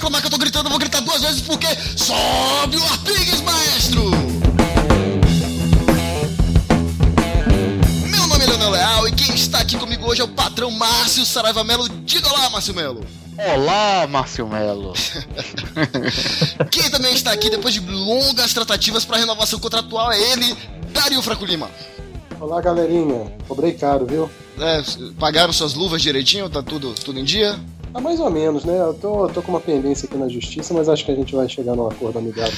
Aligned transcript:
reclamar 0.00 0.22
que 0.22 0.28
eu 0.28 0.30
tô 0.30 0.38
gritando, 0.38 0.64
eu 0.64 0.70
vou 0.70 0.78
gritar 0.78 1.00
duas 1.00 1.20
vezes 1.20 1.42
porque 1.42 1.66
sobe 1.94 2.78
o 2.78 2.84
Arpigues, 2.84 3.42
maestro! 3.42 4.10
Meu 8.08 8.26
nome 8.26 8.44
é 8.44 8.46
Leonel 8.46 8.70
Leal 8.70 9.08
e 9.08 9.12
quem 9.12 9.34
está 9.34 9.58
aqui 9.58 9.76
comigo 9.76 10.06
hoje 10.06 10.22
é 10.22 10.24
o 10.24 10.28
patrão 10.28 10.70
Márcio 10.70 11.26
Saraiva 11.26 11.62
Melo. 11.62 11.86
Diga 12.06 12.32
lá, 12.32 12.48
Márcio 12.48 12.74
Melo. 12.74 13.04
Olá, 13.36 14.06
Márcio 14.06 14.46
Melo. 14.48 14.94
Quem 16.70 16.90
também 16.90 17.14
está 17.14 17.32
aqui 17.32 17.48
depois 17.48 17.72
de 17.72 17.80
longas 17.80 18.52
tratativas 18.52 19.04
para 19.04 19.18
renovação 19.18 19.58
contratual 19.58 20.12
é 20.12 20.32
ele, 20.32 20.56
Dario 20.92 21.22
Franco 21.22 21.44
Lima. 21.44 21.70
Olá, 22.38 22.60
galerinha. 22.60 23.32
Cobrei 23.48 23.72
caro, 23.72 24.04
viu? 24.06 24.30
É, 24.58 24.82
pagaram 25.18 25.52
suas 25.54 25.72
luvas 25.72 26.02
direitinho? 26.02 26.50
Tá 26.50 26.62
tudo, 26.62 26.94
tudo 26.94 27.18
em 27.18 27.24
dia? 27.24 27.58
Ah, 27.92 28.00
mais 28.00 28.20
ou 28.20 28.30
menos, 28.30 28.64
né? 28.64 28.80
Eu 28.80 28.94
tô, 28.94 29.28
tô 29.28 29.42
com 29.42 29.50
uma 29.50 29.60
pendência 29.60 30.06
aqui 30.06 30.16
na 30.16 30.28
justiça, 30.28 30.72
mas 30.72 30.88
acho 30.88 31.04
que 31.04 31.10
a 31.10 31.14
gente 31.14 31.34
vai 31.34 31.48
chegar 31.48 31.74
num 31.74 31.88
acordo 31.88 32.18
amigável. 32.18 32.52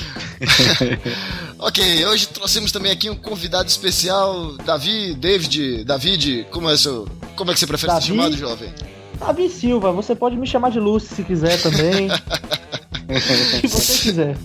ok, 1.58 2.06
hoje 2.06 2.28
trouxemos 2.28 2.70
também 2.70 2.92
aqui 2.92 3.08
um 3.08 3.16
convidado 3.16 3.68
especial, 3.68 4.52
Davi, 4.58 5.14
David, 5.14 5.84
David, 5.84 6.46
como 6.50 6.68
é 6.68 6.76
seu, 6.76 7.08
como 7.34 7.50
é 7.50 7.54
que 7.54 7.60
você 7.60 7.66
prefere 7.66 7.92
Davi? 7.92 8.06
ser 8.06 8.08
chamado, 8.08 8.36
jovem? 8.36 8.72
Davi 9.18 9.48
Silva, 9.48 9.92
você 9.92 10.14
pode 10.14 10.36
me 10.36 10.46
chamar 10.46 10.70
de 10.70 10.80
Lúcio 10.80 11.14
se 11.14 11.22
quiser 11.22 11.60
também. 11.62 12.08
que 13.60 13.68
você 13.68 14.02
quiser. 14.02 14.36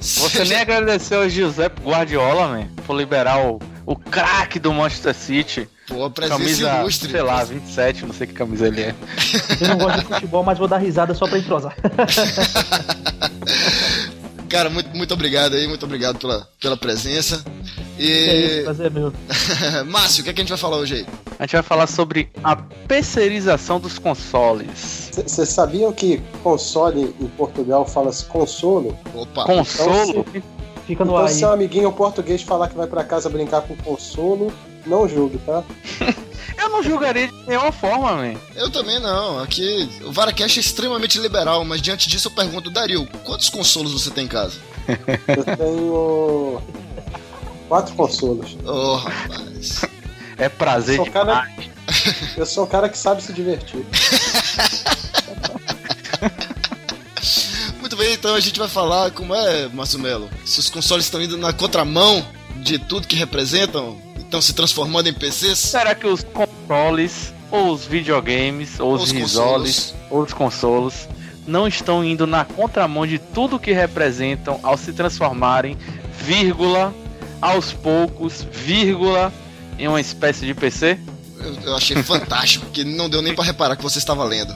Você 0.00 0.44
nem 0.44 0.58
agradeceu 0.58 1.22
ao 1.22 1.28
Giuseppe 1.28 1.82
Guardiola, 1.82 2.48
man, 2.48 2.68
por 2.86 2.96
liberar 2.96 3.44
o, 3.46 3.58
o 3.86 3.96
craque 3.96 4.58
do 4.58 4.72
Manchester 4.72 5.14
City. 5.14 5.68
Pô, 5.86 6.10
presença 6.10 6.38
Camisa, 6.38 6.78
ilustre. 6.80 7.10
sei 7.12 7.22
lá, 7.22 7.44
27, 7.44 8.04
não 8.04 8.12
sei 8.12 8.26
que 8.26 8.32
camisa 8.34 8.66
ele 8.66 8.82
é. 8.82 8.94
Eu 9.62 9.68
não 9.68 9.78
gosto 9.78 10.00
de 10.00 10.04
futebol, 10.06 10.42
mas 10.42 10.58
vou 10.58 10.66
dar 10.66 10.78
risada 10.78 11.14
só 11.14 11.28
pra 11.28 11.38
entrosar. 11.38 11.76
Cara, 14.48 14.70
muito, 14.70 14.96
muito 14.96 15.12
obrigado 15.12 15.54
aí, 15.54 15.66
muito 15.66 15.84
obrigado 15.84 16.18
pela, 16.18 16.48
pela 16.60 16.76
presença. 16.76 17.44
É 17.98 18.02
isso, 18.02 18.54
E. 18.60 18.62
prazer 18.64 18.86
é 18.86 18.90
meu. 18.90 19.12
Márcio, 19.86 20.20
o 20.20 20.24
que, 20.24 20.30
é 20.30 20.32
que 20.32 20.40
a 20.40 20.44
gente 20.44 20.50
vai 20.50 20.58
falar 20.58 20.76
hoje 20.76 20.94
aí? 20.94 21.06
A 21.38 21.42
gente 21.44 21.52
vai 21.52 21.62
falar 21.62 21.86
sobre 21.86 22.30
a 22.44 22.56
pecerização 22.56 23.78
dos 23.80 23.98
consoles. 23.98 25.10
Vocês 25.12 25.48
sabiam 25.48 25.92
que 25.92 26.22
console 26.42 27.14
em 27.20 27.26
Portugal 27.28 27.86
fala-se 27.86 28.24
consolo? 28.26 28.96
Opa, 29.14 29.44
Consolo? 29.44 30.24
Fica 30.86 31.04
no 31.04 31.12
Então, 31.12 31.24
ar 31.24 31.28
se 31.28 31.38
seu 31.40 31.50
amiguinho 31.50 31.90
português 31.92 32.42
falar 32.42 32.68
que 32.68 32.76
vai 32.76 32.86
pra 32.86 33.02
casa 33.04 33.28
brincar 33.28 33.62
com 33.62 33.74
consolo, 33.76 34.52
não 34.86 35.08
julgue, 35.08 35.38
tá? 35.38 35.62
Eu 36.58 36.70
não 36.70 36.82
julgaria 36.82 37.28
de 37.28 37.34
nenhuma 37.46 37.70
forma, 37.70 38.12
man. 38.16 38.34
eu 38.56 38.70
também 38.70 38.98
não. 38.98 39.40
Aqui, 39.40 39.88
o 40.04 40.10
Varacast 40.10 40.58
é 40.58 40.62
extremamente 40.62 41.18
liberal, 41.18 41.64
mas 41.66 41.82
diante 41.82 42.08
disso 42.08 42.28
eu 42.28 42.32
pergunto, 42.32 42.70
Dario, 42.70 43.06
quantos 43.24 43.50
consolos 43.50 43.92
você 43.92 44.10
tem 44.10 44.24
em 44.24 44.28
casa? 44.28 44.54
Eu 45.28 45.44
tenho 45.56 46.62
quatro 47.68 47.94
consolos. 47.94 48.56
Oh, 48.64 48.96
rapaz. 48.96 49.82
É 50.38 50.48
prazer 50.48 50.96
Sou 50.96 51.04
de 51.04 51.10
cara- 51.10 51.46
Eu 52.36 52.46
sou 52.46 52.64
um 52.64 52.66
cara 52.66 52.88
que 52.88 52.96
sabe 52.98 53.22
se 53.22 53.32
divertir. 53.34 53.84
então 58.18 58.34
a 58.34 58.40
gente 58.40 58.58
vai 58.58 58.68
falar 58.68 59.10
como 59.10 59.34
é, 59.34 59.68
Márcio 59.68 59.98
Melo. 59.98 60.28
Se 60.44 60.58
os 60.58 60.70
consoles 60.70 61.04
estão 61.04 61.20
indo 61.20 61.36
na 61.36 61.52
contramão 61.52 62.24
de 62.56 62.78
tudo 62.78 63.06
que 63.06 63.14
representam, 63.14 63.96
estão 64.18 64.40
se 64.40 64.52
transformando 64.54 65.08
em 65.08 65.12
PCs. 65.12 65.58
Será 65.58 65.94
que 65.94 66.06
os 66.06 66.24
consoles, 66.24 67.32
ou 67.50 67.72
os 67.72 67.84
videogames, 67.84 68.80
ou 68.80 68.94
os, 68.94 69.02
Os 69.04 69.12
risoles, 69.12 69.94
ou 70.10 70.22
os 70.22 70.32
consolos, 70.32 71.08
não 71.46 71.68
estão 71.68 72.04
indo 72.04 72.26
na 72.26 72.44
contramão 72.44 73.06
de 73.06 73.18
tudo 73.18 73.58
que 73.58 73.72
representam 73.72 74.58
ao 74.62 74.76
se 74.76 74.92
transformarem, 74.92 75.76
vírgula, 76.18 76.92
aos 77.40 77.72
poucos, 77.72 78.46
vírgula, 78.50 79.32
em 79.78 79.86
uma 79.86 80.00
espécie 80.00 80.46
de 80.46 80.54
PC? 80.54 80.98
Eu, 81.38 81.54
eu 81.62 81.76
achei 81.76 81.96
fantástico, 82.02 82.66
que 82.72 82.82
não 82.82 83.08
deu 83.08 83.20
nem 83.20 83.34
pra 83.34 83.44
reparar 83.44 83.76
que 83.76 83.82
você 83.82 83.98
estava 83.98 84.24
lendo. 84.24 84.54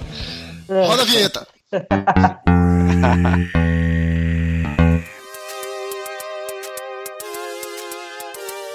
É, 0.68 0.86
Roda 0.86 1.02
a 1.02 1.04
vinheta! 1.04 1.46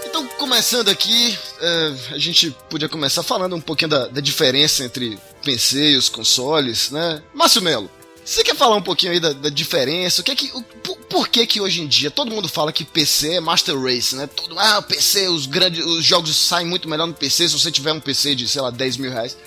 Então, 0.08 0.25
começando 0.38 0.88
aqui, 0.88 1.38
é, 1.59 1.94
a 2.13 2.18
gente 2.18 2.56
podia 2.69 2.88
começar 2.88 3.22
falando 3.22 3.53
um 3.53 3.59
pouquinho 3.59 3.90
da, 3.90 4.08
da 4.08 4.22
diferença 4.22 4.86
entre 4.86 5.19
PC 5.44 5.91
e 5.91 5.97
os 5.97 6.08
consoles, 6.08 6.90
né? 6.90 7.22
Márcio 7.34 7.62
Melo, 7.62 7.91
você 8.24 8.44
quer 8.44 8.56
falar 8.56 8.78
um 8.78 8.81
pouquinho 8.81 9.12
aí 9.12 9.19
da, 9.19 9.34
da 9.34 9.50
diferença? 9.50 10.22
O 10.22 10.24
que 10.24 10.31
é 10.31 10.36
que, 10.36 10.50
o, 10.53 10.62
por, 10.62 10.97
por 11.09 11.28
que 11.28 11.46
que 11.46 11.59
hoje 11.59 11.81
em 11.81 11.88
dia 11.88 12.09
todo 12.09 12.31
mundo 12.31 12.47
fala 12.47 12.72
que 12.72 12.86
PC 12.86 13.34
é 13.34 13.40
Master 13.42 13.78
Race, 13.78 14.16
né? 14.16 14.25
Todo, 14.25 14.57
ah, 14.57 14.81
PC, 14.81 15.28
os 15.28 15.46
grandes, 15.46 15.86
os 15.86 16.06
jogos 16.06 16.36
saem 16.36 16.66
muito 16.66 16.88
melhor 16.88 17.07
no 17.07 17.13
PC 17.13 17.50
se 17.50 17.59
você 17.59 17.69
tiver 17.69 17.92
um 17.92 18.00
PC 18.00 18.36
de, 18.36 18.47
sei 18.47 18.62
lá, 18.62 18.72
10 18.72 18.97
mil 18.97 19.12
reais. 19.12 19.38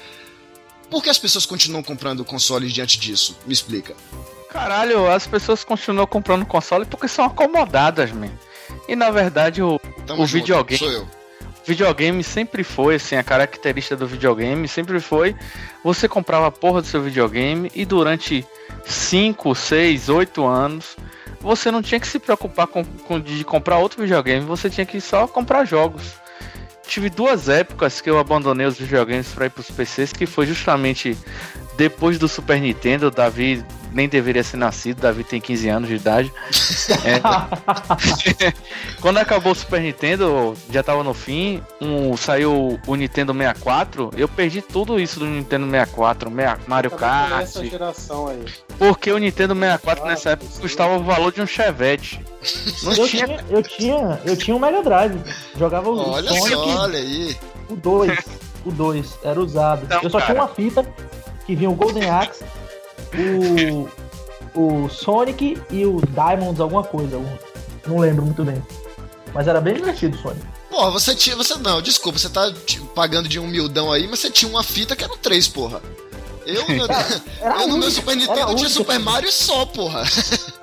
Por 0.90 1.02
que 1.02 1.08
as 1.08 1.18
pessoas 1.18 1.44
continuam 1.44 1.82
comprando 1.82 2.24
consoles 2.24 2.72
diante 2.72 2.98
disso? 2.98 3.36
Me 3.46 3.52
explica. 3.52 3.96
Caralho, 4.50 5.10
as 5.10 5.26
pessoas 5.26 5.62
continuam 5.62 6.06
comprando 6.06 6.46
console 6.46 6.86
porque 6.86 7.08
são 7.08 7.24
acomodadas, 7.24 8.10
man. 8.12 8.30
E 8.88 8.96
na 8.96 9.10
verdade 9.10 9.62
o 9.62 9.78
Tamo 10.06 10.22
O 10.22 10.26
junto, 10.26 10.42
videogame. 10.42 10.78
Sou 10.78 10.90
eu. 10.90 11.08
videogame 11.66 12.24
sempre 12.24 12.64
foi, 12.64 12.94
assim, 12.94 13.16
a 13.16 13.22
característica 13.22 13.96
do 13.96 14.06
videogame 14.06 14.66
sempre 14.66 15.00
foi 15.00 15.36
você 15.84 16.08
comprava 16.08 16.46
a 16.46 16.50
porra 16.50 16.80
do 16.80 16.86
seu 16.86 17.02
videogame 17.02 17.70
e 17.74 17.84
durante 17.84 18.46
5, 18.84 19.54
6, 19.54 20.08
8 20.08 20.44
anos 20.46 20.96
você 21.40 21.70
não 21.70 21.82
tinha 21.82 22.00
que 22.00 22.08
se 22.08 22.18
preocupar 22.18 22.66
com, 22.66 22.84
com 22.84 23.20
de 23.20 23.44
comprar 23.44 23.78
outro 23.78 24.02
videogame, 24.02 24.44
você 24.44 24.68
tinha 24.68 24.86
que 24.86 25.00
só 25.00 25.26
comprar 25.26 25.64
jogos. 25.64 26.14
Tive 26.86 27.10
duas 27.10 27.48
épocas 27.50 28.00
que 28.00 28.08
eu 28.08 28.18
abandonei 28.18 28.66
os 28.66 28.78
videogames 28.78 29.28
para 29.28 29.46
ir 29.46 29.50
para 29.50 29.60
os 29.60 29.70
PCs, 29.70 30.12
que 30.12 30.24
foi 30.24 30.46
justamente 30.46 31.16
depois 31.76 32.18
do 32.18 32.26
Super 32.26 32.58
Nintendo, 32.60 33.10
Davi 33.10 33.64
nem 33.92 34.08
deveria 34.08 34.42
ser 34.42 34.56
nascido, 34.56 35.00
Davi 35.00 35.24
tem 35.24 35.40
15 35.40 35.68
anos 35.68 35.88
de 35.88 35.96
idade. 35.96 36.32
É, 37.04 37.20
quando 39.00 39.18
acabou 39.18 39.52
o 39.52 39.54
Super 39.54 39.80
Nintendo, 39.80 40.54
já 40.70 40.82
tava 40.82 41.02
no 41.04 41.14
fim, 41.14 41.62
um, 41.80 42.16
saiu 42.16 42.78
o 42.86 42.94
Nintendo 42.94 43.32
64, 43.32 44.10
eu 44.16 44.28
perdi 44.28 44.60
tudo 44.62 44.98
isso 44.98 45.18
do 45.20 45.26
Nintendo 45.26 45.66
64, 45.70 46.30
mea- 46.30 46.58
Mario 46.66 46.90
Também 46.90 47.06
Kart, 47.08 47.42
essa 47.42 47.64
geração 47.64 48.28
aí. 48.28 48.44
porque 48.78 49.10
o 49.12 49.18
Nintendo 49.18 49.54
64 49.54 50.04
Ah, 50.04 50.08
nessa 50.08 50.30
época 50.30 50.50
custava 50.60 50.96
o 50.96 51.02
valor 51.04 51.32
de 51.32 51.40
um 51.42 51.46
Chevette. 51.46 52.20
Não 52.82 52.92
Eu 52.92 53.08
tinha 53.08 53.26
tinha, 53.26 53.44
eu 53.50 53.62
tinha, 53.62 54.20
eu 54.24 54.36
tinha 54.36 54.56
um 54.56 54.60
Mega 54.60 54.82
Drive. 54.82 55.18
Jogava 55.56 55.90
o 55.90 56.10
Olha 56.12 56.28
Sonic, 56.28 56.48
só, 56.50 56.82
olha 56.82 56.98
aí. 56.98 57.36
o 57.68 57.76
2. 57.76 58.18
O 58.64 58.70
2, 58.72 59.18
era 59.24 59.40
usado. 59.40 59.84
Então, 59.84 60.00
eu 60.02 60.10
só 60.10 60.18
tinha 60.20 60.34
cara. 60.34 60.40
uma 60.46 60.48
fita 60.54 60.86
que 61.46 61.54
vinha 61.56 61.70
o 61.70 61.74
Golden 61.74 62.08
Axe, 62.10 62.44
o, 63.16 63.88
o 64.84 64.88
Sonic 64.88 65.60
e 65.70 65.86
o 65.86 66.00
Diamonds, 66.00 66.60
alguma 66.60 66.84
coisa. 66.84 67.18
Não 67.86 67.98
lembro 67.98 68.24
muito 68.24 68.44
bem. 68.44 68.62
Mas 69.32 69.46
era 69.46 69.60
bem 69.60 69.74
divertido 69.74 70.16
o 70.16 70.20
Sonic. 70.20 70.46
Porra, 70.70 70.90
você 70.90 71.14
tinha. 71.14 71.36
Você 71.36 71.54
não, 71.56 71.80
desculpa, 71.80 72.18
você 72.18 72.28
tá 72.28 72.52
pagando 72.94 73.28
de 73.28 73.38
um 73.38 73.46
mildão 73.46 73.92
aí, 73.92 74.06
mas 74.06 74.20
você 74.20 74.30
tinha 74.30 74.50
uma 74.50 74.62
fita 74.62 74.94
que 74.94 75.04
era 75.04 75.16
três, 75.16 75.48
porra. 75.48 75.80
Eu, 76.44 76.64
Era 77.40 77.56
a 77.56 77.62
eu 77.62 77.68
no 77.68 77.78
meu 77.78 77.88
única, 77.88 77.90
Super 77.90 78.12
era 78.12 78.20
a 78.20 78.20
Nintendo 78.20 78.34
tinha 78.34 78.46
única. 78.48 78.68
Super 78.70 78.98
Mario 78.98 79.32
só, 79.32 79.66
porra. 79.66 80.02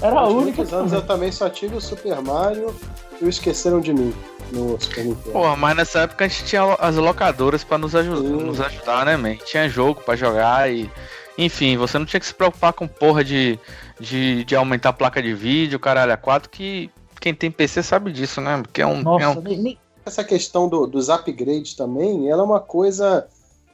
Era 0.00 0.20
a 0.20 0.28
única. 0.28 0.62
anos 0.76 0.92
eu 0.92 1.02
também 1.02 1.32
só 1.32 1.48
tive 1.50 1.74
o 1.74 1.80
Super 1.80 2.20
Mario 2.22 2.72
e 3.20 3.24
o 3.24 3.28
Esqueceram 3.28 3.80
de 3.80 3.92
Mim 3.92 4.14
no 4.52 4.80
Super 4.80 5.06
Nintendo. 5.06 5.32
Porra, 5.32 5.56
mas 5.56 5.76
nessa 5.76 6.00
época 6.00 6.24
a 6.24 6.28
gente 6.28 6.44
tinha 6.44 6.62
as 6.78 6.94
locadoras 6.94 7.64
pra 7.64 7.78
nos, 7.78 7.92
Sim. 7.92 8.04
nos 8.04 8.60
ajudar, 8.60 9.04
né, 9.06 9.16
man? 9.16 9.36
Tinha 9.44 9.68
jogo 9.68 10.00
pra 10.02 10.14
jogar 10.14 10.70
e. 10.72 10.90
Enfim, 11.38 11.76
você 11.76 11.96
não 11.98 12.04
tinha 12.04 12.18
que 12.18 12.26
se 12.26 12.34
preocupar 12.34 12.72
com 12.72 12.88
porra 12.88 13.22
de, 13.22 13.56
de, 14.00 14.44
de 14.44 14.56
aumentar 14.56 14.88
a 14.88 14.92
placa 14.92 15.22
de 15.22 15.32
vídeo, 15.32 15.78
caralho, 15.78 16.12
a 16.12 16.16
4, 16.16 16.50
que 16.50 16.90
quem 17.20 17.32
tem 17.32 17.48
PC 17.50 17.82
sabe 17.82 18.10
disso, 18.12 18.40
né? 18.40 18.60
Porque 18.60 18.82
é 18.82 18.86
um. 18.86 19.00
Nossa, 19.02 19.24
é 19.24 19.28
um- 19.28 19.40
nem, 19.40 19.78
Essa 20.04 20.24
questão 20.24 20.68
do- 20.68 20.86
dos 20.86 21.08
upgrades 21.08 21.74
também, 21.74 22.28
ela 22.28 22.42
é 22.42 22.44
uma 22.44 22.60
coisa 22.60 23.28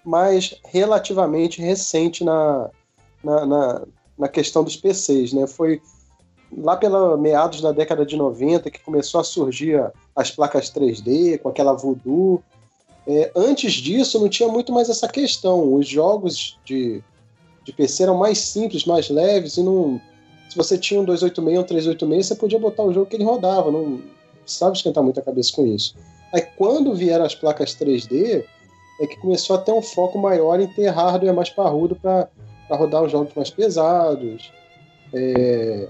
mais 0.05 0.55
relativamente 0.67 1.63
recente 1.63 2.23
na, 2.23 2.69
na, 3.23 3.47
na, 3.47 3.83
na 4.19 4.29
questão 4.29 4.63
dos 4.63 4.77
PCs, 4.77 5.33
né? 5.33 5.47
Foi 5.47 5.81
lá 6.57 6.77
pela 6.77 7.17
meados 7.17 7.61
da 7.63 7.73
década 7.73 8.05
de 8.05 8.17
90 8.17 8.71
que 8.71 8.79
começou 8.81 9.21
a 9.21 9.25
surgir 9.25 9.81
as 10.15 10.31
placas 10.31 10.71
3D 10.71 11.39
com 11.39 11.49
aquela 11.49 11.73
Voodoo. 11.73 12.43
É, 13.07 13.31
antes 13.35 13.73
disso 13.73 14.19
não 14.21 14.29
tinha 14.29 14.49
muito 14.49 14.73
mais 14.73 14.89
essa 14.91 15.09
questão. 15.09 15.73
Os 15.75 15.87
jogos 15.89 16.59
de, 16.65 17.03
de 17.65 17.73
PC 17.73 18.05
eram 18.05 18.17
mais 18.17 18.39
simples, 18.39 18.85
mais 18.85 19.09
leves 19.09 19.57
e 19.57 19.63
não 19.63 20.01
se 20.49 20.57
você 20.57 20.79
tinha 20.79 21.01
um 21.01 21.05
286 21.05 21.59
um 21.59 21.67
386 21.67 22.27
você 22.27 22.35
podia 22.37 22.59
botar 22.59 22.85
o 22.85 22.93
jogo 22.93 23.07
que 23.07 23.17
ele 23.17 23.25
rodava, 23.25 23.71
não 23.71 24.01
precisava 24.43 24.75
esquentar 24.75 25.03
muito 25.03 25.19
a 25.19 25.23
cabeça 25.23 25.53
com 25.55 25.67
isso. 25.67 25.97
Aí 26.33 26.43
quando 26.57 26.95
vieram 26.95 27.25
as 27.25 27.35
placas 27.35 27.75
3D, 27.75 28.45
é 29.01 29.07
que 29.07 29.17
começou 29.17 29.57
a 29.57 29.59
ter 29.59 29.73
um 29.73 29.83
foco 29.83 30.19
maior 30.19 30.61
em 30.61 30.69
ter 30.69 30.89
hardware 30.89 31.35
mais 31.35 31.51
parrudo 31.51 31.97
para 31.97 32.29
rodar 32.71 33.03
os 33.03 33.11
jogos 33.11 33.35
mais 33.35 33.51
pesados. 33.51 34.53
É, 35.13 35.89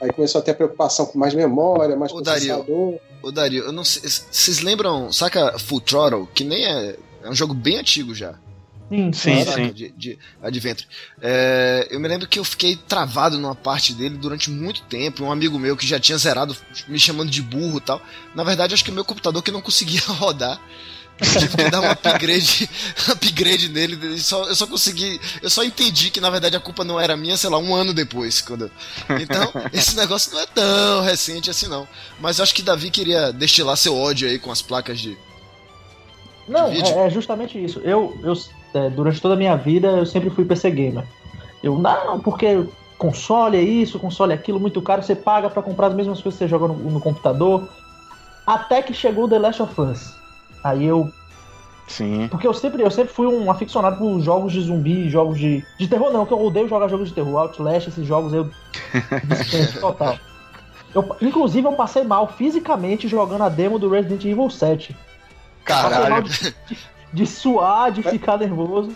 aí 0.00 0.12
começou 0.12 0.40
a 0.40 0.42
ter 0.42 0.54
preocupação 0.54 1.06
com 1.06 1.18
mais 1.18 1.34
memória, 1.34 1.96
mais 1.96 2.12
Ô, 2.12 2.22
processador. 2.22 2.66
Dario, 2.66 3.00
ô 3.22 3.30
Dario, 3.30 3.64
eu 3.64 3.72
não 3.72 3.84
sei. 3.84 4.02
Vocês 4.08 4.60
lembram, 4.60 5.12
saca 5.12 5.58
Full 5.58 5.80
Throttle? 5.80 6.28
Que 6.34 6.44
nem 6.44 6.64
é. 6.64 6.96
É 7.22 7.30
um 7.30 7.34
jogo 7.34 7.54
bem 7.54 7.78
antigo 7.78 8.14
já. 8.14 8.38
Sim, 8.90 9.12
Sim, 9.12 9.44
sim. 9.44 9.72
De, 9.72 9.90
de 9.96 10.18
Adventure. 10.42 10.86
É, 11.20 11.88
eu 11.90 11.98
me 11.98 12.06
lembro 12.06 12.28
que 12.28 12.38
eu 12.38 12.44
fiquei 12.44 12.76
travado 12.76 13.38
numa 13.38 13.54
parte 13.54 13.94
dele 13.94 14.16
durante 14.16 14.50
muito 14.50 14.82
tempo. 14.82 15.24
Um 15.24 15.32
amigo 15.32 15.58
meu 15.58 15.76
que 15.76 15.86
já 15.86 15.98
tinha 15.98 16.18
zerado 16.18 16.56
me 16.86 16.98
chamando 16.98 17.30
de 17.30 17.40
burro 17.40 17.78
e 17.78 17.80
tal. 17.80 18.02
Na 18.34 18.44
verdade, 18.44 18.74
acho 18.74 18.84
que 18.84 18.90
o 18.90 18.94
meu 18.94 19.04
computador 19.04 19.42
que 19.42 19.50
não 19.50 19.62
conseguia 19.62 20.00
rodar. 20.06 20.60
Eu 21.18 21.40
tive 21.40 21.56
que 21.56 21.70
dar 21.70 21.80
um 21.80 21.90
upgrade, 21.90 22.68
upgrade 23.08 23.68
nele. 23.68 24.18
Só, 24.18 24.44
eu 24.48 24.54
só 24.54 24.66
consegui. 24.66 25.20
Eu 25.40 25.48
só 25.48 25.62
entendi 25.62 26.10
que 26.10 26.20
na 26.20 26.28
verdade 26.28 26.56
a 26.56 26.60
culpa 26.60 26.84
não 26.84 26.98
era 27.00 27.16
minha, 27.16 27.36
sei 27.36 27.48
lá, 27.48 27.56
um 27.56 27.74
ano 27.74 27.94
depois. 27.94 28.40
Quando, 28.40 28.70
então, 29.20 29.52
esse 29.72 29.96
negócio 29.96 30.32
não 30.32 30.40
é 30.40 30.46
tão 30.46 31.02
recente 31.02 31.48
assim, 31.48 31.68
não. 31.68 31.86
Mas 32.18 32.38
eu 32.38 32.42
acho 32.42 32.54
que 32.54 32.62
Davi 32.62 32.90
queria 32.90 33.32
destilar 33.32 33.76
seu 33.76 33.96
ódio 33.96 34.28
aí 34.28 34.40
com 34.40 34.50
as 34.50 34.60
placas 34.60 34.98
de. 34.98 35.16
Não, 36.48 36.70
de 36.70 36.82
é, 36.82 37.06
é 37.06 37.10
justamente 37.10 37.62
isso. 37.64 37.80
Eu, 37.84 38.18
eu 38.24 38.34
é, 38.74 38.90
durante 38.90 39.20
toda 39.20 39.34
a 39.34 39.36
minha 39.36 39.56
vida, 39.56 39.88
eu 39.88 40.06
sempre 40.06 40.30
fui 40.30 40.44
PC 40.44 40.70
gamer. 40.70 41.04
Eu, 41.62 41.78
não, 41.78 42.20
porque 42.20 42.66
console 42.98 43.56
é 43.56 43.62
isso, 43.62 43.98
console 43.98 44.32
é 44.32 44.34
aquilo, 44.34 44.60
muito 44.60 44.82
caro, 44.82 45.02
você 45.02 45.14
paga 45.14 45.48
pra 45.48 45.62
comprar 45.62 45.88
as 45.88 45.94
mesmas 45.94 46.20
coisas 46.20 46.38
que 46.38 46.44
você 46.44 46.48
joga 46.48 46.68
no, 46.68 46.74
no 46.74 47.00
computador. 47.00 47.68
Até 48.46 48.82
que 48.82 48.92
chegou 48.92 49.28
The 49.28 49.38
Last 49.38 49.62
of 49.62 49.80
Us. 49.80 50.14
Aí 50.62 50.84
eu. 50.84 51.10
Sim. 51.86 52.28
Porque 52.30 52.46
eu 52.46 52.54
sempre, 52.54 52.82
eu 52.82 52.90
sempre 52.90 53.12
fui 53.12 53.26
um 53.26 53.50
aficionado 53.50 53.98
por 53.98 54.20
jogos 54.20 54.52
de 54.52 54.60
zumbi, 54.60 55.08
jogos 55.08 55.38
de. 55.38 55.64
De 55.78 55.88
terror 55.88 56.12
não, 56.12 56.26
que 56.26 56.32
eu 56.32 56.42
odeio 56.42 56.68
jogar 56.68 56.88
jogos 56.88 57.08
de 57.08 57.14
terror. 57.14 57.38
Outlast, 57.38 57.88
esses 57.88 58.06
jogos 58.06 58.32
eu. 58.32 58.50
total. 59.80 60.18
Eu, 60.94 61.16
inclusive, 61.20 61.66
eu 61.66 61.72
passei 61.72 62.04
mal 62.04 62.28
fisicamente 62.28 63.08
jogando 63.08 63.42
a 63.42 63.48
demo 63.48 63.78
do 63.78 63.88
Resident 63.88 64.24
Evil 64.24 64.48
7. 64.48 64.96
Passei 65.66 65.90
mal 65.90 66.02
Caralho. 66.02 66.22
de, 66.24 66.54
de, 66.68 66.78
de 67.14 67.26
suar, 67.26 67.92
de 67.92 68.02
Mas- 68.02 68.12
ficar 68.12 68.36
nervoso. 68.38 68.94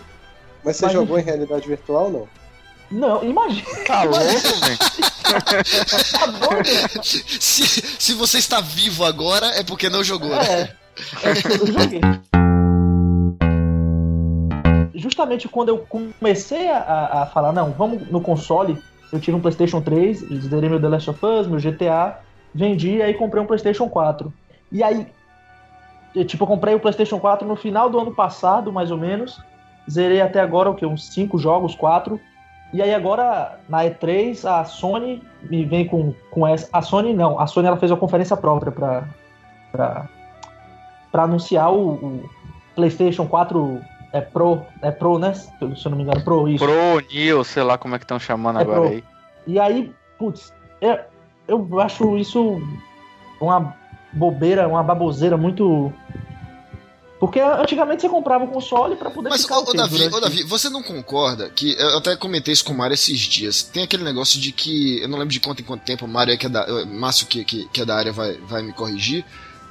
Mas 0.63 0.75
você 0.75 0.85
Mas 0.85 0.93
jogou 0.93 1.17
em 1.17 1.23
realidade 1.23 1.67
virtual 1.67 2.11
não? 2.11 2.27
Não, 2.91 3.23
imagina. 3.23 3.65
Tá 3.85 4.03
louco, 4.03 4.19
velho? 4.19 4.77
Tá? 4.77 4.93
Se, 7.03 7.81
se 7.99 8.13
você 8.15 8.39
está 8.39 8.59
vivo 8.61 9.05
agora, 9.05 9.45
é 9.59 9.63
porque 9.63 9.89
não 9.89 10.03
jogou. 10.03 10.29
né? 10.29 10.69
É, 11.23 11.23
é 11.23 11.29
eu 11.31 11.67
joguei. 11.67 12.01
Justamente 14.95 15.47
quando 15.47 15.69
eu 15.69 15.77
comecei 15.77 16.69
a, 16.69 17.21
a 17.21 17.25
falar, 17.27 17.53
não, 17.53 17.71
vamos 17.71 18.09
no 18.09 18.19
console, 18.19 18.77
eu 19.13 19.19
tive 19.19 19.37
um 19.37 19.41
PlayStation 19.41 19.79
3, 19.81 20.19
zerei 20.49 20.69
meu 20.69 20.81
The 20.81 20.87
Last 20.89 21.09
of 21.09 21.25
Us, 21.25 21.47
meu 21.47 21.59
GTA, 21.59 22.17
vendi, 22.53 23.01
aí 23.01 23.13
comprei 23.13 23.41
um 23.41 23.45
PlayStation 23.45 23.87
4. 23.87 24.33
E 24.71 24.83
aí, 24.83 25.07
eu, 26.15 26.25
tipo, 26.25 26.43
eu 26.43 26.47
comprei 26.47 26.75
o 26.75 26.79
PlayStation 26.79 27.19
4 27.19 27.47
no 27.47 27.55
final 27.55 27.89
do 27.89 27.99
ano 27.99 28.13
passado, 28.13 28.71
mais 28.71 28.91
ou 28.91 28.97
menos. 28.97 29.41
Zerei 29.89 30.21
até 30.21 30.39
agora 30.39 30.69
o 30.69 30.75
que? 30.75 30.85
Uns 30.85 31.07
5 31.13 31.37
jogos, 31.37 31.75
4. 31.75 32.19
E 32.71 32.81
aí 32.81 32.93
agora, 32.93 33.59
na 33.67 33.79
E3, 33.83 34.45
a 34.45 34.63
Sony 34.63 35.23
me 35.41 35.65
vem 35.65 35.85
com, 35.87 36.13
com 36.29 36.47
essa. 36.47 36.69
A 36.71 36.81
Sony 36.81 37.13
não, 37.13 37.39
a 37.39 37.47
Sony 37.47 37.67
ela 37.67 37.77
fez 37.77 37.91
uma 37.91 37.97
conferência 37.97 38.37
própria 38.37 38.71
pra, 38.71 39.07
pra, 39.71 40.07
pra 41.11 41.23
anunciar 41.23 41.73
o, 41.73 41.93
o 41.93 42.29
PlayStation 42.75 43.25
4 43.25 43.81
é 44.13 44.21
Pro, 44.21 44.61
é 44.81 44.91
Pro, 44.91 45.17
né? 45.17 45.33
Se 45.33 45.51
eu 45.61 45.89
não 45.89 45.97
me 45.97 46.03
engano, 46.03 46.23
Pro, 46.23 46.47
isso. 46.47 46.63
Pro, 46.63 47.01
Neo, 47.11 47.43
sei 47.43 47.63
lá 47.63 47.77
como 47.77 47.95
é 47.95 47.97
que 47.97 48.05
estão 48.05 48.19
chamando 48.19 48.59
É 48.59 48.61
agora 48.61 48.81
pro. 48.81 48.89
aí. 48.89 49.03
E 49.47 49.59
aí, 49.59 49.91
putz, 50.19 50.53
eu, 50.79 50.99
eu 51.47 51.79
acho 51.79 52.17
isso 52.17 52.61
uma 53.41 53.75
bobeira, 54.13 54.67
uma 54.67 54.83
baboseira 54.83 55.37
muito. 55.37 55.91
Porque 57.19 57.39
antigamente 57.41 58.01
você 58.01 58.07
comprava 58.09 58.45
o 58.45 58.47
console 58.47 58.95
pra 58.95 59.09
poder 59.09 59.27
Mas, 59.29 59.41
ficar 59.41 59.59
ô, 59.59 59.63
o? 59.63 59.73
Davi, 59.73 59.97
Durante- 59.97 60.15
ô, 60.15 60.19
Davi, 60.21 60.43
você 60.43 60.69
não 60.69 60.81
concorda 60.81 61.49
que. 61.49 61.75
Eu 61.77 61.97
até 61.97 62.15
comentei 62.15 62.53
isso 62.53 62.63
com 62.63 62.71
o 62.71 62.77
Mário 62.77 62.93
esses 62.93 63.19
dias. 63.19 63.61
Tem 63.61 63.83
aquele 63.83 64.03
negócio 64.05 64.39
de 64.39 64.53
que. 64.53 65.01
Eu 65.01 65.09
não 65.09 65.17
lembro 65.17 65.33
de 65.33 65.39
quanto 65.41 65.61
em 65.61 65.65
quanto 65.65 65.83
tempo 65.83 66.05
o 66.05 66.07
Mário, 66.07 66.33
é 66.33 66.37
que 66.37 66.45
é 66.45 66.49
da, 66.49 66.61
eh, 66.61 66.85
Márcio, 66.85 67.27
que, 67.27 67.43
que, 67.43 67.67
que 67.69 67.81
é 67.81 67.85
da 67.85 67.95
área, 67.95 68.13
vai, 68.13 68.35
vai 68.47 68.61
me 68.61 68.71
corrigir. 68.71 69.25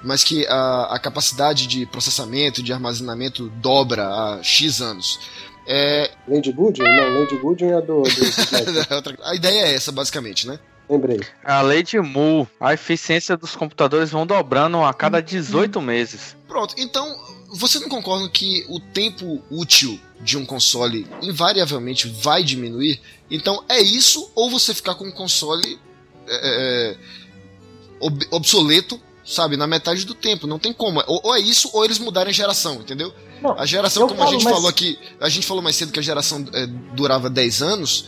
Mas 0.04 0.22
que 0.22 0.46
a, 0.46 0.94
a 0.94 0.98
capacidade 0.98 1.66
de 1.66 1.86
processamento, 1.86 2.62
de 2.62 2.70
armazenamento 2.72 3.48
dobra 3.56 4.06
há 4.06 4.40
X 4.42 4.80
anos. 4.82 5.18
É, 5.66 6.10
Lady 6.28 6.52
Goodwin? 6.52 6.84
Não, 6.86 7.20
Lady 7.20 7.36
Goodwin 7.38 7.70
é 7.72 7.80
do. 7.80 8.02
do, 8.02 8.94
outra- 8.94 9.18
a 9.24 9.34
ideia 9.34 9.62
é 9.68 9.74
essa, 9.74 9.90
basicamente, 9.90 10.46
né? 10.46 10.58
Lembrei. 10.88 11.20
A 11.44 11.60
lei 11.60 11.82
de 11.82 12.00
Moore, 12.00 12.48
a 12.58 12.72
eficiência 12.72 13.36
dos 13.36 13.54
computadores 13.54 14.10
vão 14.10 14.26
dobrando 14.26 14.82
a 14.82 14.92
cada 14.94 15.20
18 15.20 15.80
meses. 15.80 16.36
Pronto, 16.46 16.74
então, 16.78 17.14
você 17.50 17.78
não 17.78 17.88
concorda 17.88 18.28
que 18.28 18.64
o 18.68 18.80
tempo 18.80 19.42
útil 19.50 20.00
de 20.20 20.36
um 20.38 20.46
console 20.46 21.06
invariavelmente 21.22 22.08
vai 22.08 22.42
diminuir? 22.42 23.00
Então, 23.30 23.62
é 23.68 23.80
isso, 23.80 24.30
ou 24.34 24.50
você 24.50 24.72
ficar 24.72 24.94
com 24.94 25.04
um 25.04 25.12
console 25.12 25.78
é, 26.26 26.92
é, 26.92 26.96
ob- 28.00 28.26
obsoleto, 28.30 29.00
sabe, 29.24 29.56
na 29.56 29.66
metade 29.66 30.04
do 30.06 30.14
tempo. 30.14 30.46
Não 30.46 30.58
tem 30.58 30.72
como. 30.72 31.02
Ou, 31.06 31.20
ou 31.24 31.36
é 31.36 31.40
isso, 31.40 31.68
ou 31.74 31.84
eles 31.84 31.98
mudarem 31.98 32.30
a 32.30 32.34
geração, 32.34 32.76
entendeu? 32.76 33.12
Não, 33.42 33.58
A 33.58 33.66
geração, 33.66 34.08
como 34.08 34.20
a 34.20 34.24
falo, 34.24 34.32
gente 34.32 34.44
mas- 34.44 34.54
falou 34.54 34.68
aqui, 34.68 34.98
a 35.20 35.28
gente 35.28 35.46
falou 35.46 35.62
mais 35.62 35.76
cedo 35.76 35.92
que 35.92 35.98
a 36.00 36.02
geração 36.02 36.44
é, 36.54 36.66
durava 36.66 37.28
10 37.30 37.62
anos. 37.62 38.06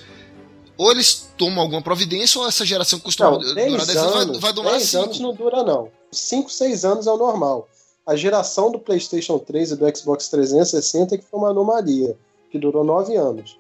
Ou 0.81 0.91
eles 0.93 1.29
tomam 1.37 1.61
alguma 1.61 1.83
providência, 1.83 2.41
ou 2.41 2.49
essa 2.49 2.65
geração 2.65 2.99
costuma 2.99 3.33
Não, 3.33 3.39
durar 3.39 3.55
10 3.55 3.87
10 3.87 3.97
anos, 3.99 4.15
anos, 4.15 4.39
vai, 4.39 4.41
vai 4.41 4.53
durar 4.55 4.73
10 4.79 4.83
5. 4.89 5.05
anos 5.05 5.21
não 5.21 5.35
dura 5.35 5.63
não. 5.63 5.91
5, 6.11 6.51
6 6.51 6.85
anos 6.87 7.07
é 7.07 7.13
o 7.13 7.19
normal. 7.19 7.69
A 8.07 8.17
geração 8.17 8.73
do 8.73 8.79
PlayStation 8.79 9.39
3 9.39 9.73
e 9.73 9.77
do 9.77 9.97
Xbox 9.99 10.29
360 10.29 11.15
é 11.15 11.19
que 11.19 11.25
foi 11.31 11.39
uma 11.39 11.51
anomalia, 11.51 12.17
que 12.51 12.59
durou 12.59 12.83
9 12.83 13.15
anos. 13.15 13.59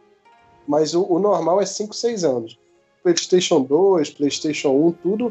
Mas 0.67 0.95
o, 0.95 1.03
o 1.03 1.19
normal 1.19 1.61
é 1.61 1.67
5, 1.67 1.95
6 1.95 2.25
anos. 2.25 2.59
PlayStation 3.03 3.61
2, 3.61 4.11
PlayStation 4.11 4.71
1, 4.71 4.93
tudo 5.03 5.31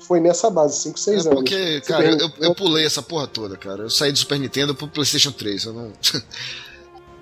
foi 0.00 0.18
nessa 0.18 0.50
base, 0.50 0.76
5, 0.80 0.98
6 0.98 1.26
É 1.26 1.28
anos. 1.28 1.40
porque, 1.40 1.80
cara, 1.82 2.04
eu, 2.10 2.18
eu, 2.18 2.30
eu 2.40 2.54
pulei 2.56 2.84
essa 2.84 3.00
porra 3.00 3.28
toda, 3.28 3.56
cara. 3.56 3.84
Eu 3.84 3.90
saí 3.90 4.10
do 4.10 4.18
Super 4.18 4.40
Nintendo 4.40 4.74
pro 4.74 4.88
PlayStation 4.88 5.30
3. 5.30 5.64
Eu 5.66 5.72
não. 5.72 5.92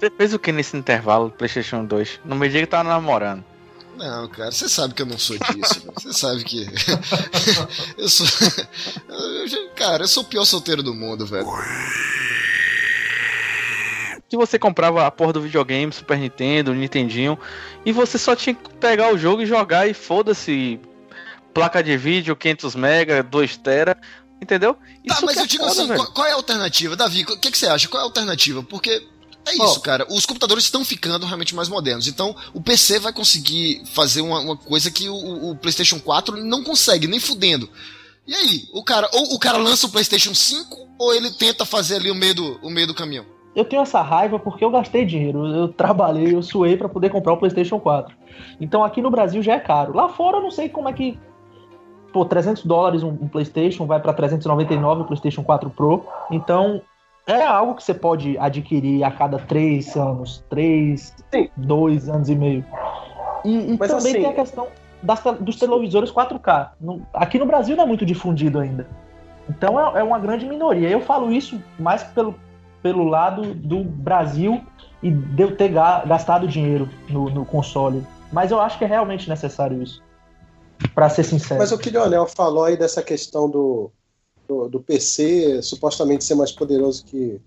Você 0.01 0.11
fez 0.11 0.33
o 0.33 0.39
que 0.39 0.53
nesse 0.53 0.75
intervalo 0.75 1.29
do 1.29 1.35
PlayStation 1.35 1.85
2? 1.85 2.21
No 2.25 2.35
meio 2.35 2.51
dia 2.51 2.61
que 2.63 2.67
tava 2.67 2.89
namorando. 2.89 3.45
Não, 3.97 4.29
cara, 4.29 4.53
você 4.53 4.69
sabe 4.69 4.95
que 4.95 5.03
eu 5.03 5.07
não 5.07 5.19
sou 5.19 5.39
disso. 5.39 5.81
velho. 5.81 5.93
Você 5.95 6.13
sabe 6.13 6.45
que. 6.45 6.67
eu 7.97 8.09
sou. 8.09 8.27
eu 9.09 9.71
cara, 9.75 10.05
eu 10.05 10.09
sou 10.09 10.23
o 10.23 10.27
pior 10.27 10.45
solteiro 10.45 10.83
do 10.83 10.95
mundo, 10.95 11.27
velho. 11.27 11.47
Que 14.29 14.37
você 14.37 14.59
comprava 14.59 15.07
a 15.07 15.11
porra 15.11 15.33
do 15.33 15.41
videogame, 15.41 15.93
Super 15.93 16.19
Nintendo, 16.19 16.75
Nintendinho, 16.75 17.39
e 17.85 17.93
você 17.93 18.19
só 18.19 18.37
tinha 18.37 18.55
que 18.55 18.75
pegar 18.75 19.13
o 19.13 19.19
jogo 19.19 19.43
e 19.43 19.47
jogar 19.47 19.89
e 19.89 19.95
foda-se. 19.95 20.79
Placa 21.55 21.83
de 21.83 21.97
vídeo, 21.97 22.37
500 22.37 22.75
mega, 22.75 23.23
2 23.23 23.57
tera, 23.57 23.97
entendeu? 24.43 24.77
Tá, 25.09 25.21
mas 25.23 25.33
que 25.33 25.39
é 25.39 25.43
eu 25.43 25.47
digo 25.47 25.65
assim, 25.65 25.87
qual, 25.87 26.13
qual 26.13 26.27
é 26.27 26.33
a 26.33 26.35
alternativa? 26.35 26.95
Davi, 26.95 27.23
o 27.23 27.41
que, 27.41 27.51
que 27.51 27.57
você 27.57 27.67
acha? 27.67 27.89
Qual 27.89 27.99
é 27.99 28.05
a 28.05 28.07
alternativa? 28.07 28.63
Porque. 28.63 29.09
É 29.47 29.55
isso, 29.55 29.81
cara. 29.81 30.07
Os 30.11 30.27
computadores 30.27 30.65
estão 30.65 30.85
ficando 30.85 31.25
realmente 31.25 31.55
mais 31.55 31.69
modernos. 31.69 32.09
Então, 32.09 32.35
o 32.53 32.61
PC 32.61 32.99
vai 32.99 33.13
conseguir 33.13 33.83
fazer 33.95 34.21
uma, 34.21 34.41
uma 34.41 34.57
coisa 34.57 34.91
que 34.91 35.09
o, 35.09 35.51
o 35.51 35.57
PlayStation 35.57 36.01
4 36.01 36.37
não 36.45 36.65
consegue, 36.65 37.07
nem 37.07 37.21
fudendo. 37.21 37.69
E 38.27 38.35
aí, 38.35 38.65
o 38.73 38.83
cara, 38.83 39.09
ou 39.13 39.35
o 39.35 39.39
cara 39.39 39.57
lança 39.57 39.87
o 39.87 39.91
PlayStation 39.91 40.35
5, 40.35 40.89
ou 40.99 41.15
ele 41.15 41.31
tenta 41.31 41.65
fazer 41.65 41.97
ali 41.97 42.11
o 42.11 42.15
meio 42.15 42.35
do, 42.35 42.59
o 42.61 42.69
meio 42.69 42.89
do 42.89 42.95
caminhão. 42.95 43.25
Eu 43.55 43.65
tenho 43.65 43.83
essa 43.83 44.03
raiva 44.03 44.39
porque 44.39 44.65
eu 44.65 44.71
gastei 44.71 45.07
dinheiro, 45.07 45.47
eu 45.47 45.69
trabalhei, 45.69 46.35
eu 46.35 46.43
suei 46.43 46.77
pra 46.77 46.89
poder 46.89 47.09
comprar 47.09 47.33
o 47.33 47.37
PlayStation 47.39 47.79
4. 47.79 48.15
Então 48.61 48.85
aqui 48.85 49.01
no 49.01 49.11
Brasil 49.11 49.43
já 49.43 49.55
é 49.55 49.61
caro. 49.61 49.95
Lá 49.95 50.09
fora 50.09 50.39
eu 50.39 50.43
não 50.43 50.51
sei 50.51 50.69
como 50.69 50.89
é 50.89 50.93
que. 50.93 51.19
Pô, 52.13 52.25
300 52.25 52.65
dólares 52.65 53.03
um, 53.03 53.09
um 53.09 53.29
PlayStation 53.29 53.87
vai 53.87 54.01
pra 54.01 54.13
399 54.13 55.03
o 55.03 55.05
PlayStation 55.05 55.43
4 55.43 55.71
Pro. 55.71 56.05
Então 56.31 56.83
é 57.27 57.43
algo 57.45 57.75
que 57.75 57.83
você 57.83 57.93
pode 57.95 58.39
adquirir 58.39 59.03
a 59.05 59.11
cada 59.11 59.39
3 59.39 59.97
anos, 59.97 60.45
3, 60.49 61.15
Sim. 61.33 61.49
2 61.57 62.09
anos 62.09 62.29
e 62.29 62.35
meio. 62.35 62.65
E, 63.45 63.73
e 63.75 63.77
Mas 63.79 63.91
também 63.91 64.13
assim- 64.13 64.23
tem 64.23 64.27
a 64.31 64.35
questão 64.35 64.69
das 65.03 65.21
dos 65.41 65.57
televisores 65.57 66.11
4K. 66.11 66.73
No- 66.81 67.07
aqui 67.13 67.39
no 67.39 67.47
Brasil 67.47 67.77
não 67.77 67.85
é 67.85 67.87
muito 67.87 68.07
difundido 68.07 68.59
ainda. 68.59 68.87
Então 69.49 69.79
é, 69.97 70.01
é 70.01 70.03
uma 70.03 70.19
grande 70.19 70.47
minoria. 70.47 70.89
Eu 70.89 71.01
falo 71.01 71.33
isso 71.33 71.61
mais 71.79 72.03
pelo, 72.03 72.35
pelo 72.83 73.05
lado 73.05 73.55
do 73.55 73.85
Brasil 73.85 74.63
e 75.03 75.11
de 75.11 75.43
eu 75.43 75.57
ter 75.57 75.69
ga- 75.69 76.05
gastado 76.05 76.49
dinheiro 76.49 76.89
no, 77.09 77.29
no 77.31 77.45
console. 77.45 78.05
Mas 78.33 78.51
eu 78.51 78.61
acho 78.61 78.79
que 78.79 78.85
é 78.85 78.89
realmente 78.89 79.29
necessário 79.29 79.81
isso. 79.83 80.03
Pra 80.95 81.09
ser 81.09 81.23
sincero. 81.25 81.61
Mas 81.61 81.73
o 81.73 81.79
que 81.79 81.89
o 81.89 81.93
Leonel 81.93 82.27
falou 82.27 82.65
aí 82.65 82.77
dessa 82.77 83.03
questão 83.03 83.49
do, 83.49 83.91
do, 84.47 84.69
do 84.69 84.81
PC 84.81 85.61
supostamente 85.63 86.25
ser 86.25 86.35
mais 86.35 86.53
poderoso 86.53 87.05
que 87.05 87.41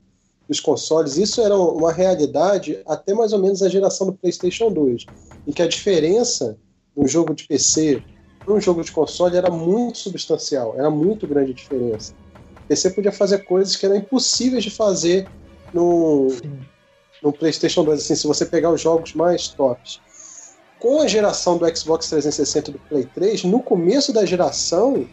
os 0.47 0.59
consoles, 0.59 1.17
isso 1.17 1.41
era 1.41 1.55
uma 1.55 1.93
realidade 1.93 2.79
até 2.87 3.13
mais 3.13 3.33
ou 3.33 3.39
menos 3.39 3.61
a 3.61 3.69
geração 3.69 4.07
do 4.07 4.13
PlayStation 4.13 4.71
2, 4.71 5.05
em 5.47 5.51
que 5.51 5.61
a 5.61 5.67
diferença 5.67 6.57
um 6.97 7.07
jogo 7.07 7.33
de 7.33 7.47
PC 7.47 8.03
para 8.43 8.53
um 8.53 8.59
jogo 8.59 8.83
de 8.83 8.91
console 8.91 9.37
era 9.37 9.51
muito 9.51 9.99
substancial, 9.99 10.73
era 10.75 10.89
muito 10.89 11.27
grande 11.27 11.51
a 11.51 11.53
diferença. 11.53 12.13
O 12.63 12.67
PC 12.67 12.91
podia 12.91 13.11
fazer 13.11 13.39
coisas 13.39 13.75
que 13.75 13.85
eram 13.85 13.95
impossíveis 13.95 14.63
de 14.63 14.71
fazer 14.71 15.27
no, 15.73 16.29
no 17.21 17.31
PlayStation 17.31 17.83
2, 17.83 17.99
assim, 17.99 18.15
se 18.15 18.27
você 18.27 18.45
pegar 18.45 18.71
os 18.71 18.81
jogos 18.81 19.13
mais 19.13 19.49
tops. 19.49 20.01
Com 20.79 21.01
a 21.01 21.07
geração 21.07 21.57
do 21.57 21.77
Xbox 21.77 22.07
360 22.09 22.69
e 22.69 22.73
do 22.73 22.79
Play 22.79 23.05
3, 23.13 23.43
no 23.43 23.61
começo 23.61 24.13
da 24.13 24.25
geração 24.25 25.05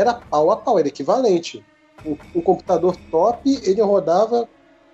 era 0.00 0.14
pau 0.14 0.50
a 0.50 0.56
pau, 0.56 0.78
era 0.78 0.88
equivalente. 0.88 1.64
Um, 2.04 2.16
um 2.34 2.40
computador 2.40 2.96
top, 3.10 3.60
ele 3.62 3.82
rodava 3.82 4.48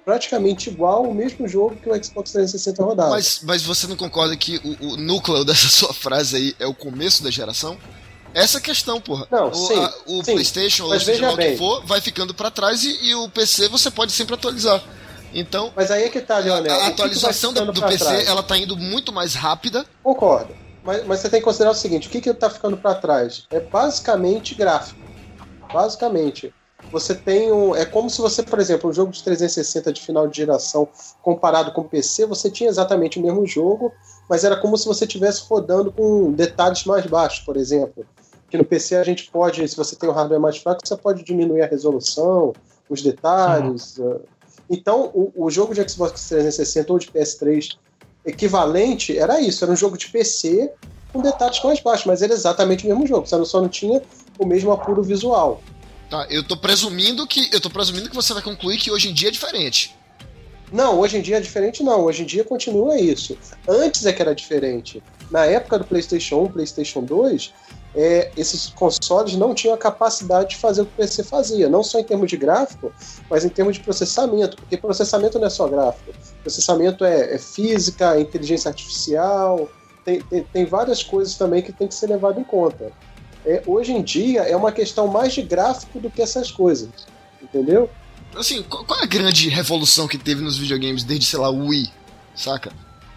praticamente 0.04 0.70
igual 0.70 1.04
o 1.04 1.14
mesmo 1.14 1.48
jogo 1.48 1.76
que 1.76 1.88
o 1.88 2.04
Xbox 2.04 2.32
360 2.32 2.82
rodava. 2.82 3.10
Mas, 3.10 3.40
mas 3.42 3.62
você 3.62 3.86
não 3.86 3.96
concorda 3.96 4.36
que 4.36 4.58
o, 4.58 4.92
o 4.92 4.96
núcleo 4.96 5.44
dessa 5.44 5.68
sua 5.70 5.92
frase 5.92 6.36
aí 6.36 6.56
é 6.58 6.66
o 6.66 6.74
começo 6.74 7.22
da 7.22 7.30
geração? 7.30 7.76
Essa 8.34 8.58
é 8.58 8.60
questão, 8.60 9.00
porra. 9.00 9.26
Não, 9.30 9.48
o, 9.48 9.54
sim, 9.54 9.78
a, 9.78 9.94
o 10.06 10.24
sim. 10.24 10.32
PlayStation, 10.32 10.84
ou 10.84 11.00
seja 11.00 11.30
o 11.30 11.36
que 11.36 11.56
for, 11.56 11.84
vai 11.86 12.00
ficando 12.00 12.34
pra 12.34 12.50
trás 12.50 12.84
e, 12.84 13.06
e 13.06 13.14
o 13.14 13.28
PC 13.30 13.68
você 13.68 13.90
pode 13.90 14.12
sempre 14.12 14.34
atualizar. 14.34 14.82
Então, 15.32 15.72
Mas 15.74 15.90
aí 15.90 16.04
é 16.04 16.08
que 16.08 16.20
tá, 16.20 16.38
Leonel. 16.38 16.72
a 16.72 16.76
o 16.76 16.78
que 16.78 16.84
que 16.86 16.92
atualização 16.92 17.52
do, 17.52 17.72
do 17.72 17.82
PC 17.82 18.04
trás? 18.04 18.28
ela 18.28 18.42
tá 18.42 18.56
indo 18.56 18.76
muito 18.76 19.12
mais 19.12 19.34
rápida. 19.34 19.84
Concordo. 20.02 20.65
Mas, 20.86 21.04
mas 21.04 21.20
você 21.20 21.28
tem 21.28 21.40
que 21.40 21.44
considerar 21.44 21.72
o 21.72 21.74
seguinte: 21.74 22.06
o 22.08 22.10
que, 22.10 22.20
que 22.20 22.32
tá 22.32 22.48
ficando 22.48 22.76
para 22.76 22.94
trás? 22.94 23.46
É 23.50 23.58
basicamente 23.58 24.54
gráfico. 24.54 25.00
Basicamente. 25.72 26.54
Você 26.92 27.16
tem 27.16 27.52
um. 27.52 27.74
É 27.74 27.84
como 27.84 28.08
se 28.08 28.20
você, 28.20 28.44
por 28.44 28.60
exemplo, 28.60 28.88
um 28.88 28.92
jogo 28.92 29.10
de 29.10 29.22
360 29.22 29.92
de 29.92 30.00
final 30.00 30.28
de 30.28 30.36
geração 30.36 30.88
comparado 31.20 31.72
com 31.72 31.80
o 31.80 31.88
PC, 31.88 32.26
você 32.26 32.48
tinha 32.48 32.70
exatamente 32.70 33.18
o 33.18 33.22
mesmo 33.22 33.44
jogo, 33.44 33.92
mas 34.28 34.44
era 34.44 34.56
como 34.56 34.76
se 34.78 34.86
você 34.86 35.04
estivesse 35.04 35.42
rodando 35.48 35.90
com 35.90 36.32
detalhes 36.32 36.84
mais 36.84 37.04
baixos, 37.04 37.40
por 37.40 37.56
exemplo. 37.56 38.06
Que 38.48 38.56
no 38.56 38.64
PC 38.64 38.94
a 38.94 39.02
gente 39.02 39.28
pode, 39.28 39.66
se 39.66 39.76
você 39.76 39.96
tem 39.96 40.08
um 40.08 40.12
hardware 40.12 40.40
mais 40.40 40.58
fraco, 40.58 40.80
você 40.84 40.96
pode 40.96 41.24
diminuir 41.24 41.62
a 41.62 41.66
resolução, 41.66 42.52
os 42.88 43.02
detalhes. 43.02 43.98
eh. 43.98 44.20
Então, 44.70 45.10
o, 45.12 45.32
o 45.46 45.50
jogo 45.50 45.74
de 45.74 45.88
Xbox 45.88 46.28
360 46.28 46.92
ou 46.92 46.98
de 47.00 47.10
PS3 47.10 47.76
equivalente 48.26 49.16
era 49.16 49.40
isso, 49.40 49.64
era 49.64 49.72
um 49.72 49.76
jogo 49.76 49.96
de 49.96 50.08
PC 50.08 50.70
com 51.12 51.22
detalhes 51.22 51.62
mais 51.62 51.80
baixos, 51.80 52.06
mas 52.06 52.22
era 52.22 52.32
exatamente 52.32 52.84
o 52.84 52.88
mesmo 52.88 53.06
jogo, 53.06 53.26
só 53.26 53.60
não 53.60 53.68
tinha 53.68 54.02
o 54.38 54.44
mesmo 54.44 54.72
apuro 54.72 55.02
visual. 55.02 55.62
Tá, 56.10 56.26
eu 56.30 56.44
tô 56.44 56.56
presumindo 56.56 57.26
que. 57.26 57.48
Eu 57.52 57.60
tô 57.60 57.70
presumindo 57.70 58.08
que 58.08 58.14
você 58.14 58.32
vai 58.32 58.42
concluir 58.42 58.78
que 58.78 58.90
hoje 58.90 59.08
em 59.08 59.14
dia 59.14 59.28
é 59.28 59.32
diferente. 59.32 59.96
Não, 60.72 60.98
hoje 60.98 61.16
em 61.16 61.20
dia 61.20 61.36
é 61.36 61.40
diferente, 61.40 61.82
não. 61.82 62.04
Hoje 62.04 62.22
em 62.22 62.26
dia 62.26 62.44
continua 62.44 62.98
isso. 62.98 63.36
Antes 63.68 64.04
é 64.04 64.12
que 64.12 64.22
era 64.22 64.34
diferente. 64.34 65.02
Na 65.30 65.44
época 65.44 65.78
do 65.78 65.84
PlayStation 65.84 66.44
1, 66.44 66.52
PlayStation 66.52 67.02
2, 67.02 67.52
é, 67.96 68.30
esses 68.36 68.66
consoles 68.68 69.34
não 69.36 69.54
tinham 69.54 69.74
a 69.74 69.78
capacidade 69.78 70.50
de 70.50 70.56
fazer 70.56 70.82
o 70.82 70.84
que 70.84 70.92
o 70.92 70.96
PC 70.96 71.24
fazia, 71.24 71.66
não 71.66 71.82
só 71.82 71.98
em 71.98 72.04
termos 72.04 72.28
de 72.28 72.36
gráfico, 72.36 72.92
mas 73.30 73.42
em 73.42 73.48
termos 73.48 73.76
de 73.76 73.82
processamento, 73.82 74.58
porque 74.58 74.76
processamento 74.76 75.38
não 75.38 75.46
é 75.46 75.50
só 75.50 75.66
gráfico. 75.66 76.12
Processamento 76.42 77.06
é, 77.06 77.34
é 77.34 77.38
física, 77.38 78.14
é 78.14 78.20
inteligência 78.20 78.68
artificial, 78.68 79.70
tem, 80.04 80.20
tem, 80.20 80.42
tem 80.44 80.66
várias 80.66 81.02
coisas 81.02 81.36
também 81.36 81.62
que 81.62 81.72
tem 81.72 81.88
que 81.88 81.94
ser 81.94 82.08
levado 82.08 82.38
em 82.38 82.44
conta. 82.44 82.92
É, 83.46 83.62
hoje 83.66 83.92
em 83.92 84.02
dia 84.02 84.42
é 84.42 84.54
uma 84.54 84.72
questão 84.72 85.08
mais 85.08 85.32
de 85.32 85.40
gráfico 85.40 85.98
do 85.98 86.10
que 86.10 86.20
essas 86.20 86.50
coisas, 86.50 86.90
entendeu? 87.42 87.88
Assim, 88.36 88.62
qual, 88.62 89.00
é 89.00 89.04
a 89.04 89.06
grande 89.06 89.48
revolução 89.48 90.06
que 90.06 90.18
teve 90.18 90.42
nos 90.42 90.58
videogames 90.58 91.02
desde, 91.02 91.24
sei 91.24 91.38
lá, 91.38 91.48
o 91.48 91.68
Wii? 91.68 91.90
Saca? 92.34 92.70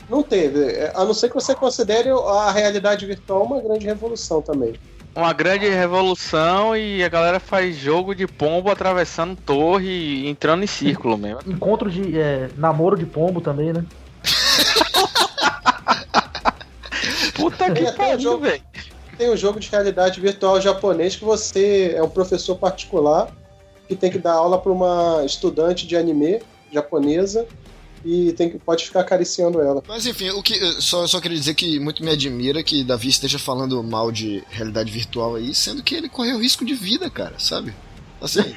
Não 0.09 0.23
teve, 0.23 0.63
é, 0.71 0.91
a 0.95 1.05
não 1.05 1.13
ser 1.13 1.29
que 1.29 1.35
você 1.35 1.53
considere 1.53 2.09
a 2.09 2.51
realidade 2.51 3.05
virtual 3.05 3.43
uma 3.43 3.61
grande 3.61 3.85
revolução 3.85 4.41
também. 4.41 4.73
Uma 5.15 5.33
grande 5.33 5.67
revolução 5.67 6.75
e 6.75 7.03
a 7.03 7.09
galera 7.09 7.39
faz 7.39 7.75
jogo 7.75 8.15
de 8.15 8.25
pombo 8.27 8.71
atravessando 8.71 9.35
torre 9.35 9.87
e 9.87 10.27
entrando 10.29 10.63
em 10.63 10.67
círculo 10.67 11.17
mesmo. 11.17 11.39
Encontro 11.45 11.91
de. 11.91 12.17
é, 12.19 12.49
namoro 12.57 12.97
de 12.97 13.05
pombo 13.05 13.39
também, 13.41 13.73
né? 13.73 13.83
Puta 17.35 17.71
que 17.71 17.81
até 17.85 17.91
pariu, 17.91 18.19
jogo- 18.19 18.43
velho. 18.45 18.61
Tem 19.17 19.29
um 19.29 19.37
jogo 19.37 19.59
de 19.59 19.69
realidade 19.69 20.19
virtual 20.21 20.61
japonês 20.61 21.15
que 21.15 21.25
você 21.25 21.93
é 21.95 22.01
um 22.01 22.09
professor 22.09 22.55
particular 22.55 23.29
que 23.87 23.95
tem 23.95 24.09
que 24.09 24.17
dar 24.19 24.33
aula 24.33 24.57
para 24.59 24.71
uma 24.71 25.23
estudante 25.25 25.85
de 25.87 25.97
anime 25.97 26.41
japonesa 26.71 27.45
e 28.03 28.31
tem 28.33 28.49
que, 28.49 28.57
pode 28.59 28.85
ficar 28.85 29.01
acariciando 29.01 29.59
ela. 29.61 29.83
Mas 29.87 30.05
enfim, 30.05 30.29
o 30.29 30.41
que. 30.41 30.53
eu 30.57 30.81
Só, 30.81 31.05
só 31.07 31.19
queria 31.19 31.37
dizer 31.37 31.53
que 31.53 31.79
muito 31.79 32.03
me 32.03 32.11
admira 32.11 32.63
que 32.63 32.83
Davi 32.83 33.09
esteja 33.09 33.37
falando 33.39 33.81
mal 33.83 34.11
de 34.11 34.43
realidade 34.49 34.91
virtual 34.91 35.35
aí, 35.35 35.53
sendo 35.53 35.83
que 35.83 35.95
ele 35.95 36.09
correu 36.09 36.39
risco 36.39 36.63
de 36.65 36.73
vida, 36.73 37.09
cara, 37.09 37.35
sabe? 37.37 37.73
Assim. 38.21 38.53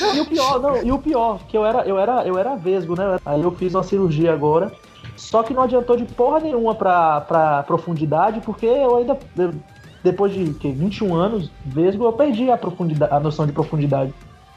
Não, 0.00 0.14
e 0.16 0.20
o 0.20 0.26
pior, 0.26 0.60
não, 0.60 0.82
e 0.82 0.92
o 0.92 0.98
pior, 0.98 1.40
que 1.46 1.56
eu 1.56 1.64
era, 1.66 1.82
eu 1.82 1.98
era, 1.98 2.24
eu 2.26 2.38
era 2.38 2.54
vesgo, 2.54 2.94
né? 2.96 3.18
Aí 3.24 3.42
eu 3.42 3.50
fiz 3.52 3.74
uma 3.74 3.82
cirurgia 3.82 4.32
agora. 4.32 4.72
Só 5.16 5.42
que 5.42 5.52
não 5.52 5.62
adiantou 5.62 5.96
de 5.96 6.04
porra 6.04 6.40
nenhuma 6.40 6.74
pra, 6.74 7.20
pra 7.22 7.62
profundidade, 7.64 8.40
porque 8.40 8.66
eu 8.66 8.96
ainda. 8.96 9.18
eu- 9.36 9.54
depois 10.02 10.32
de 10.32 10.52
que, 10.54 10.72
21 10.72 11.14
anos, 11.14 11.48
vesgo, 11.64 12.04
eu 12.04 12.12
perdi 12.12 12.50
a, 12.50 12.56
profundidade, 12.56 13.14
a 13.14 13.20
noção 13.20 13.46
de 13.46 13.52
profundidade. 13.52 14.12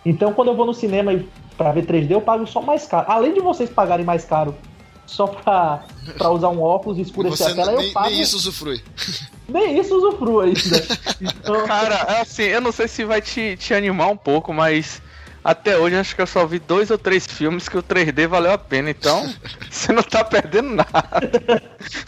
Então 0.05 0.33
quando 0.33 0.49
eu 0.49 0.55
vou 0.55 0.65
no 0.65 0.73
cinema 0.73 1.13
e 1.13 1.27
pra 1.57 1.71
ver 1.71 1.85
3D, 1.85 2.11
eu 2.11 2.21
pago 2.21 2.45
só 2.45 2.61
mais 2.61 2.85
caro. 2.85 3.05
Além 3.09 3.33
de 3.33 3.39
vocês 3.39 3.69
pagarem 3.69 4.05
mais 4.05 4.25
caro 4.25 4.55
só 5.05 5.27
pra, 5.27 5.83
pra 6.17 6.29
usar 6.29 6.49
um 6.49 6.61
óculos 6.61 6.97
e 6.97 7.01
escurecer 7.01 7.47
a 7.47 7.55
tela, 7.55 7.71
eu 7.71 7.77
nem, 7.79 7.93
pago. 7.93 8.09
nem 8.09 8.21
isso 8.21 8.37
usufrui. 8.37 8.81
Nem 9.47 9.79
isso 9.79 9.95
usufruo 9.95 10.39
ainda. 10.39 10.59
Então, 11.21 11.67
Cara, 11.67 11.95
é 12.13 12.21
assim, 12.21 12.43
eu 12.43 12.59
não 12.59 12.71
sei 12.71 12.87
se 12.87 13.05
vai 13.05 13.21
te, 13.21 13.55
te 13.57 13.75
animar 13.75 14.07
um 14.07 14.17
pouco, 14.17 14.51
mas 14.51 14.99
até 15.45 15.77
hoje 15.77 15.95
acho 15.95 16.15
que 16.15 16.23
eu 16.23 16.25
só 16.25 16.43
vi 16.43 16.57
dois 16.57 16.89
ou 16.89 16.97
três 16.97 17.27
filmes 17.27 17.69
que 17.69 17.77
o 17.77 17.83
3D 17.83 18.27
valeu 18.27 18.51
a 18.51 18.57
pena, 18.57 18.89
então 18.89 19.31
você 19.69 19.93
não 19.93 20.01
tá 20.01 20.23
perdendo 20.23 20.69
nada. 20.69 21.61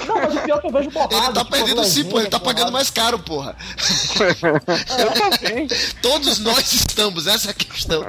não, 0.07 0.15
mas 0.15 0.35
o 0.35 0.41
pior 0.41 0.57
é 0.57 0.61
que 0.61 0.67
eu 0.67 0.71
vejo 0.71 0.89
borrado. 0.89 1.13
Ele 1.13 1.33
tá 1.33 1.41
tipo, 1.41 1.51
perdendo 1.51 1.83
sim, 1.83 2.03
pô, 2.05 2.19
ele 2.19 2.29
tá 2.29 2.39
borrado. 2.39 2.55
pagando 2.55 2.71
mais 2.71 2.89
caro, 2.89 3.19
porra. 3.19 3.55
Eu 4.97 5.11
também. 5.11 5.67
Todos 6.01 6.39
nós 6.39 6.73
estamos, 6.73 7.27
essa 7.27 7.49
é 7.49 7.51
a 7.51 7.53
questão. 7.53 8.03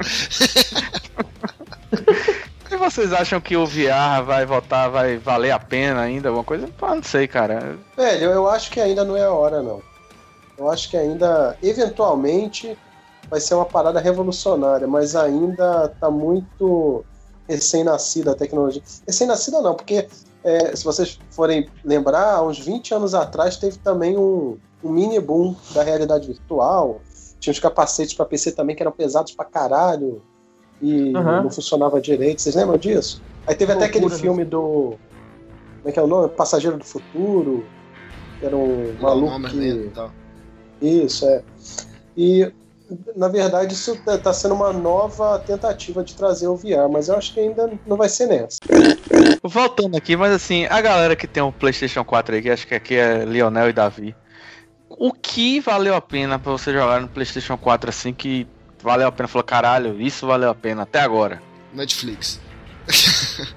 E 2.71 2.75
vocês 2.75 3.13
acham 3.13 3.39
que 3.39 3.55
o 3.55 3.67
VR 3.67 4.23
vai 4.25 4.47
voltar, 4.47 4.87
vai 4.87 5.17
valer 5.17 5.51
a 5.51 5.59
pena 5.59 6.01
ainda, 6.01 6.29
alguma 6.29 6.43
coisa? 6.43 6.67
Pô, 6.75 6.87
não 6.87 7.03
sei, 7.03 7.27
cara. 7.27 7.77
Velho, 7.95 8.31
eu 8.31 8.49
acho 8.49 8.71
que 8.71 8.81
ainda 8.81 9.05
não 9.05 9.15
é 9.15 9.25
a 9.25 9.31
hora, 9.31 9.61
não. 9.61 9.79
Eu 10.57 10.71
acho 10.71 10.89
que 10.89 10.97
ainda, 10.97 11.55
eventualmente, 11.61 12.75
vai 13.29 13.39
ser 13.39 13.55
uma 13.55 13.65
parada 13.65 13.99
revolucionária, 13.99 14.87
mas 14.87 15.15
ainda 15.15 15.87
tá 15.99 16.09
muito 16.09 17.03
recém-nascida 17.47 18.31
a 18.31 18.35
tecnologia. 18.35 18.81
Recém-nascida 19.07 19.61
não, 19.61 19.75
porque 19.75 20.07
é, 20.43 20.75
se 20.75 20.83
vocês 20.83 21.19
forem 21.31 21.67
lembrar, 21.83 22.35
há 22.35 22.41
uns 22.41 22.59
20 22.59 22.93
anos 22.93 23.13
atrás 23.13 23.57
teve 23.57 23.77
também 23.77 24.17
um, 24.17 24.57
um 24.83 24.89
mini 24.89 25.19
boom 25.19 25.55
da 25.73 25.83
realidade 25.83 26.27
virtual. 26.27 27.01
Tinha 27.39 27.51
os 27.51 27.59
capacetes 27.59 28.13
para 28.13 28.25
PC 28.25 28.51
também 28.51 28.75
que 28.75 28.83
eram 28.83 28.91
pesados 28.91 29.33
pra 29.33 29.45
caralho 29.45 30.21
e 30.81 31.15
Aham. 31.15 31.43
não 31.43 31.49
funcionava 31.49 31.99
direito. 31.99 32.41
Vocês 32.41 32.55
lembram 32.55 32.77
disso? 32.77 33.21
Aí 33.45 33.55
teve 33.55 33.71
até 33.71 33.85
aquele 33.85 34.07
né? 34.07 34.15
filme 34.15 34.45
do. 34.45 34.95
Como 35.77 35.89
é 35.89 35.91
que 35.91 35.99
é 35.99 36.01
o 36.01 36.07
nome? 36.07 36.29
Passageiro 36.29 36.77
do 36.77 36.83
Futuro. 36.83 37.65
que 38.39 38.45
Era 38.45 38.55
um 38.55 38.93
maluco 39.01 39.41
que... 39.49 39.57
e 39.57 39.89
tal. 39.89 40.11
Isso, 40.81 41.25
é. 41.27 41.43
E, 42.15 42.51
na 43.15 43.27
verdade, 43.27 43.73
isso 43.73 43.95
tá- 44.03 44.17
tá 44.17 44.33
sendo 44.33 44.55
uma 44.55 44.73
nova 44.73 45.39
tentativa 45.39 46.03
de 46.03 46.15
trazer 46.15 46.47
o 46.47 46.55
VR, 46.55 46.89
mas 46.91 47.07
eu 47.07 47.15
acho 47.15 47.33
que 47.33 47.39
ainda 47.39 47.71
não 47.85 47.97
vai 47.97 48.09
ser 48.09 48.27
nessa. 48.27 48.57
Voltando 49.43 49.97
aqui, 49.97 50.15
mas 50.15 50.31
assim, 50.31 50.65
a 50.65 50.81
galera 50.81 51.15
que 51.15 51.27
tem 51.27 51.43
o 51.43 51.51
PlayStation 51.51 52.03
4 52.03 52.35
aí, 52.35 52.41
que 52.41 52.49
acho 52.49 52.67
que 52.67 52.75
aqui 52.75 52.95
é 52.95 53.25
Lionel 53.25 53.69
e 53.69 53.73
Davi. 53.73 54.15
O 54.89 55.13
que 55.13 55.59
valeu 55.59 55.95
a 55.95 56.01
pena 56.01 56.39
pra 56.39 56.51
você 56.51 56.73
jogar 56.73 56.99
no 56.99 57.07
PlayStation 57.07 57.57
4 57.57 57.89
assim 57.89 58.13
que 58.13 58.47
valeu 58.81 59.07
a 59.07 59.11
pena? 59.11 59.27
Falou, 59.27 59.43
caralho, 59.43 60.01
isso 60.01 60.25
valeu 60.25 60.49
a 60.49 60.55
pena 60.55 60.83
até 60.83 60.99
agora. 60.99 61.41
Netflix. 61.73 62.39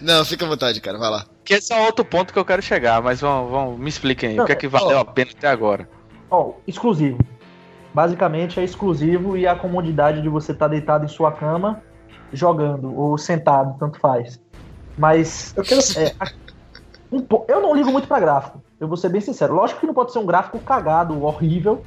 Não, 0.00 0.24
fica 0.24 0.44
à 0.44 0.48
vontade, 0.48 0.80
cara, 0.80 0.98
vai 0.98 1.10
lá. 1.10 1.24
Que 1.44 1.54
esse 1.54 1.72
é 1.72 1.80
outro 1.80 2.04
ponto 2.04 2.32
que 2.32 2.38
eu 2.38 2.44
quero 2.44 2.60
chegar, 2.60 3.00
mas 3.00 3.20
vamos, 3.20 3.50
vamos 3.50 3.80
me 3.80 3.88
expliquem 3.88 4.30
aí. 4.30 4.36
Não, 4.36 4.44
o 4.44 4.46
que 4.46 4.52
é 4.52 4.56
que 4.56 4.68
valeu 4.68 4.98
ó. 4.98 5.00
a 5.00 5.04
pena 5.04 5.30
até 5.36 5.48
agora? 5.48 5.88
Ó, 6.32 6.54
exclusivo. 6.66 7.18
Basicamente 7.92 8.58
é 8.58 8.64
exclusivo 8.64 9.36
e 9.36 9.46
a 9.46 9.54
comodidade 9.54 10.22
de 10.22 10.30
você 10.30 10.52
estar 10.52 10.66
deitado 10.66 11.04
em 11.04 11.08
sua 11.08 11.30
cama 11.30 11.82
jogando 12.32 12.98
ou 12.98 13.18
sentado, 13.18 13.78
tanto 13.78 14.00
faz. 14.00 14.40
Mas 14.96 15.54
Eu 15.54 15.62
quero 15.62 15.80
é, 15.98 16.14
um 17.12 17.26
eu 17.46 17.60
não 17.60 17.74
ligo 17.74 17.92
muito 17.92 18.08
pra 18.08 18.18
gráfico. 18.18 18.62
Eu 18.80 18.88
vou 18.88 18.96
ser 18.96 19.10
bem 19.10 19.20
sincero. 19.20 19.54
Lógico 19.54 19.80
que 19.80 19.86
não 19.86 19.92
pode 19.92 20.10
ser 20.10 20.20
um 20.20 20.26
gráfico 20.26 20.58
cagado, 20.60 21.22
horrível. 21.22 21.84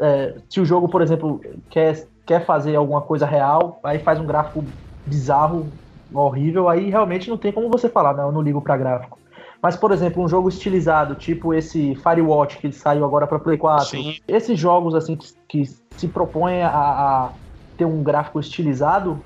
É, 0.00 0.34
se 0.48 0.60
o 0.60 0.64
jogo, 0.64 0.88
por 0.88 1.00
exemplo, 1.00 1.40
quer, 1.68 2.08
quer 2.26 2.44
fazer 2.44 2.74
alguma 2.74 3.00
coisa 3.00 3.24
real, 3.24 3.78
aí 3.84 4.00
faz 4.00 4.18
um 4.18 4.26
gráfico 4.26 4.64
bizarro, 5.06 5.68
horrível, 6.12 6.68
aí 6.68 6.90
realmente 6.90 7.30
não 7.30 7.36
tem 7.36 7.52
como 7.52 7.70
você 7.70 7.88
falar, 7.88 8.14
não, 8.14 8.26
eu 8.26 8.32
não 8.32 8.42
ligo 8.42 8.60
para 8.60 8.76
gráfico. 8.76 9.19
Mas, 9.62 9.76
por 9.76 9.92
exemplo, 9.92 10.22
um 10.22 10.28
jogo 10.28 10.48
estilizado, 10.48 11.14
tipo 11.14 11.52
esse 11.52 11.94
Firewatch 11.96 12.58
que 12.58 12.72
saiu 12.72 13.04
agora 13.04 13.26
para 13.26 13.38
Play 13.38 13.58
4. 13.58 13.86
Sim. 13.86 14.16
Esses 14.26 14.58
jogos 14.58 14.94
assim 14.94 15.16
que, 15.16 15.34
que 15.46 15.64
se 15.96 16.08
propõem 16.08 16.62
a, 16.62 16.68
a, 16.68 17.30
ter 17.76 17.84
um 17.84 18.02
gráfico 18.02 18.40
estilizado. 18.40 19.22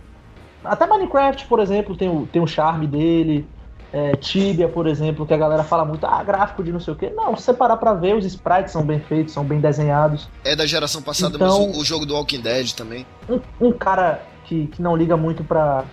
Até 0.65 0.87
Minecraft, 0.87 1.47
por 1.47 1.61
exemplo, 1.61 1.97
tem 1.97 2.09
o, 2.09 2.27
tem 2.27 2.43
o 2.43 2.47
charme 2.47 2.87
dele. 2.87 3.47
É, 3.93 4.17
Tibia, 4.17 4.69
por 4.69 4.89
exemplo, 4.89 5.25
que 5.25 5.33
a 5.33 5.37
galera 5.37 5.63
fala 5.63 5.85
muito, 5.85 6.05
ah, 6.05 6.21
gráfico 6.25 6.65
de 6.65 6.73
não 6.73 6.81
sei 6.81 6.95
o 6.95 6.97
quê. 6.97 7.13
Não, 7.15 7.37
se 7.37 7.45
você 7.45 7.55
parar 7.55 7.77
pra 7.77 7.95
ver, 7.95 8.17
os 8.17 8.25
sprites 8.25 8.73
são 8.73 8.83
bem 8.83 8.99
feitos, 8.99 9.33
são 9.33 9.45
bem 9.45 9.61
desenhados. 9.61 10.29
É 10.43 10.57
da 10.57 10.67
geração 10.67 11.01
passada, 11.01 11.37
então, 11.37 11.69
mas 11.69 11.77
o, 11.77 11.81
o, 11.81 11.85
jogo 11.85 12.05
do 12.05 12.13
Walking 12.13 12.41
Dead 12.41 12.73
também. 12.73 13.07
Um, 13.29 13.69
um 13.69 13.73
cara 13.73 14.27
que, 14.47 14.67
que 14.67 14.83
não 14.83 14.97
liga 14.97 15.17
muito 15.17 15.45
pra, 15.45 15.85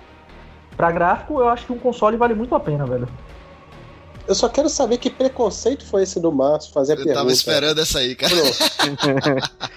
pra 0.75 0.89
gráfico, 0.89 1.41
eu 1.41 1.49
acho 1.49 1.67
que 1.67 1.73
um 1.73 1.77
console 1.77 2.17
vale 2.17 2.33
muito 2.33 2.55
a 2.55 2.59
pena, 2.59 2.87
velho. 2.87 3.07
Eu 4.27 4.35
só 4.35 4.47
quero 4.47 4.69
saber 4.69 4.97
que 4.97 5.09
preconceito 5.09 5.85
foi 5.85 6.03
esse 6.03 6.19
do 6.19 6.31
Márcio 6.31 6.71
fazer 6.71 6.93
a 6.93 6.95
eu 6.95 6.97
pergunta. 6.97 7.19
Eu 7.19 7.23
tava 7.23 7.33
esperando 7.33 7.81
essa 7.81 7.99
aí, 7.99 8.15
cara. 8.15 8.33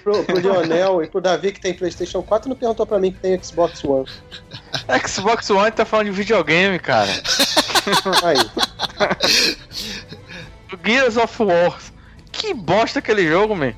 Pro, 0.03 0.25
pro, 0.25 0.25
pro 0.25 0.39
Lionel 0.39 1.03
e 1.03 1.09
pro 1.09 1.21
Davi 1.21 1.53
que 1.53 1.61
tem 1.61 1.75
PlayStation 1.75 2.23
4 2.23 2.49
não 2.49 2.57
perguntou 2.57 2.87
pra 2.87 2.99
mim 2.99 3.13
que 3.13 3.19
tem 3.19 3.43
Xbox 3.43 3.83
One. 3.85 4.07
Xbox 5.07 5.51
One 5.51 5.71
tá 5.71 5.85
falando 5.85 6.07
de 6.07 6.13
videogame, 6.13 6.79
cara. 6.79 7.11
Aí. 8.23 8.37
Gears 10.85 11.17
of 11.17 11.43
War. 11.43 11.79
Que 12.31 12.53
bosta 12.53 12.99
aquele 12.99 13.27
jogo, 13.27 13.55
man. 13.55 13.75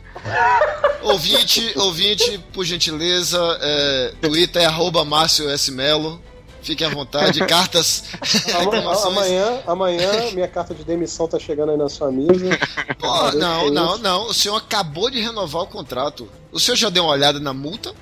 Ouvinte, 1.03 1.73
ouvinte, 1.77 2.39
por 2.53 2.65
gentileza, 2.65 3.39
é, 3.61 4.13
Twitter 4.21 4.63
é 4.63 4.67
arroba 4.67 5.05
Márcio 5.05 5.49
S. 5.49 5.71
Melo. 5.71 6.21
Fiquem 6.67 6.85
à 6.85 6.91
vontade. 6.91 7.47
Cartas. 7.47 8.03
amanhã, 9.07 9.63
amanhã, 9.65 10.33
minha 10.33 10.49
carta 10.49 10.75
de 10.75 10.83
demissão 10.83 11.29
tá 11.29 11.39
chegando 11.39 11.71
aí 11.71 11.79
na 11.79 11.89
sua 11.89 12.11
mesa. 12.11 12.59
Pô, 12.99 13.31
não, 13.33 13.71
não, 13.71 13.97
não. 13.99 14.27
O 14.27 14.35
senhor 14.35 14.57
acabou 14.57 15.09
de 15.09 15.21
renovar 15.21 15.63
o 15.63 15.69
contrato. 15.69 16.29
O 16.51 16.59
senhor 16.59 16.77
já 16.77 16.91
deu 16.91 17.05
uma 17.05 17.13
olhada 17.13 17.39
na 17.39 17.55
multa? 17.55 17.95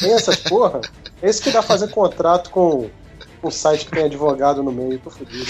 Tem 0.00 0.14
essas 0.14 0.36
porra? 0.36 0.80
Esse 1.22 1.42
que 1.42 1.50
dá 1.50 1.60
fazer 1.60 1.88
contrato 1.88 2.48
com 2.48 2.88
um 3.44 3.50
site 3.50 3.84
que 3.84 3.90
tem 3.90 4.04
advogado 4.04 4.62
no 4.62 4.72
meio, 4.72 4.98
tô 4.98 5.10
fudido. 5.10 5.44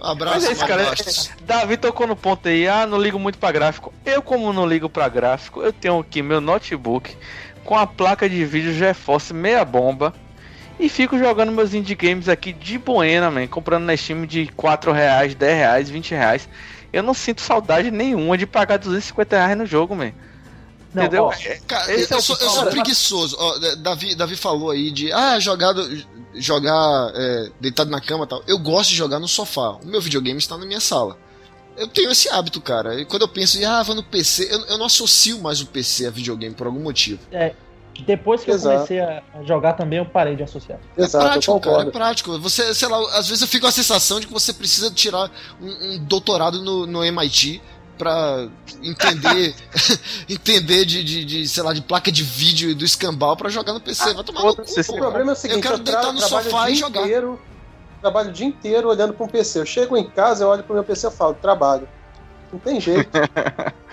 Um 0.00 0.06
abraço, 0.06 0.36
Mas 0.36 0.44
é 0.44 0.52
isso, 0.52 0.64
cara. 0.64 0.94
Davi 1.40 1.76
tocou 1.76 2.06
no 2.06 2.14
ponto 2.14 2.46
aí, 2.46 2.68
ah, 2.68 2.86
não 2.86 3.00
ligo 3.00 3.18
muito 3.18 3.36
pra 3.36 3.50
gráfico. 3.50 3.92
Eu, 4.04 4.22
como 4.22 4.52
não 4.52 4.64
ligo 4.64 4.88
pra 4.88 5.08
gráfico, 5.08 5.60
eu 5.60 5.72
tenho 5.72 5.98
aqui 5.98 6.22
meu 6.22 6.40
notebook 6.40 7.16
com 7.64 7.76
a 7.76 7.84
placa 7.84 8.28
de 8.28 8.44
vídeo 8.44 8.72
GeForce 8.72 9.34
meia 9.34 9.64
bomba 9.64 10.14
e 10.78 10.88
fico 10.88 11.18
jogando 11.18 11.52
meus 11.52 11.74
indie 11.74 11.94
games 11.94 12.28
aqui 12.28 12.52
de 12.52 12.78
buena, 12.78 13.30
man, 13.30 13.46
comprando 13.46 13.84
na 13.84 13.96
Steam 13.96 14.26
de 14.26 14.46
4 14.48 14.92
reais, 14.92 15.34
10 15.34 15.56
reais, 15.56 15.90
20 15.90 16.10
reais. 16.10 16.48
Eu 16.92 17.02
não 17.02 17.14
sinto 17.14 17.40
saudade 17.40 17.90
nenhuma 17.90 18.38
de 18.38 18.46
pagar 18.46 18.78
250 18.78 19.36
reais 19.36 19.58
no 19.58 19.66
jogo, 19.66 19.94
man. 19.94 20.12
Não, 20.94 21.04
Entendeu? 21.04 21.24
Ó, 21.24 21.32
cara, 21.66 21.92
eu, 21.92 21.98
é 21.98 22.20
sou, 22.20 22.36
eu, 22.40 22.48
sou, 22.48 22.66
preguiçoso. 22.66 23.36
Ó, 23.38 23.58
Davi, 23.76 24.14
Davi 24.14 24.34
falou 24.34 24.70
aí 24.70 24.90
de 24.90 25.12
ah, 25.12 25.38
jogado, 25.38 25.86
jogar 26.34 27.12
é, 27.14 27.50
deitado 27.60 27.90
na 27.90 28.00
cama 28.00 28.24
e 28.24 28.28
tal. 28.28 28.42
Eu 28.46 28.58
gosto 28.58 28.90
de 28.90 28.96
jogar 28.96 29.18
no 29.18 29.28
sofá. 29.28 29.72
O 29.82 29.86
meu 29.86 30.00
videogame 30.00 30.38
está 30.38 30.56
na 30.56 30.64
minha 30.64 30.80
sala. 30.80 31.18
Eu 31.76 31.86
tenho 31.86 32.10
esse 32.10 32.30
hábito, 32.30 32.60
cara. 32.62 32.98
E 32.98 33.04
quando 33.04 33.22
eu 33.22 33.28
penso 33.28 33.58
em 33.58 33.64
ah, 33.64 33.82
vou 33.82 33.94
no 33.94 34.02
PC, 34.02 34.48
eu, 34.50 34.64
eu 34.66 34.78
não 34.78 34.86
associo 34.86 35.38
mais 35.38 35.60
o 35.60 35.66
PC 35.66 36.06
a 36.06 36.10
videogame 36.10 36.54
por 36.54 36.66
algum 36.66 36.80
motivo. 36.80 37.20
É, 37.30 37.54
depois 38.02 38.44
que 38.44 38.50
Exato. 38.50 38.68
eu 38.68 38.72
comecei 38.74 39.00
a 39.00 39.22
jogar 39.44 39.74
também, 39.74 39.98
eu 39.98 40.06
parei 40.06 40.36
de 40.36 40.42
associar. 40.42 40.78
Exato, 40.96 41.24
é 41.24 41.28
prático, 41.28 41.60
cara, 41.60 41.82
é 41.82 41.90
prático. 41.90 42.38
Você, 42.38 42.74
sei 42.74 42.88
lá, 42.88 42.98
às 43.18 43.28
vezes 43.28 43.42
eu 43.42 43.48
fico 43.48 43.62
com 43.62 43.68
a 43.68 43.72
sensação 43.72 44.20
de 44.20 44.26
que 44.26 44.32
você 44.32 44.52
precisa 44.52 44.90
tirar 44.90 45.30
um, 45.60 45.94
um 45.94 45.98
doutorado 46.04 46.62
no, 46.62 46.86
no 46.86 47.04
MIT 47.04 47.62
para 47.96 48.48
entender 48.82 49.54
entender 50.28 50.84
de, 50.84 51.02
de, 51.02 51.24
de, 51.24 51.48
sei 51.48 51.62
lá, 51.62 51.72
de 51.72 51.80
placa 51.80 52.12
de 52.12 52.22
vídeo 52.22 52.70
e 52.70 52.74
do 52.74 52.84
escambau 52.84 53.36
para 53.36 53.48
jogar 53.48 53.72
no 53.72 53.80
PC. 53.80 54.10
Ah, 54.10 54.14
Vai 54.14 54.24
tomar 54.24 54.42
no 54.42 54.56
cu, 54.56 54.62
O 54.62 54.96
problema 54.96 55.30
é 55.30 55.32
o 55.32 55.36
seguinte, 55.36 55.56
eu 55.56 55.62
quero 55.62 55.74
eu 55.76 55.78
deitar 55.78 56.12
no 56.12 56.20
sofá 56.20 56.70
e 56.70 56.74
jogar. 56.74 57.02
Inteiro, 57.02 57.40
trabalho 58.00 58.30
o 58.30 58.32
dia 58.32 58.46
inteiro 58.46 58.88
olhando 58.88 59.14
para 59.14 59.24
um 59.24 59.28
PC. 59.28 59.60
Eu 59.60 59.66
chego 59.66 59.96
em 59.96 60.08
casa, 60.08 60.44
eu 60.44 60.48
olho 60.48 60.62
para 60.62 60.72
o 60.72 60.74
meu 60.74 60.84
PC 60.84 61.08
e 61.08 61.10
falo, 61.10 61.34
trabalho. 61.34 61.88
Não 62.56 62.60
tem 62.60 62.80
jeito. 62.80 63.10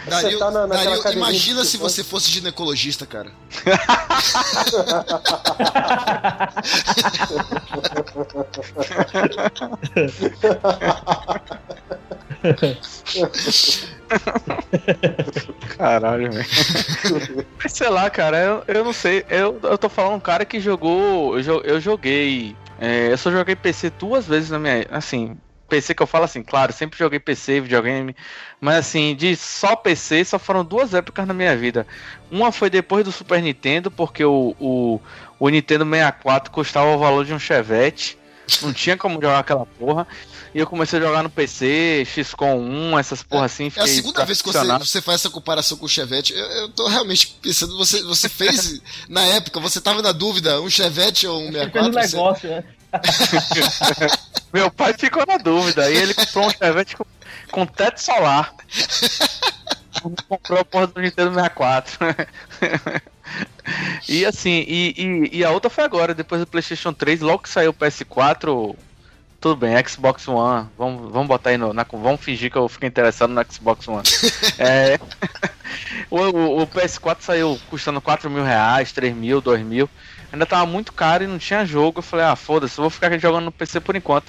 Dario, 0.08 0.39
tá 0.39 0.52
na, 0.52 0.65
Dario, 0.65 1.12
imagina 1.12 1.65
se 1.65 1.76
você 1.76 2.02
fosse 2.02 2.32
ginecologista, 2.32 3.06
cara. 3.06 3.30
Caralho, 15.78 16.32
velho. 16.32 17.45
Sei 17.67 17.89
lá, 17.89 18.10
cara, 18.10 18.38
eu, 18.38 18.63
eu 18.67 18.86
não 18.86 18.93
sei. 18.93 19.26
Eu, 19.30 19.60
eu 19.63 19.78
tô 19.78 19.89
falando 19.89 20.15
um 20.15 20.21
cara 20.21 20.45
que 20.45 20.62
jogou. 20.62 21.38
Eu, 21.38 21.62
eu 21.63 21.82
joguei. 21.82 22.56
É, 22.80 23.12
eu 23.12 23.17
só 23.17 23.30
joguei 23.30 23.56
PC 23.56 23.89
duas 23.91 24.26
vezes 24.26 24.49
na 24.49 24.60
minha. 24.60 24.86
Assim, 24.89 25.38
PC 25.73 25.95
que 25.95 26.03
eu 26.03 26.07
falo 26.07 26.25
assim, 26.25 26.43
claro, 26.43 26.71
sempre 26.71 26.99
joguei 26.99 27.19
PC, 27.19 27.62
videogame, 27.62 28.15
mas 28.62 28.75
assim, 28.75 29.15
de 29.15 29.36
só 29.36 29.75
PC, 29.75 30.23
só 30.23 30.38
foram 30.38 30.63
duas 30.63 30.93
épocas 30.93 31.25
na 31.25 31.33
minha 31.33 31.57
vida. 31.57 31.88
Uma 32.29 32.51
foi 32.51 32.69
depois 32.69 33.03
do 33.03 33.12
Super 33.12 33.41
Nintendo, 33.41 33.89
porque 33.89 34.23
o, 34.23 34.55
o, 34.59 35.01
o 35.39 35.49
Nintendo 35.49 35.83
64 35.83 36.51
custava 36.51 36.95
o 36.95 36.99
valor 36.99 37.25
de 37.25 37.33
um 37.33 37.39
Chevette, 37.39 38.19
não 38.62 38.71
tinha 38.71 38.95
como 38.95 39.15
jogar 39.15 39.39
aquela 39.39 39.65
porra. 39.65 40.07
E 40.53 40.59
eu 40.59 40.67
comecei 40.67 40.99
a 40.99 41.01
jogar 41.01 41.23
no 41.23 41.29
PC, 41.31 42.05
XCOM 42.05 42.59
1, 42.59 42.99
essas 42.99 43.23
porra 43.23 43.45
assim. 43.45 43.71
É 43.75 43.81
a 43.81 43.88
segunda 43.88 44.23
vez 44.23 44.43
que 44.43 44.53
você, 44.53 44.77
você 44.77 45.01
faz 45.01 45.21
essa 45.21 45.29
comparação 45.31 45.75
com 45.75 45.88
o 45.88 45.89
Chevette. 45.89 46.33
Eu, 46.33 46.45
eu 46.45 46.69
tô 46.69 46.88
realmente 46.88 47.36
pensando, 47.41 47.75
você, 47.75 48.03
você 48.03 48.29
fez, 48.29 48.79
na 49.09 49.23
época, 49.23 49.59
você 49.59 49.81
tava 49.81 50.03
na 50.03 50.12
dúvida, 50.12 50.62
um 50.62 50.69
Chevette 50.69 51.25
ou 51.25 51.41
um 51.41 51.51
64? 51.51 51.93
Fez 51.93 52.13
um 52.13 52.17
negócio, 52.17 52.47
você... 52.47 52.55
né? 52.55 52.63
Meu 54.53 54.69
pai 54.69 54.93
ficou 54.93 55.25
na 55.25 55.38
dúvida. 55.38 55.86
Aí 55.86 55.95
ele 55.95 56.13
comprou 56.13 56.47
um 56.47 56.49
Chevette 56.51 56.95
com, 56.95 57.06
com 57.51 57.65
teto 57.65 57.99
solar. 57.99 58.53
comprou 60.27 60.60
a 60.60 60.65
porra 60.65 60.88
do 60.88 61.01
Nintendo 61.01 61.34
64. 61.34 61.97
e 64.08 64.25
assim, 64.25 64.63
e, 64.67 64.93
e, 64.97 65.38
e, 65.39 65.45
a 65.45 65.51
outra 65.51 65.69
foi 65.69 65.84
agora, 65.84 66.13
depois 66.13 66.41
do 66.41 66.47
PlayStation 66.47 66.93
3, 66.93 67.21
logo 67.21 67.43
que 67.43 67.49
saiu 67.49 67.71
o 67.71 67.73
PS4. 67.73 68.75
Tudo 69.41 69.58
bem, 69.58 69.75
Xbox 69.86 70.25
One. 70.27 70.69
Vamos, 70.77 71.12
vamos 71.12 71.27
botar 71.27 71.49
aí 71.49 71.58
no. 71.58 71.73
Na, 71.73 71.86
vamos 71.91 72.21
fingir 72.21 72.49
que 72.49 72.58
eu 72.58 72.69
fiquei 72.69 72.88
interessado 72.88 73.32
no 73.32 73.45
Xbox 73.51 73.88
One. 73.88 74.03
é, 74.58 74.97
o, 76.10 76.17
o, 76.17 76.62
o, 76.62 76.67
PS4 76.67 77.17
saiu 77.19 77.60
custando 77.69 77.99
4 77.99 78.29
mil 78.29 78.43
reais, 78.43 78.93
3 78.93 79.13
mil, 79.13 79.41
2 79.41 79.65
mil 79.65 79.89
ainda 80.34 80.48
tava 80.48 80.65
muito 80.65 80.91
caro 80.91 81.24
e 81.24 81.28
não 81.28 81.38
tinha 81.38 81.63
jogo. 81.63 82.00
Eu 82.00 82.04
falei, 82.04 82.26
ah, 82.26 82.36
foda-se, 82.36 82.82
vou 82.82 82.89
ficar 82.89 83.15
jogando 83.19 83.46
no 83.46 83.52
PC 83.52 83.80
por 83.80 83.96
enquanto. 83.96 84.26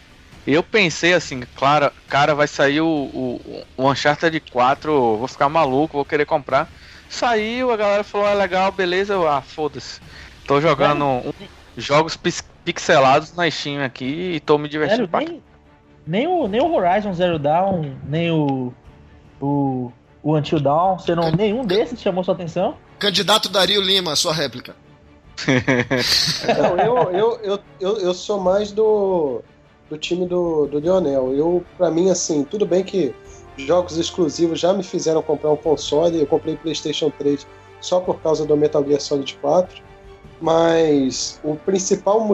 Eu 0.46 0.62
pensei 0.62 1.14
assim, 1.14 1.42
claro, 1.56 1.90
cara, 2.06 2.34
vai 2.34 2.46
sair 2.46 2.82
o, 2.82 2.86
o, 2.86 3.64
o 3.78 3.90
Uncharted 3.90 4.38
4, 4.52 4.92
vou 5.16 5.26
ficar 5.26 5.48
maluco, 5.48 5.96
vou 5.96 6.04
querer 6.04 6.26
comprar. 6.26 6.68
Saiu, 7.08 7.70
a 7.70 7.76
galera 7.76 8.04
falou, 8.04 8.26
ah, 8.26 8.34
legal, 8.34 8.70
beleza, 8.70 9.14
eu, 9.14 9.26
ah, 9.26 9.40
foda-se. 9.40 10.00
Tô 10.46 10.60
jogando 10.60 11.02
um, 11.06 11.32
jogos 11.78 12.18
pixelados 12.64 13.34
na 13.34 13.50
Steam 13.50 13.82
aqui 13.82 14.34
e 14.34 14.40
tô 14.40 14.58
me 14.58 14.68
divertindo. 14.68 15.08
Sério, 15.10 15.26
nem, 15.26 15.42
nem, 16.06 16.26
o, 16.26 16.46
nem 16.46 16.60
o 16.60 16.74
Horizon 16.74 17.14
Zero 17.14 17.38
Dawn, 17.38 17.94
nem 18.06 18.30
o, 18.30 18.74
o, 19.40 19.90
o 20.22 20.36
Until 20.36 20.60
Dawn, 20.60 20.98
você 20.98 21.14
não, 21.14 21.30
nenhum 21.30 21.64
desses 21.64 21.98
chamou 22.02 22.22
sua 22.22 22.34
atenção? 22.34 22.76
Candidato 22.98 23.48
Dario 23.48 23.80
Lima, 23.80 24.14
sua 24.14 24.34
réplica. 24.34 24.76
Não, 26.56 26.78
eu, 26.78 27.10
eu, 27.10 27.40
eu, 27.42 27.58
eu, 27.80 27.98
eu 27.98 28.14
sou 28.14 28.40
mais 28.40 28.72
do, 28.72 29.42
do 29.90 29.98
time 29.98 30.26
do, 30.26 30.66
do 30.66 30.78
Lionel. 30.78 31.34
Eu, 31.34 31.64
pra 31.76 31.90
mim, 31.90 32.10
assim, 32.10 32.44
tudo 32.44 32.64
bem 32.64 32.84
que 32.84 33.14
jogos 33.56 33.96
exclusivos 33.98 34.60
já 34.60 34.72
me 34.72 34.82
fizeram 34.82 35.22
comprar 35.22 35.50
um 35.50 35.56
console. 35.56 36.20
Eu 36.20 36.26
comprei 36.26 36.56
PlayStation 36.56 37.10
3 37.18 37.46
só 37.80 38.00
por 38.00 38.20
causa 38.20 38.46
do 38.46 38.56
Metal 38.56 38.84
Gear 38.84 39.00
Solid 39.00 39.36
4. 39.40 39.82
Mas 40.40 41.40
o 41.42 41.56
principal 41.56 42.26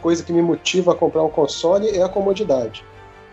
coisa 0.00 0.22
que 0.22 0.32
me 0.32 0.42
motiva 0.42 0.92
a 0.92 0.94
comprar 0.94 1.22
um 1.22 1.30
console 1.30 1.88
é 1.88 2.02
a 2.02 2.08
comodidade. 2.08 2.84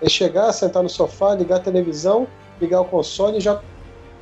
É 0.02 0.10
chegar, 0.10 0.52
sentar 0.52 0.84
no 0.84 0.90
sofá, 0.90 1.34
ligar 1.34 1.58
a 1.58 1.60
televisão, 1.60 2.28
ligar 2.62 2.82
o 2.82 2.86
console 2.86 3.38
e 3.38 3.42
já 3.42 3.62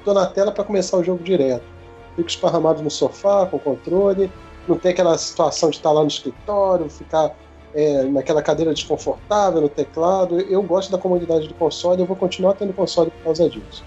tô 0.03 0.13
na 0.13 0.25
tela 0.25 0.51
para 0.51 0.63
começar 0.63 0.97
o 0.97 1.03
jogo 1.03 1.23
direto 1.23 1.74
fico 2.15 2.29
esparramado 2.29 2.81
no 2.81 2.89
sofá 2.89 3.45
com 3.45 3.57
o 3.57 3.59
controle, 3.59 4.31
não 4.67 4.77
tem 4.77 4.91
aquela 4.91 5.17
situação 5.17 5.69
de 5.69 5.77
estar 5.77 5.91
lá 5.91 6.01
no 6.01 6.07
escritório, 6.07 6.89
ficar 6.89 7.35
é, 7.73 8.03
naquela 8.03 8.41
cadeira 8.41 8.73
desconfortável 8.73 9.61
no 9.61 9.69
teclado. 9.69 10.39
Eu 10.39 10.63
gosto 10.63 10.91
da 10.91 10.97
comodidade 10.97 11.47
do 11.47 11.53
console, 11.53 12.01
eu 12.01 12.05
vou 12.05 12.15
continuar 12.15 12.53
tendo 12.53 12.73
console 12.73 13.11
por 13.11 13.23
causa 13.23 13.49
disso. 13.49 13.83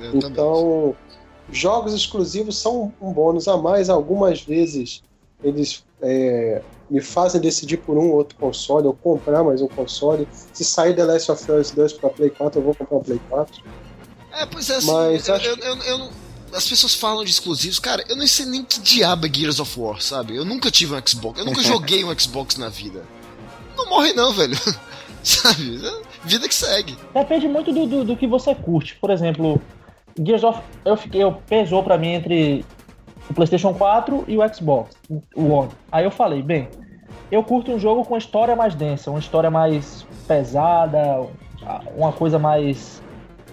Eu 0.00 0.14
então, 0.14 0.96
jogos 1.50 1.92
exclusivos 1.92 2.58
são 2.58 2.92
um 3.00 3.12
bônus 3.12 3.46
a 3.48 3.56
mais. 3.56 3.90
Algumas 3.90 4.40
vezes 4.42 5.02
eles 5.42 5.84
é, 6.02 6.62
me 6.90 7.00
fazem 7.00 7.40
decidir 7.40 7.78
por 7.78 7.96
um 7.96 8.10
ou 8.10 8.16
outro 8.16 8.36
console, 8.38 8.86
ou 8.86 8.94
comprar 8.94 9.44
mais 9.44 9.60
um 9.60 9.68
console. 9.68 10.26
Se 10.52 10.64
sair 10.64 10.94
The 10.96 11.04
Last 11.04 11.30
of 11.30 11.52
Us 11.52 11.70
2 11.70 11.92
pra 11.94 12.10
Play 12.10 12.30
4, 12.30 12.58
eu 12.60 12.64
vou 12.64 12.74
comprar 12.74 12.96
o 12.96 13.00
Play 13.04 13.20
4. 13.28 13.62
É, 14.32 14.46
pois 14.46 14.70
é, 14.70 14.76
assim, 14.76 14.92
Mas 14.92 15.28
eu, 15.28 15.34
acho 15.34 15.46
eu, 15.46 15.56
eu, 15.56 15.76
eu 15.82 15.98
não- 15.98 16.27
as 16.52 16.68
pessoas 16.68 16.94
falam 16.94 17.24
de 17.24 17.30
exclusivos, 17.30 17.78
cara, 17.78 18.04
eu 18.08 18.16
não 18.16 18.26
sei 18.26 18.46
nem 18.46 18.64
que 18.64 18.80
diabo 18.80 19.26
é 19.26 19.32
Gears 19.32 19.60
of 19.60 19.78
War, 19.78 20.00
sabe? 20.00 20.36
Eu 20.36 20.44
nunca 20.44 20.70
tive 20.70 20.94
um 20.94 21.02
Xbox, 21.06 21.38
eu 21.38 21.44
nunca 21.44 21.62
joguei 21.64 22.04
um 22.04 22.18
Xbox 22.18 22.56
na 22.56 22.68
vida. 22.68 23.04
Não 23.76 23.88
morre 23.88 24.12
não, 24.12 24.32
velho. 24.32 24.56
sabe? 25.22 25.80
Vida 26.24 26.48
que 26.48 26.54
segue. 26.54 26.96
Depende 27.14 27.48
muito 27.48 27.72
do, 27.72 27.86
do, 27.86 28.04
do 28.04 28.16
que 28.16 28.26
você 28.26 28.54
curte. 28.54 28.96
Por 29.00 29.10
exemplo, 29.10 29.60
Gears 30.16 30.44
of 30.44 30.60
eu 30.84 30.96
fiquei, 30.96 31.22
eu 31.22 31.32
pesou 31.32 31.82
pra 31.82 31.98
mim 31.98 32.14
entre 32.14 32.64
o 33.28 33.34
PlayStation 33.34 33.74
4 33.74 34.24
e 34.26 34.36
o 34.36 34.54
Xbox, 34.54 34.96
o 35.34 35.48
One. 35.48 35.70
Aí 35.92 36.04
eu 36.04 36.10
falei, 36.10 36.42
bem, 36.42 36.68
eu 37.30 37.42
curto 37.42 37.72
um 37.72 37.78
jogo 37.78 38.04
com 38.04 38.16
história 38.16 38.56
mais 38.56 38.74
densa, 38.74 39.10
uma 39.10 39.20
história 39.20 39.50
mais 39.50 40.06
pesada, 40.26 41.26
uma 41.94 42.12
coisa 42.12 42.38
mais 42.38 43.02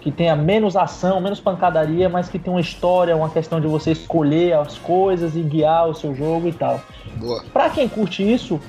que 0.06 0.12
tenha 0.12 0.36
menos 0.36 0.76
ação, 0.76 1.20
menos 1.20 1.40
pancadaria, 1.40 2.08
mas 2.08 2.28
que 2.28 2.38
tenha 2.38 2.54
uma 2.54 2.60
história, 2.60 3.16
uma 3.16 3.28
questão 3.28 3.60
de 3.60 3.66
você 3.66 3.90
escolher 3.90 4.52
as 4.52 4.78
coisas 4.78 5.34
e 5.34 5.42
guiar 5.42 5.88
o 5.88 5.94
seu 5.94 6.14
jogo 6.14 6.46
e 6.46 6.52
tal. 6.52 6.80
Boa. 7.16 7.42
Pra 7.52 7.68
quem 7.68 7.88
curte 7.88 8.22
isso, 8.22 8.60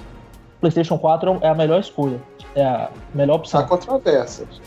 PlayStation 0.60 0.98
4 0.98 1.38
é 1.42 1.48
a 1.48 1.54
melhor 1.54 1.80
escolha, 1.80 2.20
é 2.56 2.66
a 2.66 2.90
melhor 3.14 3.34
Há 3.34 3.38
opção. 3.38 3.68
controvérsias. 3.68 4.60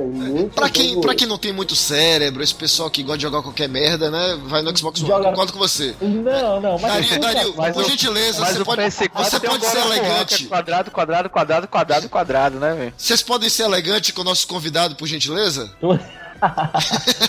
Tem 0.00 0.06
muito 0.08 0.54
Pra 0.54 0.70
quem, 0.70 0.98
pra 0.98 1.14
quem 1.14 1.28
não 1.28 1.36
tem 1.36 1.52
muito 1.52 1.76
cérebro, 1.76 2.42
esse 2.42 2.54
pessoal 2.54 2.90
que 2.90 3.02
gosta 3.02 3.18
de 3.18 3.22
jogar 3.24 3.42
qualquer 3.42 3.68
merda, 3.68 4.10
né? 4.10 4.38
Vai 4.46 4.62
no 4.62 4.76
Xbox 4.76 5.02
One. 5.02 5.24
Concordo 5.24 5.52
com 5.52 5.58
você. 5.58 5.94
Não, 6.00 6.60
não, 6.60 6.78
mas 6.78 6.92
Dario, 6.92 7.20
Dario, 7.20 7.54
mas 7.56 7.74
por 7.74 7.84
gentileza, 7.84 8.40
Mas 8.40 8.54
você 8.54 8.62
o 8.62 8.64
pode, 8.64 8.82
PS4 8.82 9.10
você 9.14 9.40
pode 9.40 9.66
ser 9.66 9.78
é 9.78 9.80
elegante. 9.82 10.46
Quadrado, 10.46 10.90
quadrado, 10.90 11.30
quadrado, 11.30 11.68
quadrado, 11.68 12.08
quadrado, 12.08 12.58
né, 12.58 12.74
velho? 12.74 12.94
Vocês 12.96 13.22
podem 13.22 13.50
ser 13.50 13.64
elegante 13.64 14.12
com 14.12 14.22
o 14.22 14.24
nosso 14.24 14.48
convidado, 14.48 14.96
por 14.96 15.06
gentileza? 15.06 15.70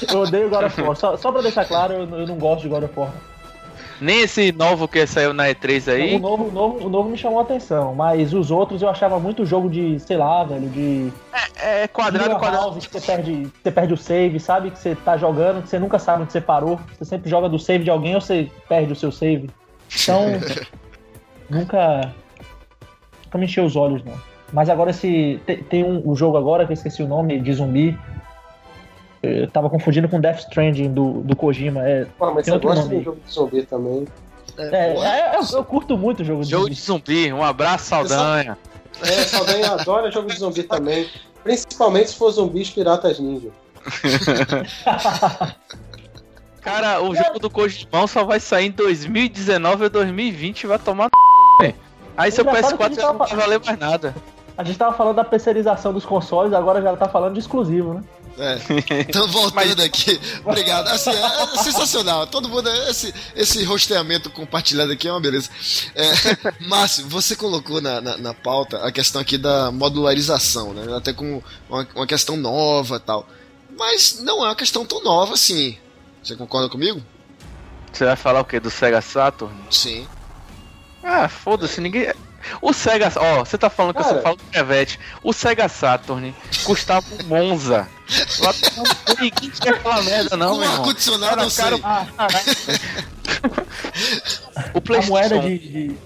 eu 0.10 0.20
odeio 0.20 0.50
God 0.50 0.64
of 0.64 0.82
War. 0.82 0.96
Só, 0.96 1.18
só 1.18 1.32
pra 1.32 1.42
deixar 1.42 1.66
claro, 1.66 1.94
eu, 1.94 2.20
eu 2.20 2.28
não 2.28 2.38
gosto 2.38 2.62
de 2.62 2.70
God 2.70 2.84
of 2.84 2.94
War. 2.96 3.12
Nem 4.02 4.22
esse 4.22 4.52
novo 4.52 4.88
que 4.88 5.06
saiu 5.06 5.32
na 5.32 5.46
E3 5.50 5.88
O 5.88 5.92
aí. 5.92 6.20
novo, 6.20 6.46
o, 6.46 6.52
novo, 6.52 6.88
o 6.88 6.90
novo 6.90 7.08
me 7.08 7.16
chamou 7.16 7.38
a 7.38 7.44
atenção, 7.44 7.94
mas 7.94 8.34
os 8.34 8.50
outros 8.50 8.82
eu 8.82 8.90
achava 8.90 9.20
muito 9.20 9.46
jogo 9.46 9.70
de, 9.70 10.00
sei 10.00 10.18
lá, 10.18 10.44
velho, 10.44 10.68
de. 10.70 11.14
É 11.56 11.88
quadrado, 11.88 12.24
Killer 12.24 12.40
quadrado. 12.40 12.64
House, 12.64 12.88
que 12.88 12.94
você 13.00 13.06
perde, 13.06 13.48
você 13.62 13.72
perde 13.72 13.94
o 13.94 13.98
save, 13.98 14.40
sabe? 14.40 14.72
Que 14.72 14.80
você 14.80 14.96
tá 14.96 15.18
jogando, 15.18 15.62
que 15.62 15.70
você 15.70 15.78
nunca 15.78 16.00
sabe 16.00 16.24
onde 16.24 16.32
você 16.32 16.42
parou. 16.42 16.80
Você 16.98 17.06
sempre 17.06 17.30
joga 17.30 17.48
do 17.48 17.60
save 17.60 17.84
de 17.84 17.92
alguém 17.92 18.16
ou 18.16 18.22
você 18.22 18.50
perde 18.68 18.92
o 18.92 18.96
seu 18.96 19.12
save. 19.12 19.52
Então, 20.02 20.26
nunca. 21.48 22.12
Nunca 23.26 23.38
me 23.38 23.46
encheu 23.46 23.66
os 23.66 23.76
olhos, 23.76 24.04
não. 24.04 24.16
Mas 24.52 24.68
agora 24.68 24.90
esse. 24.90 25.40
Tem, 25.46 25.58
tem 25.58 25.84
um, 25.84 26.10
um 26.10 26.16
jogo 26.16 26.38
agora 26.38 26.66
que 26.66 26.72
eu 26.72 26.74
esqueci 26.74 27.04
o 27.04 27.08
nome, 27.08 27.40
de 27.40 27.54
zumbi. 27.54 27.96
Eu 29.24 29.50
tava 29.52 29.70
confundindo 29.70 30.10
com 30.10 30.20
Death 30.20 30.40
Stranding 30.40 30.92
do, 30.94 31.22
do 31.22 31.36
Kojima. 31.36 31.88
É, 31.88 32.06
Pô, 32.18 32.32
mas 32.32 32.44
Tem 32.46 32.54
você 32.54 32.60
gosta 32.60 32.84
nome. 32.86 32.98
de 32.98 33.04
jogo 33.04 33.20
de 33.26 33.32
zumbi 33.32 33.64
também. 33.66 34.08
é, 34.58 34.94
Porra. 34.94 35.08
é, 35.08 35.36
eu, 35.38 35.58
eu 35.58 35.64
curto 35.64 35.98
muito 35.98 36.24
jogo 36.24 36.44
de 36.44 36.50
Jogo 36.50 36.64
zumbi. 36.64 36.76
de 36.76 36.82
zumbi, 36.82 37.34
um 37.34 37.44
abraço, 37.44 37.86
Saldanha. 37.86 38.58
É, 39.02 39.06
Saldanha 39.24 39.72
adora 39.74 40.10
jogo 40.12 40.28
de 40.28 40.38
zumbi 40.40 40.64
também. 40.64 41.08
Principalmente 41.44 42.10
se 42.10 42.16
for 42.16 42.32
zumbis 42.32 42.70
piratas 42.70 43.20
ninja. 43.20 43.50
Cara, 46.62 47.02
o 47.02 47.16
jogo 47.16 47.40
do 47.40 47.50
Kojimão 47.50 48.06
só 48.08 48.24
vai 48.24 48.40
sair 48.40 48.68
em 48.68 48.72
2019 48.72 49.84
ou 49.86 49.90
2020 49.90 50.68
vai 50.68 50.78
tomar 50.78 51.06
no 51.12 51.58
velho. 51.66 51.76
Aí 52.16 52.32
seu 52.32 52.44
Engraçado 52.44 52.78
que 52.78 52.84
a 52.84 52.88
PS4 52.88 52.90
gente 52.90 53.02
já 53.02 53.08
não 53.08 53.18
tava- 53.18 53.26
vai 53.30 53.38
valer 53.40 53.60
mais 53.66 53.80
nada. 53.80 54.16
A 54.58 54.64
gente 54.64 54.78
tava 54.78 54.96
falando 54.96 55.16
da 55.16 55.24
terceirização 55.24 55.92
dos 55.92 56.06
consoles, 56.06 56.54
agora 56.54 56.82
já 56.82 56.96
tá 56.96 57.08
falando 57.08 57.34
de 57.34 57.40
exclusivo, 57.40 57.96
né? 57.96 58.04
É. 58.38 58.58
Então, 59.08 59.28
voltando 59.28 59.82
aqui. 59.82 60.20
Obrigado. 60.46 60.88
Assim, 60.88 61.12
é, 61.12 61.44
é 61.44 61.58
sensacional. 61.64 62.28
Todo 62.28 62.50
mundo. 62.50 62.70
Esse, 62.90 63.14
esse 63.36 63.64
rosteamento 63.64 64.30
compartilhado 64.30 64.92
aqui 64.92 65.08
é 65.08 65.12
uma 65.12 65.20
beleza. 65.20 65.50
É, 65.96 66.12
Márcio, 66.66 67.08
você 67.08 67.36
colocou 67.36 67.82
na, 67.82 68.00
na, 68.02 68.18
na 68.18 68.34
pauta 68.34 68.86
a 68.86 68.92
questão 68.92 69.22
aqui 69.22 69.38
da 69.38 69.72
modularização, 69.72 70.74
né? 70.74 70.96
Até 70.96 71.14
como 71.14 71.44
uma, 71.70 71.88
uma 71.96 72.08
questão 72.08 72.38
nova 72.38 72.98
e 72.98 73.00
tal. 73.00 73.28
Mas 73.78 74.20
não 74.22 74.44
é 74.44 74.50
uma 74.50 74.56
questão 74.56 74.86
tão 74.86 75.04
nova 75.04 75.34
assim. 75.34 75.78
Você 76.24 76.36
concorda 76.36 76.70
comigo? 76.70 77.02
Você 77.92 78.06
vai 78.06 78.16
falar 78.16 78.42
o 78.42 78.46
quê? 78.46 78.60
Do 78.60 78.70
Sega 78.70 79.02
Saturn? 79.02 79.54
Sim. 79.70 80.08
Ah, 81.04 81.28
foda-se, 81.28 81.82
ninguém. 81.82 82.12
O 82.62 82.74
Sega. 82.74 83.12
Ó, 83.16 83.40
você 83.46 83.58
tá 83.58 83.70
falando 83.70 83.94
que 83.94 84.00
eu 84.02 84.06
Cara. 84.06 84.16
só 84.18 84.22
falo 84.22 84.36
do 84.38 84.44
Chevette. 84.54 85.00
O 85.24 85.34
Sega 85.34 85.68
Saturn 85.70 86.34
custava 86.64 87.06
um 87.24 87.28
Monza. 87.28 87.88
Lá 88.40 88.54
não, 88.78 88.84
ninguém 89.16 89.32
tinha 89.50 89.74
aquela 89.74 90.02
merda, 90.02 90.36
não, 90.38 90.52
Com 90.52 90.56
meu 90.58 90.64
irmão. 90.64 90.80
ar-condicionado, 90.82 91.42
eu 91.44 91.50
sei. 91.50 91.66
Ah, 91.84 92.06
O 94.74 94.78
a 94.78 94.82
PlayStation. 94.82 95.12
moeda 95.12 95.40
de, 95.40 95.58
de, 95.58 95.70
de. 95.88 95.98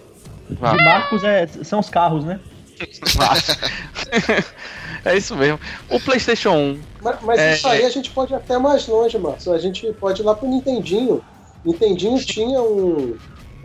Marcos 0.60 1.24
é, 1.24 1.48
são 1.64 1.80
os 1.80 1.90
carros, 1.90 2.24
né? 2.24 2.40
é 5.06 5.18
isso 5.18 5.36
mesmo. 5.36 5.60
O 5.90 6.00
PlayStation 6.00 6.52
1. 6.52 6.80
Mas, 7.02 7.18
mas 7.22 7.40
É, 7.40 7.54
isso 7.56 7.68
aí 7.68 7.86
a 7.86 7.90
gente 7.90 8.10
pode 8.12 8.34
ir 8.34 8.36
até 8.36 8.58
mais 8.58 8.88
longe, 8.88 9.18
Márcio. 9.18 9.54
A 9.54 9.58
gente 9.58 9.92
pode 9.94 10.22
ir 10.22 10.26
lá 10.26 10.36
pro 10.36 10.48
Nintendinho. 10.48 11.24
Nintendinho 11.64 12.24
tinha 12.24 12.62
um, 12.62 13.16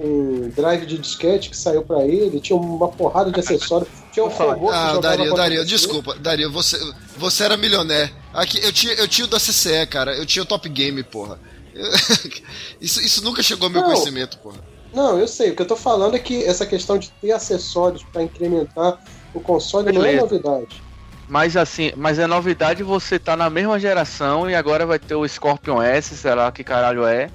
um 0.01 0.49
drive 0.49 0.87
de 0.87 0.99
disquete 0.99 1.51
que 1.51 1.57
saiu 1.57 1.83
pra 1.83 2.05
ele, 2.05 2.41
tinha 2.41 2.57
uma 2.59 2.89
porrada 2.89 3.31
de 3.31 3.39
acessórios, 3.39 3.89
tinha 4.11 4.25
um 4.25 4.29
robô 4.29 4.71
Ah, 4.71 4.99
Dario, 4.99 5.35
Dario, 5.35 5.65
desculpa, 5.65 6.15
Dario, 6.19 6.51
você, 6.51 6.79
você 7.17 7.45
era 7.45 7.57
milioné. 7.57 8.11
Aqui, 8.33 8.59
eu 8.63 8.73
tinha, 8.73 8.95
eu 8.95 9.07
tinha 9.07 9.27
o 9.27 9.29
da 9.29 9.39
CCE, 9.39 9.87
cara, 9.87 10.17
eu 10.17 10.25
tinha 10.25 10.43
o 10.43 10.47
Top 10.47 10.67
Game, 10.69 11.03
porra. 11.03 11.39
Isso, 12.81 13.01
isso 13.01 13.23
nunca 13.25 13.43
chegou 13.43 13.67
ao 13.67 13.71
meu 13.71 13.81
Não. 13.83 13.89
conhecimento, 13.91 14.39
porra. 14.39 14.59
Não, 14.93 15.19
eu 15.19 15.29
sei. 15.29 15.51
O 15.51 15.57
que 15.57 15.63
eu 15.63 15.67
tô 15.67 15.77
falando 15.77 16.17
é 16.17 16.19
que 16.19 16.43
essa 16.45 16.67
questão 16.67 16.99
de 16.99 17.11
ter 17.21 17.31
acessórios 17.33 18.03
pra 18.03 18.23
incrementar 18.23 18.99
o 19.33 19.41
console 19.41 19.93
não 19.93 20.03
é 20.05 20.17
Beleza. 20.17 20.23
novidade. 20.23 20.83
Mas 21.29 21.57
assim, 21.57 21.93
mas 21.97 22.19
é 22.19 22.27
novidade 22.27 22.83
você 22.83 23.17
tá 23.19 23.37
na 23.37 23.49
mesma 23.49 23.79
geração 23.79 24.51
e 24.51 24.55
agora 24.55 24.85
vai 24.85 24.99
ter 24.99 25.15
o 25.15 25.27
Scorpion 25.29 25.81
S, 25.81 26.17
sei 26.17 26.35
lá 26.35 26.51
que 26.51 26.65
caralho 26.65 27.07
é. 27.07 27.31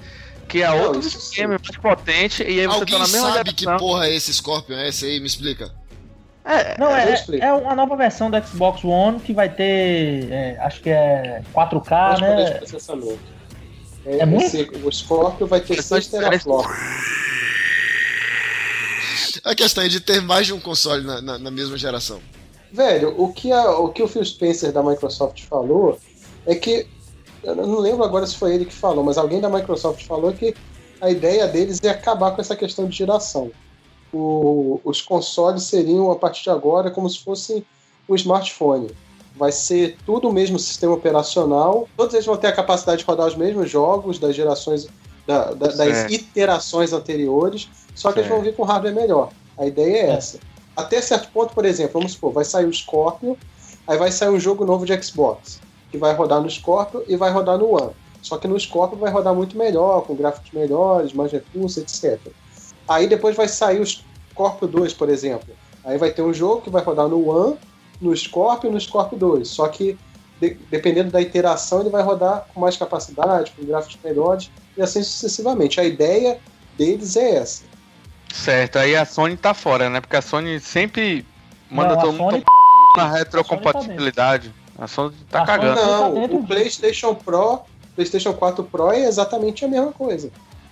Que 0.48 0.62
é 0.62 0.68
Não, 0.68 0.78
outro 0.84 1.00
isso 1.00 1.18
esquema 1.18 1.58
mais 1.62 1.76
potente 1.78 2.42
e 2.42 2.60
aí 2.60 2.66
você 2.66 2.78
Alguém 2.80 2.94
tá 2.94 2.98
na 3.06 3.08
mesma 3.08 3.32
sabe 3.32 3.52
que 3.52 3.64
geração. 3.64 3.86
porra 3.86 4.06
é 4.06 4.14
esse 4.14 4.32
Scorpion 4.32 4.76
S 4.78 5.04
aí? 5.04 5.18
Me 5.20 5.26
explica. 5.26 5.72
É, 6.44 6.78
Não, 6.78 6.94
é, 6.94 7.12
explico. 7.12 7.44
é 7.44 7.52
uma 7.52 7.74
nova 7.74 7.96
versão 7.96 8.30
do 8.30 8.40
Xbox 8.46 8.84
One 8.84 9.18
que 9.18 9.32
vai 9.32 9.48
ter, 9.48 10.30
é, 10.30 10.56
acho 10.60 10.80
que 10.80 10.88
é 10.90 11.42
4K, 11.52 11.90
Mais 11.90 12.20
poder 12.20 12.36
de 12.44 12.50
né? 12.50 12.58
processamento. 12.58 13.18
É 14.06 14.24
muito? 14.24 14.44
esse- 14.44 14.70
o 14.84 14.92
Scorpio 14.92 15.48
vai 15.48 15.60
ter 15.60 15.74
Questão 15.74 16.00
6 16.00 16.04
de 16.04 16.10
diferença. 16.16 16.44
teraflops. 16.44 16.76
A 19.44 19.54
questão 19.54 19.82
é 19.84 19.88
de 19.88 20.00
ter 20.00 20.20
mais 20.22 20.46
de 20.46 20.52
um 20.52 20.60
console 20.60 21.04
na, 21.04 21.20
na- 21.20 21.38
na 21.38 21.50
mesma 21.50 21.76
geração. 21.76 22.20
Velho, 22.72 23.14
o 23.20 23.32
que, 23.32 23.50
a- 23.52 23.70
o 23.78 23.88
que 23.90 24.02
o 24.02 24.08
Phil 24.08 24.24
Spencer 24.24 24.72
da 24.72 24.82
Microsoft 24.82 25.42
falou 25.44 25.98
é 26.46 26.54
que. 26.54 26.86
Eu 27.46 27.54
não 27.66 27.78
lembro 27.78 28.02
agora 28.04 28.26
se 28.26 28.36
foi 28.36 28.54
ele 28.54 28.64
que 28.64 28.74
falou, 28.74 29.04
mas 29.04 29.16
alguém 29.16 29.40
da 29.40 29.48
Microsoft 29.48 30.04
falou 30.06 30.32
que 30.32 30.54
a 31.00 31.10
ideia 31.10 31.46
deles 31.46 31.78
é 31.82 31.88
acabar 31.90 32.32
com 32.32 32.40
essa 32.40 32.56
questão 32.56 32.86
de 32.88 32.96
geração. 32.96 33.50
O- 34.12 34.80
os 34.84 35.00
consoles 35.00 35.64
seriam, 35.64 36.10
a 36.10 36.16
partir 36.16 36.42
de 36.44 36.50
agora, 36.50 36.90
como 36.90 37.08
se 37.08 37.20
fosse 37.22 37.64
um 38.08 38.14
smartphone. 38.14 38.90
Vai 39.36 39.52
ser 39.52 39.96
tudo 40.06 40.28
o 40.28 40.32
mesmo 40.32 40.58
sistema 40.58 40.94
operacional, 40.94 41.86
todos 41.96 42.14
eles 42.14 42.26
vão 42.26 42.36
ter 42.36 42.46
a 42.46 42.52
capacidade 42.52 43.00
de 43.00 43.04
rodar 43.04 43.26
os 43.26 43.36
mesmos 43.36 43.70
jogos 43.70 44.18
das 44.18 44.34
gerações, 44.34 44.86
da- 45.26 45.52
da- 45.52 45.68
das 45.68 46.10
iterações 46.10 46.92
anteriores, 46.92 47.68
só 47.94 48.12
que 48.12 48.20
eles 48.20 48.30
vão 48.30 48.40
vir 48.40 48.54
com 48.56 48.62
hardware 48.64 48.94
melhor. 48.94 49.28
A 49.58 49.66
ideia 49.66 49.96
é 49.96 50.06
É. 50.06 50.10
essa. 50.12 50.38
Até 50.74 51.00
certo 51.00 51.30
ponto, 51.32 51.54
por 51.54 51.64
exemplo, 51.64 51.94
vamos 51.94 52.12
supor, 52.12 52.32
vai 52.32 52.44
sair 52.44 52.66
o 52.66 52.72
Scorpio, 52.72 53.36
aí 53.86 53.96
vai 53.98 54.10
sair 54.10 54.30
um 54.30 54.40
jogo 54.40 54.64
novo 54.64 54.84
de 54.86 55.02
Xbox, 55.02 55.58
que 55.90 55.98
vai 55.98 56.14
rodar 56.14 56.40
no 56.40 56.50
Scorpio 56.50 57.04
e 57.08 57.16
vai 57.16 57.30
rodar 57.30 57.58
no 57.58 57.70
One. 57.74 57.92
Só 58.22 58.38
que 58.38 58.48
no 58.48 58.58
Scorpio 58.58 58.98
vai 58.98 59.10
rodar 59.10 59.34
muito 59.34 59.56
melhor, 59.56 60.02
com 60.02 60.14
gráficos 60.14 60.50
melhores, 60.52 61.12
mais 61.12 61.30
recursos, 61.30 61.76
etc. 61.78 62.20
Aí 62.88 63.06
depois 63.06 63.36
vai 63.36 63.46
sair 63.48 63.80
o 63.80 63.86
Scorpio 63.86 64.66
2, 64.66 64.92
por 64.94 65.08
exemplo. 65.08 65.54
Aí 65.84 65.96
vai 65.98 66.10
ter 66.10 66.22
um 66.22 66.34
jogo 66.34 66.62
que 66.62 66.70
vai 66.70 66.82
rodar 66.82 67.06
no 67.08 67.28
One, 67.28 67.56
no 68.00 68.16
Scorpio 68.16 68.68
e 68.68 68.72
no 68.72 68.80
Scorpio 68.80 69.16
2. 69.16 69.46
Só 69.48 69.68
que, 69.68 69.96
de- 70.40 70.58
dependendo 70.70 71.10
da 71.12 71.20
iteração, 71.20 71.80
ele 71.80 71.90
vai 71.90 72.02
rodar 72.02 72.46
com 72.52 72.60
mais 72.60 72.76
capacidade, 72.76 73.52
com 73.56 73.64
gráficos 73.64 73.96
melhores, 74.02 74.50
e 74.76 74.82
assim 74.82 75.02
sucessivamente. 75.02 75.80
A 75.80 75.84
ideia 75.84 76.38
deles 76.76 77.14
é 77.16 77.36
essa. 77.36 77.62
certo, 78.34 78.76
aí 78.78 78.94
a 78.96 79.04
Sony 79.06 79.36
tá 79.36 79.54
fora, 79.54 79.88
né? 79.88 80.00
Porque 80.00 80.16
a 80.16 80.20
Sony 80.22 80.58
sempre 80.60 81.24
manda 81.70 81.94
Não, 81.94 81.98
a 82.00 82.02
todo 82.02 82.16
Sony 82.16 82.32
mundo 82.38 82.44
na 82.96 83.08
retrocompatibilidade. 83.12 84.52
A 84.78 84.86
Sony 84.86 85.14
tá 85.30 85.42
A 85.42 85.46
Sony 85.46 85.58
cagando. 85.58 85.80
tá 85.80 85.86
Não, 85.86 86.14
dentro 86.14 86.36
o 86.38 86.46
PlayStation 86.46 87.14
Pro, 87.14 87.60
PlayStation 87.94 88.32
4 88.32 88.64
Pro 88.64 88.92
é 88.92 89.04
exatamente 89.04 89.64
a 89.64 89.68
mesma 89.68 89.92
coisa. 89.92 90.30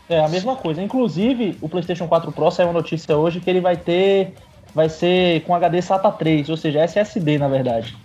É 0.08 0.22
a 0.22 0.28
mesma 0.28 0.54
coisa. 0.56 0.82
Inclusive, 0.82 1.56
o 1.60 1.68
PlayStation 1.68 2.06
4 2.06 2.30
Pro 2.32 2.50
saiu 2.50 2.68
uma 2.68 2.74
notícia 2.74 3.16
hoje 3.16 3.40
que 3.40 3.48
ele 3.48 3.60
vai 3.60 3.76
ter. 3.76 4.34
Vai 4.74 4.88
ser 4.88 5.42
com 5.44 5.54
HD 5.54 5.80
SATA 5.80 6.10
3, 6.10 6.48
ou 6.48 6.56
seja, 6.56 6.80
SSD 6.80 7.38
na 7.38 7.48
verdade. 7.48 7.96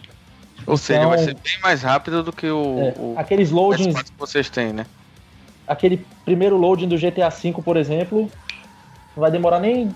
Ou 0.68 0.78
seja, 0.78 1.08
vai 1.08 1.18
ser 1.18 1.34
bem 1.34 1.60
mais 1.64 1.82
rápido 1.82 2.22
do 2.24 2.32
que 2.32 2.48
o. 2.48 2.80
É, 2.80 2.94
o 2.98 3.16
aqueles 3.18 3.50
loadings. 3.50 3.96
PS4 3.96 4.06
que 4.06 4.20
vocês 4.20 4.50
têm, 4.50 4.72
né? 4.72 4.86
Aquele 5.68 6.06
primeiro 6.24 6.58
loading 6.58 6.88
do 6.88 6.98
GTA 6.98 7.30
V, 7.30 7.54
por 7.64 7.76
exemplo, 7.76 8.30
não 9.16 9.22
vai 9.22 9.32
demorar 9.32 9.60
nem 9.60 9.90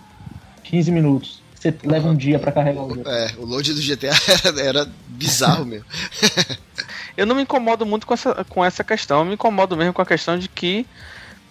15 0.63 0.91
minutos. 0.91 1.42
Você 1.63 1.73
leva 1.85 2.09
um 2.09 2.15
dia 2.15 2.37
para 2.37 2.51
carregar 2.51 2.81
o 2.81 2.89
jogo. 2.93 3.09
É, 3.09 3.33
o 3.37 3.45
load 3.45 3.73
do 3.73 3.81
GTA 3.81 4.11
era, 4.43 4.61
era 4.61 4.91
bizarro 5.07 5.63
mesmo. 5.63 5.85
Eu 7.15 7.25
não 7.25 7.35
me 7.35 7.43
incomodo 7.43 7.85
muito 7.85 8.05
com 8.05 8.13
essa, 8.13 8.43
com 8.43 8.65
essa 8.65 8.83
questão, 8.83 9.19
eu 9.19 9.25
me 9.25 9.35
incomodo 9.35 9.77
mesmo 9.77 9.93
com 9.93 10.01
a 10.01 10.05
questão 10.05 10.37
de 10.37 10.47
que, 10.49 10.83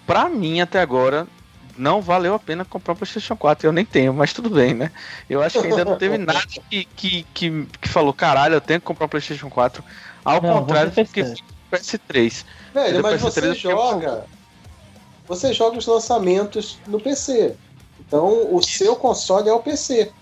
pra 0.04 0.28
mim, 0.28 0.60
até 0.60 0.80
agora, 0.80 1.24
não 1.78 2.02
valeu 2.02 2.34
a 2.34 2.38
pena 2.38 2.64
comprar 2.64 2.94
o 2.94 2.96
PlayStation 2.96 3.36
4. 3.36 3.68
Eu 3.68 3.72
nem 3.72 3.84
tenho, 3.84 4.12
mas 4.12 4.32
tudo 4.32 4.50
bem, 4.50 4.74
né? 4.74 4.90
Eu 5.30 5.40
acho 5.40 5.60
que 5.60 5.68
ainda 5.68 5.84
não 5.84 5.96
teve 5.96 6.18
nada 6.18 6.42
que, 6.68 6.84
que, 6.96 7.26
que, 7.32 7.66
que 7.80 7.88
falou, 7.88 8.12
caralho, 8.12 8.54
eu 8.54 8.60
tenho 8.60 8.80
que 8.80 8.86
comprar 8.86 9.06
o 9.06 9.08
PlayStation 9.08 9.48
4. 9.48 9.84
Ao 10.24 10.42
Não, 10.42 10.58
contrário 10.58 10.90
do 10.90 10.94
que 10.96 11.04
fez 11.06 11.38
o 11.38 11.76
PS3. 11.76 12.44
Velho, 12.74 13.02
mas 13.02 13.14
PS3 13.14 13.18
você 13.20 13.40
tinha- 13.40 13.72
joga. 13.72 14.24
Você 15.28 15.54
joga 15.54 15.78
os 15.78 15.86
lançamentos 15.86 16.78
no 16.88 17.00
PC. 17.00 17.54
Então 18.12 18.54
o 18.54 18.60
seu 18.62 18.94
console 18.94 19.48
é 19.48 19.52
o 19.54 19.60
PC. 19.60 20.12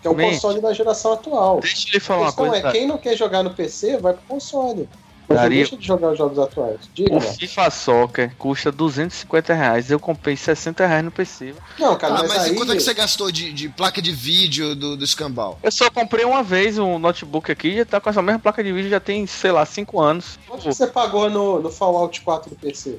Que 0.00 0.08
é 0.08 0.10
o 0.10 0.14
Mente. 0.14 0.34
console 0.36 0.60
da 0.62 0.72
geração 0.72 1.12
atual. 1.12 1.60
Deixa 1.60 1.86
ele 1.88 1.98
A 1.98 2.00
falar 2.00 2.20
uma 2.22 2.32
coisa. 2.32 2.56
é, 2.56 2.72
quem 2.72 2.86
não 2.86 2.96
quer 2.96 3.14
jogar 3.14 3.42
no 3.42 3.50
PC, 3.50 3.98
vai 3.98 4.14
pro 4.14 4.22
console. 4.26 4.88
Mas 5.28 5.38
Daria- 5.38 5.56
deixa 5.58 5.76
de 5.76 5.84
jogar 5.86 6.12
os 6.12 6.18
jogos 6.18 6.38
atuais. 6.38 6.78
Diga, 6.94 7.14
O. 7.14 7.20
FIFA 7.20 7.68
Soccer 7.70 8.32
custa 8.38 8.70
250 8.72 9.52
reais. 9.52 9.90
Eu 9.90 9.98
comprei 10.00 10.34
60 10.36 10.86
reais 10.86 11.04
no 11.04 11.10
PC. 11.10 11.52
Não, 11.78 11.96
cara, 11.96 12.14
Ah, 12.14 12.18
mas, 12.22 12.28
mas 12.28 12.46
e 12.46 12.50
aí. 12.50 12.56
quanto 12.56 12.72
é 12.72 12.76
que 12.76 12.80
você 12.82 12.94
gastou 12.94 13.30
de, 13.32 13.52
de 13.52 13.68
placa 13.68 14.00
de 14.00 14.12
vídeo 14.12 14.74
do, 14.76 14.96
do 14.96 15.04
escambau? 15.04 15.58
Eu 15.62 15.72
só 15.72 15.90
comprei 15.90 16.24
uma 16.24 16.42
vez 16.44 16.78
um 16.78 16.98
notebook 16.98 17.50
aqui, 17.52 17.76
já 17.76 17.84
tá 17.84 18.00
com 18.00 18.08
essa 18.08 18.22
mesma 18.22 18.38
placa 18.38 18.62
de 18.64 18.72
vídeo, 18.72 18.88
já 18.88 19.00
tem, 19.00 19.26
sei 19.26 19.50
lá, 19.50 19.66
5 19.66 20.00
anos. 20.00 20.38
Quanto 20.46 20.62
que 20.62 20.68
você 20.68 20.86
pagou 20.86 21.28
no, 21.28 21.60
no 21.60 21.70
Fallout 21.70 22.20
4 22.20 22.48
do 22.50 22.56
PC? 22.56 22.98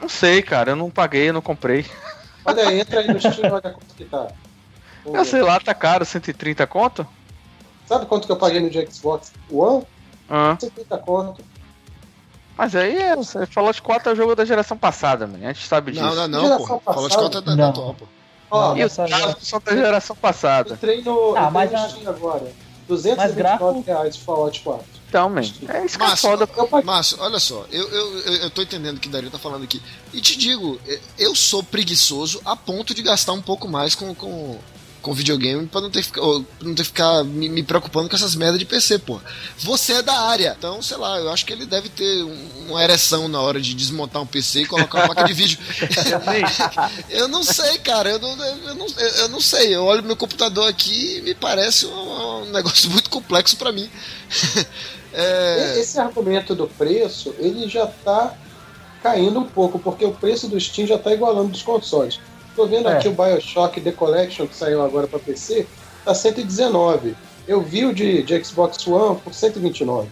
Não 0.00 0.08
sei, 0.10 0.42
cara, 0.42 0.72
eu 0.72 0.76
não 0.76 0.90
paguei, 0.90 1.30
eu 1.30 1.32
não 1.32 1.42
comprei. 1.42 1.86
Olha 2.44 2.68
aí, 2.68 2.80
entra 2.80 3.00
aí 3.00 3.08
no 3.08 3.18
Steam 3.20 3.34
e 3.48 3.50
olha 3.50 3.60
quanto 3.60 3.94
que 3.96 4.04
tá. 4.04 4.28
Eu 5.06 5.24
sei 5.24 5.42
lá, 5.42 5.58
tá 5.60 5.74
caro, 5.74 6.04
130 6.04 6.66
conto? 6.66 7.06
Sabe 7.86 8.06
quanto 8.06 8.26
que 8.26 8.32
eu 8.32 8.36
paguei 8.36 8.60
no 8.60 8.70
de 8.70 8.86
Xbox 8.90 9.32
One? 9.50 9.84
Ah, 10.28 10.56
130 10.60 10.98
conto. 10.98 11.42
mas 12.56 12.76
aí 12.76 12.96
é, 12.96 13.16
você 13.16 13.46
falou 13.46 13.72
de 13.72 13.80
4 13.82 14.10
é 14.10 14.12
o 14.12 14.16
jogo 14.16 14.34
da 14.36 14.44
geração 14.44 14.76
passada, 14.76 15.26
man. 15.26 15.38
a 15.38 15.52
gente 15.52 15.66
sabe 15.66 15.92
disso. 15.92 16.04
Não, 16.04 16.14
não, 16.14 16.28
não, 16.28 16.40
Geração 16.42 16.78
pô. 16.78 16.92
Falou 16.92 17.08
de 17.08 17.14
passada? 17.16 17.40
conta 17.40 17.56
da, 17.56 17.72
da 17.72 17.72
pô. 17.72 17.94
Ó, 18.52 18.76
E 18.76 18.84
os 18.84 18.96
caras 18.96 19.36
são 19.40 19.60
da 19.64 19.72
geração 19.76 20.16
passada. 20.16 20.74
entrei 20.74 21.02
no, 21.02 21.34
Ah, 21.36 21.48
entrei 21.48 21.50
mas 21.52 21.70
no 21.72 21.78
a- 21.78 21.88
Steam 21.88 22.08
agora. 22.10 22.44
Mas 22.44 22.86
229 22.88 23.34
gráfico- 23.34 23.80
reais 23.86 24.16
o 24.16 24.20
Fallout 24.24 24.60
4. 24.60 24.84
Então, 25.10 25.28
man, 25.28 25.40
é 25.40 25.84
isso 25.84 25.98
que 25.98 26.04
é 26.04 26.06
Márcio, 26.06 26.30
foda. 26.30 26.48
Eu. 26.56 26.84
Márcio, 26.84 27.16
olha 27.20 27.40
só, 27.40 27.66
eu, 27.72 27.82
eu, 27.88 28.18
eu, 28.20 28.34
eu 28.42 28.50
tô 28.50 28.62
entendendo 28.62 28.96
o 28.96 29.00
que 29.00 29.08
o 29.08 29.10
Dario 29.10 29.28
tá 29.28 29.40
falando 29.40 29.64
aqui. 29.64 29.82
E 30.14 30.20
te 30.20 30.38
digo, 30.38 30.80
eu 31.18 31.34
sou 31.34 31.64
preguiçoso 31.64 32.40
a 32.44 32.54
ponto 32.54 32.94
de 32.94 33.02
gastar 33.02 33.32
um 33.32 33.42
pouco 33.42 33.66
mais 33.66 33.96
com, 33.96 34.14
com, 34.14 34.56
com 35.02 35.12
videogame 35.12 35.66
pra 35.66 35.80
não 35.80 35.90
ter, 35.90 36.00
que 36.02 36.06
ficar- 36.06 36.20
não 36.60 36.74
ter 36.76 36.84
ficar 36.84 37.24
me, 37.24 37.48
me 37.48 37.62
preocupando 37.64 38.08
com 38.08 38.14
essas 38.14 38.36
merdas 38.36 38.60
de 38.60 38.64
PC, 38.64 39.00
pô. 39.00 39.20
Você 39.58 39.94
é 39.94 40.02
da 40.02 40.16
área, 40.28 40.54
então, 40.56 40.80
sei 40.80 40.96
lá, 40.96 41.18
eu 41.18 41.28
acho 41.30 41.44
que 41.44 41.52
ele 41.52 41.66
deve 41.66 41.88
ter 41.88 42.22
um- 42.22 42.68
uma 42.68 42.84
ereção 42.84 43.26
na 43.26 43.40
hora 43.40 43.60
de 43.60 43.74
desmontar 43.74 44.22
um 44.22 44.26
PC 44.26 44.60
e 44.62 44.66
colocar 44.66 44.98
uma 44.98 45.06
placa 45.06 45.24
de 45.24 45.32
vídeo. 45.32 45.58
eu 47.10 47.26
não 47.26 47.42
sei, 47.42 47.78
cara, 47.78 48.10
eu 48.10 48.18
não, 48.20 48.44
eu, 48.44 48.74
não, 48.76 48.86
eu 48.86 49.28
não 49.28 49.40
sei. 49.40 49.74
Eu 49.74 49.84
olho 49.84 50.04
meu 50.04 50.14
computador 50.16 50.68
aqui 50.68 51.16
e 51.18 51.22
me 51.22 51.34
parece 51.34 51.84
um, 51.86 52.42
um 52.42 52.50
negócio 52.52 52.88
muito 52.90 53.10
complexo 53.10 53.56
pra 53.56 53.72
mim. 53.72 53.90
É, 55.12 55.78
Esse 55.78 55.98
argumento 55.98 56.54
do 56.54 56.66
preço, 56.68 57.34
ele 57.38 57.68
já 57.68 57.86
tá 57.86 58.34
caindo 59.02 59.40
um 59.40 59.44
pouco, 59.46 59.78
porque 59.78 60.04
o 60.04 60.12
preço 60.12 60.46
do 60.48 60.60
Steam 60.60 60.86
já 60.86 60.98
tá 60.98 61.12
igualando 61.12 61.48
dos 61.48 61.62
consoles. 61.62 62.20
Tô 62.54 62.66
vendo 62.66 62.88
É. 62.88 62.96
aqui 62.96 63.08
o 63.08 63.12
Bioshock 63.12 63.80
The 63.80 63.92
Collection, 63.92 64.46
que 64.46 64.54
saiu 64.54 64.82
agora 64.82 65.06
para 65.06 65.18
PC, 65.18 65.66
tá 66.04 66.14
119. 66.14 67.16
Eu 67.48 67.60
vi 67.62 67.84
o 67.84 67.94
de, 67.94 68.22
de 68.22 68.44
Xbox 68.44 68.86
One 68.86 69.18
por 69.18 69.32
129. 69.32 70.08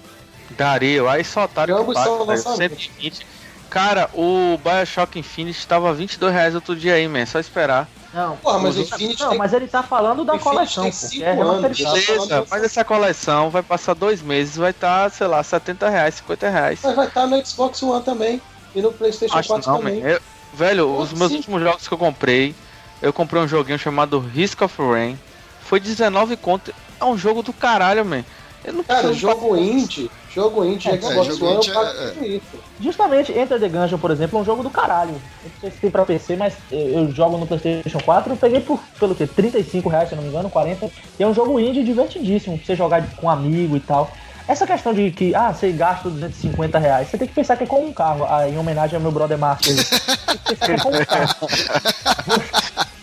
Dario, 0.57 1.09
aí 1.09 1.23
só 1.23 1.47
que 1.47 1.71
Ambos 1.71 1.95
são 1.95 2.19
velho, 2.19 2.25
lançamentos. 2.27 2.85
120. 2.99 3.27
Cara, 3.71 4.09
o 4.15 4.59
Bioshock 4.59 5.19
Infinite 5.19 5.67
tava 5.67 5.93
22 5.93 6.33
reais 6.33 6.55
outro 6.55 6.75
dia 6.75 6.95
aí, 6.95 7.07
man, 7.07 7.27
só 7.27 7.39
esperar. 7.39 7.87
Não, 8.15 8.37
Porra, 8.39 8.59
mas 8.59 8.75
o 8.75 8.79
não, 8.79 8.85
Infinity 8.85 9.23
não, 9.23 9.29
tem- 9.31 9.39
mas 9.39 9.53
ele 9.53 9.67
tá 9.69 9.83
falando 9.83 10.25
da 10.25 10.37
Infinity 10.37 10.75
coleção, 10.75 10.83
tem 10.85 10.93
porque 10.93 11.23
é 11.23 11.33
anos, 11.33 11.79
Beleza, 11.79 12.47
mas 12.51 12.65
essa 12.65 12.85
coleção 12.85 13.51
vai 13.51 13.63
passar 13.63 13.95
dois 13.95 14.23
meses, 14.23 14.57
vai 14.57 14.71
estar, 14.71 15.11
sei 15.11 15.27
lá, 15.27 15.43
70 15.43 15.89
reais, 15.91 16.15
50 16.15 16.49
reais. 16.49 16.81
Mas 16.83 16.97
vai 16.97 17.07
estar 17.07 17.27
no 17.27 17.45
Xbox 17.47 17.83
One 17.83 18.03
também. 18.03 18.41
E 18.75 18.81
no 18.81 18.93
PlayStation 18.93 19.37
Acho 19.37 19.49
4 19.49 19.71
não, 19.71 19.79
também. 19.79 20.01
man. 20.03 20.09
Eu- 20.09 20.21
velho, 20.55 20.87
Como 20.87 21.01
os 21.03 21.13
meus 21.13 21.25
assim? 21.27 21.37
últimos 21.37 21.63
jogos 21.63 21.87
que 21.87 21.93
eu 21.95 21.99
comprei, 21.99 22.55
eu 23.03 23.13
comprei 23.13 23.43
um 23.43 23.49
joguinho 23.49 23.79
chamado 23.79 24.19
Risk 24.19 24.63
of 24.63 24.75
Rain. 24.81 25.19
Foi 25.61 25.79
19 25.79 26.37
conto. 26.37 26.73
É 26.99 27.05
um 27.05 27.17
jogo 27.17 27.43
do 27.43 27.53
caralho, 27.53 28.05
man. 28.05 28.25
Eu 28.65 28.73
não 28.73 28.85
Cara, 28.85 29.13
jogo 29.13 29.57
indie, 29.57 30.11
jogo 30.31 30.65
indie 30.65 30.89
É, 30.91 31.01
Xbox 31.01 31.27
jogo 31.37 31.47
One, 31.47 31.57
indie 31.57 31.71
eu 31.71 31.83
é- 31.83 32.13
é. 32.21 32.27
isso. 32.27 32.69
Justamente, 32.81 33.33
Enter 33.33 33.59
the 33.59 33.69
Gungeon, 33.69 33.99
por 33.99 34.11
exemplo, 34.11 34.39
é 34.39 34.43
um 34.43 34.45
jogo 34.45 34.63
do 34.63 34.71
caralho. 34.71 35.11
Eu 35.11 35.51
não 35.55 35.61
sei 35.61 35.71
se 35.71 35.77
tem 35.79 35.91
pra 35.91 36.05
PC, 36.05 36.37
mas 36.37 36.55
eu 36.71 37.11
jogo 37.13 37.37
no 37.39 37.47
PlayStation 37.47 37.99
4. 38.01 38.33
Eu 38.33 38.37
peguei 38.37 38.61
por, 38.61 38.79
pelo 39.01 39.15
quê? 39.15 39.27
35 39.27 39.89
reais, 39.89 40.09
se 40.09 40.15
eu 40.15 40.17
não 40.17 40.23
me 40.23 40.29
engano, 40.31 40.49
40. 40.51 40.91
E 41.19 41.23
é 41.23 41.27
um 41.27 41.35
jogo 41.35 41.59
indie 41.59 41.83
divertidíssimo, 41.83 42.57
pra 42.57 42.67
você 42.67 42.77
jogar 42.77 43.05
com 43.17 43.27
um 43.27 43.31
amigo 43.31 43.77
e 43.77 43.81
tal. 43.81 44.11
Essa 44.47 44.67
questão 44.67 44.95
de 44.95 45.11
que, 45.11 45.35
ah, 45.35 45.53
você 45.53 45.71
gasta 45.73 46.09
250 46.09 46.79
reais, 46.79 47.09
você 47.09 47.19
tem 47.19 47.29
que 47.29 47.35
pensar 47.35 47.57
que 47.57 47.65
é 47.65 47.67
como 47.67 47.87
um 47.87 47.93
carro, 47.93 48.25
ah, 48.29 48.49
em 48.49 48.57
homenagem 48.57 48.97
ao 48.97 49.03
meu 49.03 49.11
brother 49.13 49.37
Marcos. 49.37 49.67
Tem 49.67 49.77
que 49.77 50.57
pensar 50.57 50.67
que 50.67 50.73
é 50.73 50.79
como 50.79 50.97
um 50.99 51.05
carro. 51.05 51.37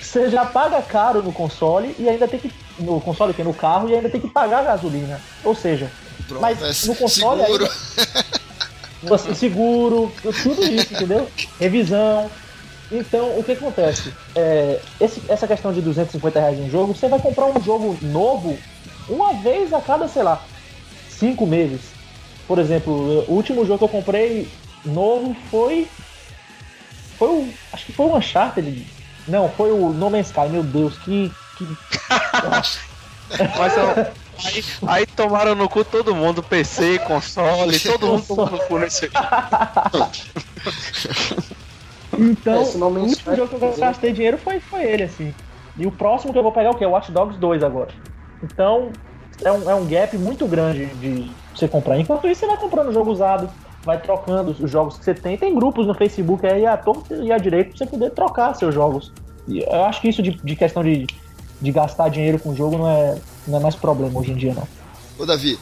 Você 0.00 0.30
já 0.30 0.44
paga 0.44 0.80
caro 0.82 1.22
no 1.22 1.32
console 1.32 1.94
e 1.98 2.08
ainda 2.08 2.26
tem 2.28 2.38
que. 2.38 2.50
No 2.78 3.00
console, 3.00 3.32
que 3.34 3.42
no 3.44 3.52
carro, 3.54 3.88
e 3.88 3.94
ainda 3.94 4.08
tem 4.08 4.20
que 4.20 4.28
pagar 4.28 4.60
a 4.60 4.62
gasolina. 4.62 5.20
Ou 5.44 5.54
seja, 5.54 5.90
pronto, 6.32 6.40
mas 6.42 6.84
é 6.84 6.86
no 6.88 6.94
console 6.96 7.42
seguro. 7.44 7.68
você 9.02 9.34
seguro, 9.34 10.12
tudo 10.42 10.62
isso, 10.64 10.94
entendeu? 10.94 11.28
Revisão. 11.58 12.30
Então, 12.90 13.38
o 13.38 13.42
que 13.42 13.52
acontece? 13.52 14.12
É, 14.34 14.78
esse- 15.00 15.22
essa 15.28 15.46
questão 15.46 15.72
de 15.72 15.80
250 15.80 16.38
reais 16.38 16.58
em 16.58 16.68
jogo, 16.70 16.94
você 16.94 17.08
vai 17.08 17.18
comprar 17.18 17.46
um 17.46 17.60
jogo 17.62 17.96
novo 18.02 18.58
uma 19.08 19.32
vez 19.34 19.72
a 19.72 19.80
cada, 19.80 20.06
sei 20.08 20.22
lá, 20.22 20.44
cinco 21.08 21.46
meses. 21.46 21.80
Por 22.46 22.58
exemplo, 22.58 22.92
o 23.28 23.32
último 23.32 23.64
jogo 23.64 23.78
que 23.78 23.84
eu 23.84 23.88
comprei 23.88 24.48
novo 24.84 25.34
foi. 25.50 25.88
Foi 27.18 27.28
o. 27.28 27.48
Acho 27.72 27.86
que 27.86 27.92
foi 27.92 28.06
o 28.06 28.16
Uncharted. 28.16 28.86
Não, 29.26 29.48
foi 29.48 29.70
o 29.70 29.90
No 29.90 30.10
Man's 30.10 30.26
Sky, 30.26 30.48
meu 30.50 30.62
Deus, 30.62 30.98
que. 30.98 31.32
que... 31.56 31.66
Mas 33.58 33.78
aí, 34.44 34.64
aí 34.86 35.06
tomaram 35.06 35.54
no 35.54 35.68
cu 35.68 35.84
todo 35.84 36.14
mundo, 36.14 36.42
PC, 36.42 36.98
console, 37.00 37.78
todo 37.80 38.06
mundo 38.06 38.24
tomou 38.26 38.50
no 38.50 38.58
cu 38.58 38.78
nesse. 38.78 39.10
Então, 42.18 42.52
É, 42.52 42.56
o 42.56 42.84
último 42.84 43.06
Sky, 43.06 43.36
jogo 43.36 43.48
que 43.48 43.64
eu 43.64 43.76
gastei 43.76 44.12
dinheiro 44.12 44.36
foi, 44.36 44.60
foi 44.60 44.84
ele, 44.84 45.04
assim. 45.04 45.34
E 45.78 45.86
o 45.86 45.90
próximo 45.90 46.32
que 46.32 46.38
eu 46.38 46.42
vou 46.42 46.52
pegar 46.52 46.68
é 46.68 46.70
o 46.70 46.74
que? 46.74 46.84
Watch 46.84 47.10
Dogs 47.10 47.38
2 47.38 47.62
agora. 47.62 47.90
Então, 48.42 48.90
é 49.42 49.50
um, 49.50 49.70
é 49.70 49.74
um 49.74 49.86
gap 49.86 50.16
muito 50.18 50.46
grande 50.46 50.86
de 50.86 51.30
você 51.54 51.66
comprar. 51.66 51.98
Enquanto 51.98 52.28
isso, 52.28 52.40
você 52.40 52.46
vai 52.46 52.56
comprando 52.56 52.92
jogo 52.92 53.10
usado, 53.10 53.48
vai 53.82 54.00
trocando 54.00 54.50
os 54.50 54.70
jogos 54.70 54.98
que 54.98 55.04
você 55.04 55.14
tem. 55.14 55.36
Tem 55.36 55.54
grupos 55.54 55.86
no 55.86 55.94
Facebook 55.94 56.46
aí 56.46 56.66
à 56.66 56.76
torta 56.76 57.14
e 57.14 57.32
à 57.32 57.38
direita 57.38 57.70
pra 57.70 57.78
você 57.78 57.86
poder 57.86 58.10
trocar 58.10 58.54
seus 58.54 58.74
jogos. 58.74 59.12
E 59.48 59.60
eu 59.60 59.84
acho 59.84 60.00
que 60.00 60.08
isso 60.08 60.22
de, 60.22 60.32
de 60.32 60.54
questão 60.54 60.84
de, 60.84 61.06
de 61.62 61.72
gastar 61.72 62.08
dinheiro 62.08 62.38
com 62.38 62.50
o 62.50 62.56
jogo 62.56 62.76
não 62.76 62.88
é, 62.88 63.18
não 63.46 63.58
é 63.58 63.62
mais 63.62 63.74
problema 63.76 64.18
hoje 64.18 64.32
em 64.32 64.36
dia, 64.36 64.52
não. 64.52 64.66
Ô 65.16 65.24
Davi, 65.24 65.58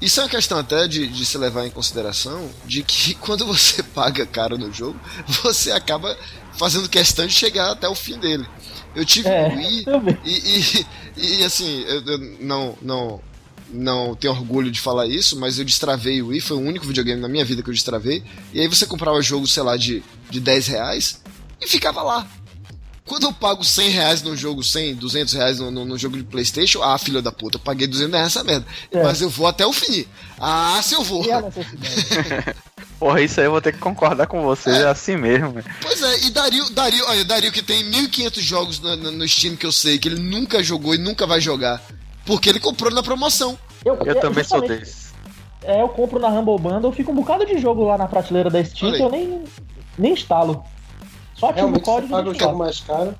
isso 0.00 0.20
é 0.20 0.24
uma 0.24 0.28
questão 0.28 0.58
até 0.58 0.86
de, 0.86 1.08
de 1.08 1.24
se 1.24 1.38
levar 1.38 1.66
em 1.66 1.70
consideração 1.70 2.48
de 2.66 2.82
que 2.82 3.14
quando 3.20 3.46
você 3.46 3.82
paga 3.82 4.26
caro 4.26 4.58
no 4.58 4.72
jogo, 4.72 5.00
você 5.42 5.72
acaba 5.72 6.16
fazendo 6.56 6.88
questão 6.88 7.26
de 7.26 7.32
chegar 7.32 7.70
até 7.72 7.88
o 7.88 7.94
fim 7.94 8.18
dele. 8.18 8.46
Eu 8.94 9.04
tive 9.04 9.28
É, 9.28 9.48
um 9.48 9.56
Wii 9.56 9.84
e, 10.24 10.84
e, 11.16 11.40
e, 11.40 11.44
assim, 11.44 11.84
eu, 11.86 12.04
eu 12.04 12.18
não, 12.40 12.78
não, 12.82 13.20
não 13.70 14.14
tenho 14.14 14.32
orgulho 14.32 14.70
de 14.70 14.80
falar 14.80 15.06
isso, 15.06 15.38
mas 15.38 15.58
eu 15.58 15.64
destravei 15.64 16.20
o 16.20 16.28
Wii, 16.28 16.40
foi 16.40 16.56
o 16.56 16.60
único 16.60 16.86
videogame 16.86 17.20
na 17.20 17.28
minha 17.28 17.44
vida 17.44 17.62
que 17.62 17.70
eu 17.70 17.74
destravei. 17.74 18.22
E 18.52 18.60
aí 18.60 18.68
você 18.68 18.86
comprava 18.86 19.20
jogo, 19.22 19.46
sei 19.46 19.62
lá, 19.62 19.76
de, 19.76 20.02
de 20.30 20.40
10 20.40 20.66
reais 20.68 21.22
e 21.60 21.66
ficava 21.66 22.02
lá. 22.02 22.26
Quando 23.08 23.24
eu 23.24 23.32
pago 23.32 23.64
100 23.64 23.88
reais 23.88 24.22
num 24.22 24.36
jogo, 24.36 24.62
100, 24.62 24.96
200 24.96 25.34
reais 25.34 25.58
no, 25.58 25.70
no, 25.70 25.84
no 25.84 25.98
jogo 25.98 26.16
de 26.16 26.22
Playstation, 26.22 26.82
ah, 26.82 26.98
filho 26.98 27.22
da 27.22 27.32
puta, 27.32 27.56
eu 27.56 27.60
paguei 27.60 27.86
200 27.86 28.12
reais 28.12 28.34
nessa 28.34 28.44
merda. 28.44 28.66
É. 28.92 29.02
Mas 29.02 29.22
eu 29.22 29.30
vou 29.30 29.46
até 29.46 29.66
o 29.66 29.72
fim. 29.72 30.04
Ah, 30.38 30.78
se 30.82 30.94
eu 30.94 31.02
vou. 31.02 31.24
E 31.24 31.32
a 31.32 31.40
necessidade? 31.40 32.54
Porra, 33.00 33.20
isso 33.22 33.40
aí 33.40 33.46
eu 33.46 33.52
vou 33.52 33.60
ter 33.60 33.72
que 33.72 33.78
concordar 33.78 34.26
com 34.26 34.42
você, 34.42 34.70
é, 34.70 34.80
é 34.80 34.86
assim 34.88 35.16
mesmo. 35.16 35.52
Véio. 35.52 35.64
Pois 35.80 36.02
é, 36.02 36.26
e 36.26 36.30
Dario, 36.30 36.68
Dario, 36.70 37.04
olha, 37.06 37.24
Dario 37.24 37.52
que 37.52 37.62
tem 37.62 37.84
1.500 37.84 38.40
jogos 38.40 38.80
no, 38.80 38.96
no, 38.96 39.12
no, 39.12 39.28
Steam 39.28 39.56
que 39.56 39.64
eu 39.64 39.70
sei 39.72 39.98
que 39.98 40.08
ele 40.08 40.20
nunca 40.20 40.62
jogou 40.62 40.94
e 40.94 40.98
nunca 40.98 41.24
vai 41.24 41.40
jogar, 41.40 41.80
porque 42.26 42.48
ele 42.48 42.58
comprou 42.58 42.92
na 42.92 43.02
promoção. 43.02 43.56
Eu, 43.84 43.96
eu, 44.04 44.06
eu 44.06 44.20
também 44.20 44.42
sou 44.42 44.60
desse. 44.60 45.08
É, 45.62 45.80
eu 45.80 45.88
compro 45.88 46.18
na 46.18 46.28
Humble 46.28 46.58
Bundle, 46.58 46.92
fica 46.92 47.10
um 47.10 47.14
bocado 47.14 47.46
de 47.46 47.58
jogo 47.58 47.84
lá 47.84 47.96
na 47.96 48.08
prateleira 48.08 48.50
da 48.50 48.64
Steam 48.64 48.92
que 48.92 49.02
eu 49.02 49.10
nem, 49.10 49.44
nem 49.96 50.12
instalo. 50.12 50.64
Só 51.38 51.50
ativo 51.50 51.68
o 51.68 51.80
código. 51.80 52.08
Você 52.08 52.14
paga 52.14 52.30
um 52.30 52.34
jogo 52.34 52.58
mais 52.58 52.80
caro, 52.80 53.14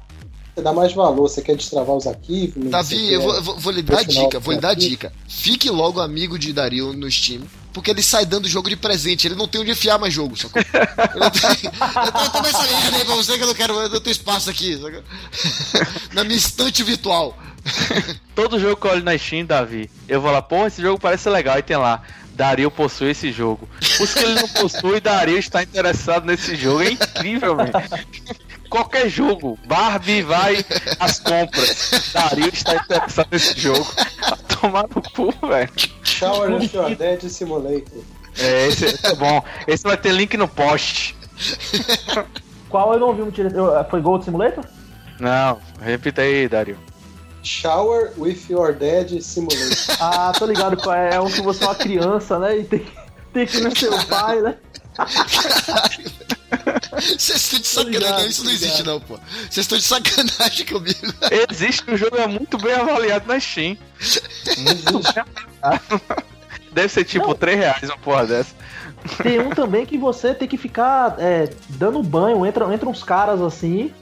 você 0.54 0.62
dá 0.62 0.72
mais 0.72 0.92
valor, 0.92 1.28
você 1.28 1.42
quer 1.42 1.56
destravar 1.56 1.96
os 1.96 2.06
arquivos. 2.06 2.70
Davi, 2.70 3.12
eu 3.12 3.22
vou, 3.22 3.42
vou, 3.42 3.58
vou 3.58 3.72
lhe 3.72 3.82
dar 3.82 4.04
dica, 4.04 4.40
vou 4.40 4.54
lhe 4.54 4.60
dar 4.60 4.74
dica. 4.74 5.12
Fique 5.28 5.70
logo 5.70 6.00
amigo 6.00 6.38
de 6.38 6.52
Dario 6.52 6.92
no 6.92 7.10
Steam 7.10 7.42
porque 7.78 7.92
ele 7.92 8.02
sai 8.02 8.26
dando 8.26 8.48
jogo 8.48 8.68
de 8.68 8.76
presente. 8.76 9.28
Ele 9.28 9.36
não 9.36 9.46
tem 9.46 9.60
onde 9.60 9.70
enfiar 9.70 9.98
mais 9.98 10.12
jogo, 10.12 10.36
sacou? 10.36 10.60
Eu, 10.60 11.30
tenho, 11.30 11.70
tô, 11.70 12.30
tô 12.30 12.42
nessa 12.42 12.66
linha 12.66 12.96
aí 12.96 13.04
pra 13.04 13.14
você 13.14 13.36
que 13.36 13.42
eu 13.44 13.46
não 13.46 13.54
quero. 13.54 13.72
Eu 13.74 14.00
tenho 14.00 14.12
espaço 14.12 14.50
aqui, 14.50 14.76
sacou? 14.76 15.02
Na 16.12 16.24
minha 16.24 16.36
estante 16.36 16.82
virtual. 16.82 17.38
Todo 18.34 18.58
jogo 18.58 18.76
que 18.76 18.86
eu 18.86 18.90
olho 18.90 19.04
na 19.04 19.16
Steam, 19.16 19.46
Davi, 19.46 19.88
eu 20.08 20.20
vou 20.20 20.30
lá, 20.30 20.42
pô, 20.42 20.66
esse 20.66 20.82
jogo 20.82 20.98
parece 20.98 21.28
legal, 21.28 21.58
e 21.58 21.62
tem 21.62 21.76
lá. 21.76 22.02
Dario 22.38 22.70
possui 22.70 23.10
esse 23.10 23.32
jogo. 23.32 23.68
Os 24.00 24.14
que 24.14 24.20
ele 24.20 24.34
não 24.34 24.48
possui, 24.48 25.00
Dario 25.00 25.36
está 25.36 25.60
interessado 25.60 26.24
nesse 26.24 26.54
jogo. 26.54 26.82
É 26.82 26.92
incrível, 26.92 27.56
velho. 27.56 27.72
Qualquer 28.70 29.08
jogo, 29.08 29.58
Barbie 29.66 30.22
vai 30.22 30.64
às 31.00 31.18
compras. 31.18 32.12
Dario 32.14 32.48
está 32.48 32.76
interessado 32.76 33.26
nesse 33.32 33.58
jogo. 33.58 33.92
Vai 34.20 34.38
tomar 34.60 34.84
no 34.84 35.02
cu, 35.02 35.34
velho. 35.48 35.70
Shower 36.04 36.54
of 36.54 36.76
Your 36.76 36.94
Dead 36.94 37.28
Simulator. 37.28 38.04
É, 38.38 38.68
esse 38.68 38.86
é 39.04 39.14
bom. 39.16 39.42
Esse 39.66 39.82
vai 39.82 39.96
ter 39.96 40.12
link 40.12 40.36
no 40.36 40.46
post. 40.46 41.16
Qual 42.68 42.92
eu 42.92 43.00
não 43.00 43.14
vi 43.14 43.22
no 43.22 43.32
Foi 43.90 44.00
Gold 44.00 44.24
Simulator? 44.24 44.64
Não, 45.18 45.58
repita 45.82 46.22
aí, 46.22 46.46
Dario. 46.48 46.78
Shower 47.42 48.12
with 48.16 48.50
Your 48.50 48.72
Dead 48.72 49.20
Simulator. 49.20 49.76
Ah, 50.00 50.32
tô 50.36 50.46
ligado 50.46 50.76
qual 50.76 50.94
é. 50.94 51.20
Um 51.20 51.30
que 51.30 51.42
você 51.42 51.64
é 51.64 51.66
uma 51.66 51.74
criança, 51.74 52.38
né? 52.38 52.58
E 52.58 52.64
tem, 52.64 52.86
tem 53.32 53.46
que 53.46 53.56
ir 53.56 53.62
no 53.62 53.76
seu 53.76 53.92
pai, 54.06 54.40
né? 54.40 54.56
Vocês 56.98 57.52
estão 57.52 57.60
de 57.60 57.66
sacanagem, 57.66 58.30
isso 58.30 58.44
não 58.44 58.50
existe 58.50 58.82
não, 58.82 59.00
pô. 59.00 59.18
Vocês 59.50 59.58
estão 59.58 59.78
de 59.78 59.84
sacanagem 59.84 60.66
comigo. 60.66 60.98
Existe, 61.50 61.88
o 61.90 61.96
jogo 61.96 62.16
é 62.16 62.26
muito 62.26 62.58
bem 62.58 62.74
avaliado 62.74 63.28
na 63.28 63.38
Steam. 63.38 63.76
Deve 66.72 66.88
ser 66.88 67.04
tipo 67.04 67.28
não. 67.28 67.34
3 67.34 67.58
reais 67.58 67.82
uma 67.84 67.98
porra 67.98 68.26
dessa. 68.26 68.54
Tem 69.22 69.38
um 69.38 69.50
também 69.50 69.86
que 69.86 69.96
você 69.96 70.34
tem 70.34 70.48
que 70.48 70.56
ficar 70.56 71.14
é, 71.18 71.48
dando 71.70 72.02
banho, 72.02 72.44
entra, 72.44 72.72
entra 72.74 72.88
uns 72.88 73.02
caras 73.02 73.40
assim, 73.40 73.92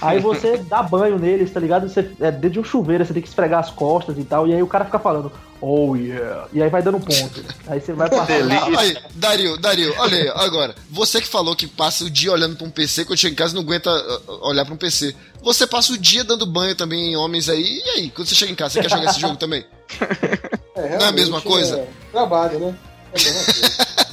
Aí 0.00 0.20
você 0.20 0.58
dá 0.58 0.82
banho 0.82 1.18
neles, 1.18 1.50
tá 1.50 1.58
ligado? 1.58 1.88
Você, 1.88 2.10
é 2.20 2.30
dentro 2.30 2.50
de 2.50 2.60
um 2.60 2.64
chuveiro, 2.64 3.04
você 3.04 3.12
tem 3.12 3.22
que 3.22 3.28
esfregar 3.28 3.60
as 3.60 3.70
costas 3.70 4.16
e 4.16 4.24
tal. 4.24 4.46
E 4.46 4.54
aí 4.54 4.62
o 4.62 4.66
cara 4.66 4.84
fica 4.84 4.98
falando, 4.98 5.32
oh 5.60 5.96
yeah. 5.96 6.46
E 6.52 6.62
aí 6.62 6.70
vai 6.70 6.82
dando 6.82 7.00
ponto. 7.00 7.44
Aí 7.66 7.80
você 7.80 7.92
vai 7.92 8.08
passar. 8.08 8.32
Aí, 8.78 8.96
Dario, 9.14 9.56
Dario, 9.58 9.94
olha 9.98 10.16
aí, 10.16 10.28
agora. 10.28 10.74
Você 10.90 11.20
que 11.20 11.26
falou 11.26 11.56
que 11.56 11.66
passa 11.66 12.04
o 12.04 12.10
dia 12.10 12.32
olhando 12.32 12.56
pra 12.56 12.66
um 12.66 12.70
PC, 12.70 13.04
quando 13.04 13.18
chega 13.18 13.32
em 13.32 13.36
casa 13.36 13.54
não 13.54 13.62
aguenta 13.62 13.90
uh, 13.90 14.32
uh, 14.32 14.48
olhar 14.48 14.64
pra 14.64 14.74
um 14.74 14.78
PC. 14.78 15.14
Você 15.42 15.66
passa 15.66 15.92
o 15.92 15.98
dia 15.98 16.22
dando 16.22 16.46
banho 16.46 16.74
também 16.74 17.12
em 17.12 17.16
homens 17.16 17.48
aí. 17.48 17.82
E 17.84 17.90
aí, 17.90 18.10
quando 18.10 18.28
você 18.28 18.34
chega 18.34 18.52
em 18.52 18.56
casa, 18.56 18.74
você 18.74 18.82
quer 18.82 18.90
jogar 18.90 19.10
esse 19.10 19.20
jogo 19.20 19.36
também? 19.36 19.64
É, 20.78 20.96
não 20.96 21.06
é 21.06 21.08
a 21.08 21.12
mesma 21.12 21.40
coisa? 21.40 21.76
É, 21.76 21.88
trabalho, 22.12 22.60
né? 22.60 22.74
É 23.12 23.20
a 23.20 23.24
mesma 23.24 23.44
coisa. 23.52 23.98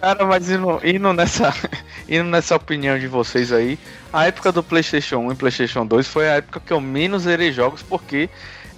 Cara, 0.00 0.24
mas 0.24 0.50
indo, 0.50 0.80
indo, 0.84 1.12
nessa, 1.12 1.54
indo 2.08 2.24
nessa 2.24 2.56
opinião 2.56 2.98
de 2.98 3.06
vocês 3.06 3.52
aí, 3.52 3.78
a 4.12 4.26
época 4.26 4.52
do 4.52 4.62
PlayStation 4.62 5.18
1 5.18 5.32
e 5.32 5.34
PlayStation 5.34 5.86
2 5.86 6.06
foi 6.06 6.28
a 6.28 6.34
época 6.34 6.60
que 6.60 6.72
eu 6.72 6.80
menos 6.80 7.22
zerei 7.22 7.52
jogos, 7.52 7.82
porque 7.82 8.28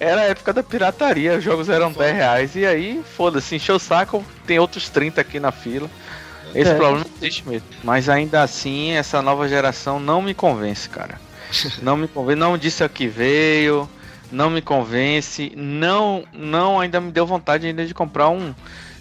era 0.00 0.22
a 0.22 0.24
época 0.24 0.52
da 0.52 0.62
pirataria, 0.62 1.36
os 1.36 1.44
jogos 1.44 1.68
eram 1.68 1.90
10 1.92 2.16
reais, 2.16 2.56
e 2.56 2.64
aí, 2.64 3.02
foda-se, 3.16 3.56
encheu 3.56 3.76
o 3.76 3.80
saco, 3.80 4.24
tem 4.46 4.58
outros 4.58 4.88
30 4.88 5.20
aqui 5.20 5.40
na 5.40 5.50
fila. 5.50 5.90
Esse 6.54 6.70
é. 6.70 6.74
problema 6.74 7.04
existe 7.20 7.46
mesmo. 7.46 7.68
Mas 7.82 8.08
ainda 8.08 8.42
assim, 8.42 8.92
essa 8.92 9.20
nova 9.20 9.48
geração 9.48 10.00
não 10.00 10.22
me 10.22 10.34
convence, 10.34 10.88
cara. 10.88 11.20
Não 11.82 11.96
me 11.96 12.06
convence, 12.06 12.38
não 12.38 12.58
disse 12.58 12.84
a 12.84 12.90
que 12.90 13.08
veio, 13.08 13.88
não 14.30 14.50
me 14.50 14.60
convence, 14.60 15.50
não, 15.56 16.22
não 16.30 16.78
ainda 16.78 17.00
me 17.00 17.10
deu 17.10 17.26
vontade 17.26 17.66
ainda 17.66 17.86
de 17.86 17.94
comprar 17.94 18.28
um 18.28 18.54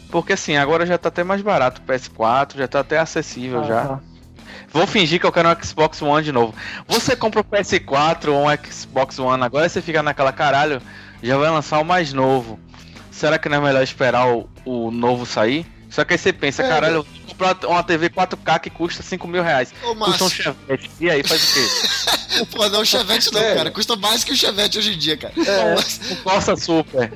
porque 0.10 0.34
assim, 0.34 0.58
agora 0.58 0.86
já 0.86 0.98
tá 0.98 1.10
até 1.10 1.24
mais 1.24 1.42
barato 1.42 1.82
o 1.82 1.92
PS4, 1.92 2.58
já 2.58 2.68
tá 2.68 2.80
até 2.80 2.98
acessível 2.98 3.62
ah, 3.62 3.64
já. 3.64 3.86
Tá. 3.86 4.00
Vou 4.70 4.86
fingir 4.86 5.20
que 5.20 5.26
eu 5.26 5.32
quero 5.32 5.50
um 5.50 5.64
Xbox 5.64 6.02
One 6.02 6.24
de 6.24 6.32
novo. 6.32 6.54
Você 6.88 7.16
compra 7.16 7.42
o 7.42 7.44
PS4 7.44 8.28
ou 8.30 8.48
um 8.48 8.72
Xbox 8.72 9.18
One 9.20 9.44
agora 9.44 9.68
você 9.68 9.82
fica 9.82 10.04
naquela 10.04 10.32
caralho, 10.32 10.82
já 11.22 11.38
vai 11.38 11.50
lançar 11.50 11.80
o 11.80 11.86
mais 11.86 12.14
novo. 12.14 12.60
Será 13.12 13.40
que 13.40 13.50
não 13.50 13.58
é 13.58 13.62
melhor 13.62 13.82
esperar 13.82 14.28
o, 14.28 14.50
o 14.66 14.92
novo 14.92 15.26
sair? 15.26 15.66
Só 15.98 16.06
que 16.06 16.14
aí 16.14 16.20
você 16.20 16.32
pensa, 16.32 16.62
é, 16.62 16.70
caralho, 16.70 16.98
eu 16.98 17.04
vou 17.04 17.12
comprar 17.30 17.58
uma 17.66 17.82
TV 17.82 18.08
4K 18.08 18.60
que 18.60 18.70
custa 18.70 19.02
5 19.02 19.28
mil 19.28 19.42
reais. 19.42 19.74
Ô, 19.84 19.96
custa 19.96 20.26
um 20.26 20.30
Chevette. 20.30 20.92
E 21.00 21.10
aí, 21.10 21.24
faz 21.24 21.42
o 21.42 21.54
quê? 21.56 22.46
Pô, 22.56 22.70
não, 22.70 22.82
um 22.82 22.86
Chevette 22.86 23.34
não, 23.34 23.42
é. 23.42 23.56
cara. 23.56 23.72
Custa 23.72 23.96
mais 23.96 24.24
que 24.24 24.32
o 24.32 24.36
Chevette 24.36 24.78
hoje 24.78 24.94
em 24.94 24.98
dia, 25.00 25.18
cara. 25.18 25.34
É, 25.36 25.74
Mas... 25.74 26.00
um 26.12 26.16
Corsa 26.18 26.56
Super. 26.56 27.12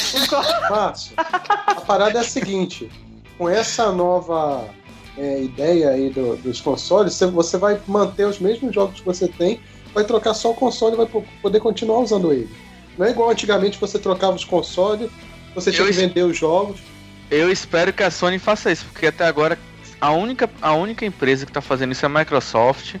Márcio, 0.70 1.12
a 1.18 1.82
parada 1.82 2.16
é 2.16 2.22
a 2.22 2.24
seguinte. 2.24 2.90
Com 3.36 3.46
essa 3.46 3.92
nova 3.92 4.70
é, 5.18 5.42
ideia 5.42 5.90
aí 5.90 6.08
do, 6.08 6.34
dos 6.38 6.62
consoles, 6.62 7.20
você 7.20 7.58
vai 7.58 7.78
manter 7.86 8.24
os 8.24 8.38
mesmos 8.38 8.74
jogos 8.74 9.00
que 9.00 9.04
você 9.04 9.28
tem, 9.28 9.60
vai 9.92 10.04
trocar 10.04 10.32
só 10.32 10.52
o 10.52 10.54
console 10.54 10.94
e 10.94 10.96
vai 10.96 11.22
poder 11.42 11.60
continuar 11.60 11.98
usando 11.98 12.32
ele. 12.32 12.48
Não 12.96 13.04
é 13.04 13.10
igual 13.10 13.28
antigamente 13.28 13.78
você 13.78 13.98
trocava 13.98 14.34
os 14.34 14.46
consoles, 14.46 15.10
você 15.54 15.70
tinha 15.70 15.82
eu 15.86 15.90
que 15.90 15.92
vender 15.92 16.22
os 16.22 16.38
jogos. 16.38 16.80
Eu 17.34 17.50
espero 17.50 17.92
que 17.92 18.04
a 18.04 18.12
Sony 18.12 18.38
faça 18.38 18.70
isso, 18.70 18.84
porque 18.84 19.08
até 19.08 19.26
agora 19.26 19.58
a 20.00 20.12
única, 20.12 20.48
a 20.62 20.72
única 20.72 21.04
empresa 21.04 21.44
que 21.44 21.50
está 21.50 21.60
fazendo 21.60 21.90
isso 21.90 22.04
é 22.04 22.06
a 22.06 22.08
Microsoft, 22.08 22.94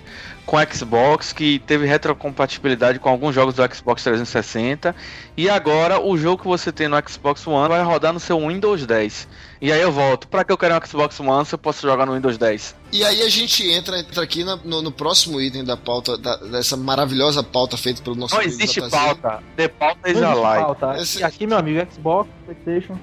com 0.44 0.58
a 0.58 0.66
Xbox, 0.66 1.32
que 1.32 1.60
teve 1.60 1.86
retrocompatibilidade 1.86 2.98
com 2.98 3.08
alguns 3.08 3.32
jogos 3.32 3.54
do 3.54 3.62
Xbox 3.72 4.02
360. 4.02 4.92
E 5.36 5.48
agora 5.48 6.00
o 6.00 6.18
jogo 6.18 6.42
que 6.42 6.48
você 6.48 6.72
tem 6.72 6.88
no 6.88 6.96
Xbox 7.08 7.46
One 7.46 7.68
vai 7.68 7.80
rodar 7.84 8.12
no 8.12 8.18
seu 8.18 8.40
Windows 8.40 8.84
10. 8.84 9.28
E 9.60 9.70
aí 9.70 9.80
eu 9.80 9.92
volto. 9.92 10.26
Para 10.26 10.42
que 10.42 10.50
eu 10.50 10.58
quero 10.58 10.74
um 10.74 10.84
Xbox 10.84 11.20
One 11.20 11.46
se 11.46 11.54
eu 11.54 11.58
posso 11.58 11.86
jogar 11.86 12.04
no 12.04 12.14
Windows 12.14 12.36
10? 12.36 12.74
E 12.90 13.04
aí 13.04 13.22
a 13.22 13.28
gente 13.28 13.70
entra, 13.70 14.00
entra 14.00 14.24
aqui 14.24 14.42
no, 14.42 14.82
no, 14.82 14.90
próximo 14.90 15.40
item 15.40 15.62
da 15.62 15.76
pauta, 15.76 16.18
da, 16.18 16.38
dessa 16.38 16.76
maravilhosa 16.76 17.40
pauta 17.40 17.76
feita 17.76 18.02
pelo 18.02 18.16
nosso 18.16 18.34
Não 18.34 18.42
existe 18.42 18.80
pauta. 18.90 19.40
The 19.56 19.68
pauta 19.68 20.10
is 20.10 20.20
a 20.20 20.34
lie. 20.34 21.00
Esse... 21.00 21.22
Aqui, 21.22 21.46
meu 21.46 21.58
amigo, 21.58 21.86
Xbox, 21.92 22.28
Playstation 22.44 22.98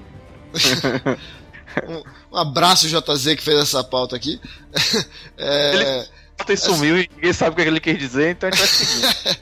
um, 1.88 2.02
um, 2.32 2.36
abraço, 2.36 2.88
JZ, 2.88 3.34
que 3.36 3.42
fez 3.42 3.58
essa 3.58 3.82
pauta 3.82 4.16
aqui. 4.16 4.40
É, 5.36 5.74
ele 5.74 6.08
pauta 6.36 6.52
e 6.52 6.56
sumiu 6.56 6.98
e 6.98 7.08
ninguém 7.14 7.32
sabe 7.32 7.52
o 7.52 7.56
que 7.56 7.68
ele 7.68 7.80
quer 7.80 7.96
dizer, 7.96 8.32
então 8.32 8.48
a 8.48 8.52
gente 8.52 8.60
vai 8.60 8.68
seguir. 8.68 9.40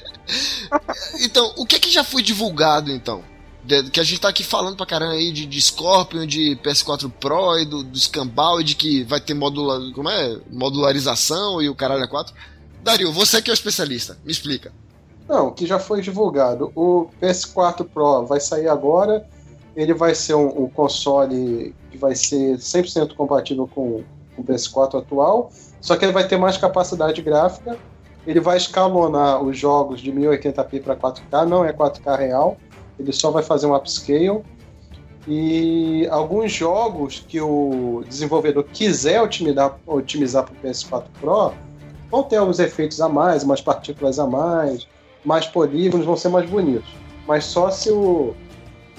então, 1.24 1.52
o 1.56 1.66
que 1.66 1.76
é 1.76 1.78
que 1.78 1.90
já 1.90 2.04
foi 2.04 2.22
divulgado, 2.22 2.90
então? 2.90 3.22
De, 3.64 3.90
que 3.90 4.00
a 4.00 4.04
gente 4.04 4.20
tá 4.20 4.28
aqui 4.28 4.42
falando 4.42 4.76
pra 4.76 4.86
caramba 4.86 5.12
aí 5.12 5.32
de, 5.32 5.44
de 5.46 5.60
Scorpion, 5.60 6.26
de 6.26 6.58
PS4 6.62 7.10
Pro 7.10 7.58
e 7.58 7.66
do, 7.66 7.82
do 7.82 7.98
Scambal 7.98 8.60
e 8.60 8.64
de 8.64 8.74
que 8.74 9.04
vai 9.04 9.20
ter 9.20 9.34
modula, 9.34 9.92
como 9.92 10.08
é? 10.08 10.38
modularização 10.50 11.60
e 11.60 11.68
o 11.68 11.74
caralho 11.74 12.04
a 12.04 12.08
4. 12.08 12.34
Dario, 12.82 13.12
você 13.12 13.42
que 13.42 13.50
é 13.50 13.52
o 13.52 13.54
especialista, 13.54 14.18
me 14.24 14.32
explica. 14.32 14.72
Não, 15.28 15.52
que 15.52 15.66
já 15.66 15.78
foi 15.78 16.00
divulgado. 16.00 16.72
O 16.74 17.08
PS4 17.22 17.86
Pro 17.86 18.26
vai 18.26 18.40
sair 18.40 18.68
agora 18.68 19.24
ele 19.76 19.94
vai 19.94 20.14
ser 20.14 20.34
um, 20.34 20.64
um 20.64 20.68
console 20.68 21.74
que 21.90 21.98
vai 21.98 22.14
ser 22.14 22.56
100% 22.56 23.14
compatível 23.14 23.68
com, 23.68 24.02
com 24.34 24.42
o 24.42 24.44
PS4 24.44 24.98
atual, 24.98 25.50
só 25.80 25.96
que 25.96 26.04
ele 26.04 26.12
vai 26.12 26.26
ter 26.26 26.36
mais 26.36 26.56
capacidade 26.56 27.20
gráfica. 27.22 27.76
Ele 28.26 28.40
vai 28.40 28.58
escalonar 28.58 29.42
os 29.42 29.56
jogos 29.56 30.00
de 30.00 30.12
1080p 30.12 30.82
para 30.82 30.94
4K, 30.94 31.46
não 31.46 31.64
é 31.64 31.72
4K 31.72 32.18
real, 32.18 32.56
ele 32.98 33.12
só 33.12 33.30
vai 33.30 33.42
fazer 33.42 33.66
um 33.66 33.74
upscale. 33.74 34.42
E 35.26 36.06
alguns 36.10 36.52
jogos 36.52 37.24
que 37.26 37.40
o 37.40 38.02
desenvolvedor 38.08 38.64
quiser 38.64 39.22
otimizar, 39.22 39.78
otimizar 39.86 40.44
para 40.44 40.54
o 40.54 40.56
PS4 40.56 41.04
Pro 41.20 41.52
vão 42.10 42.22
ter 42.22 42.36
alguns 42.36 42.58
efeitos 42.58 43.00
a 43.00 43.08
mais, 43.08 43.42
umas 43.42 43.60
partículas 43.60 44.18
a 44.18 44.26
mais, 44.26 44.86
mais 45.24 45.46
polígonos, 45.46 46.04
vão 46.04 46.16
ser 46.16 46.28
mais 46.28 46.48
bonitos. 46.48 46.90
Mas 47.26 47.44
só 47.44 47.70
se 47.70 47.90
o, 47.90 48.34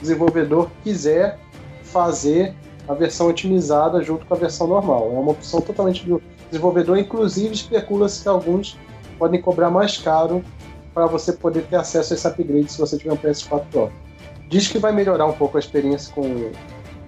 desenvolvedor 0.01 0.69
quiser 0.83 1.39
fazer 1.83 2.53
a 2.87 2.93
versão 2.93 3.27
otimizada 3.27 4.01
junto 4.03 4.25
com 4.25 4.33
a 4.33 4.37
versão 4.37 4.67
normal. 4.67 5.11
É 5.13 5.19
uma 5.19 5.31
opção 5.31 5.61
totalmente 5.61 6.05
do 6.05 6.21
desenvolvedor, 6.49 6.97
inclusive 6.97 7.53
especula-se 7.53 8.23
que 8.23 8.27
alguns 8.27 8.77
podem 9.17 9.41
cobrar 9.41 9.69
mais 9.69 9.97
caro 9.97 10.43
para 10.93 11.05
você 11.05 11.31
poder 11.31 11.63
ter 11.67 11.77
acesso 11.77 12.13
a 12.13 12.15
esse 12.15 12.27
upgrade 12.27 12.71
se 12.71 12.79
você 12.79 12.97
tiver 12.97 13.13
um 13.13 13.17
PS4 13.17 13.63
Pro. 13.71 13.91
Diz 14.49 14.67
que 14.67 14.77
vai 14.77 14.91
melhorar 14.91 15.25
um 15.27 15.33
pouco 15.33 15.57
a 15.57 15.59
experiência 15.59 16.13
com, 16.13 16.51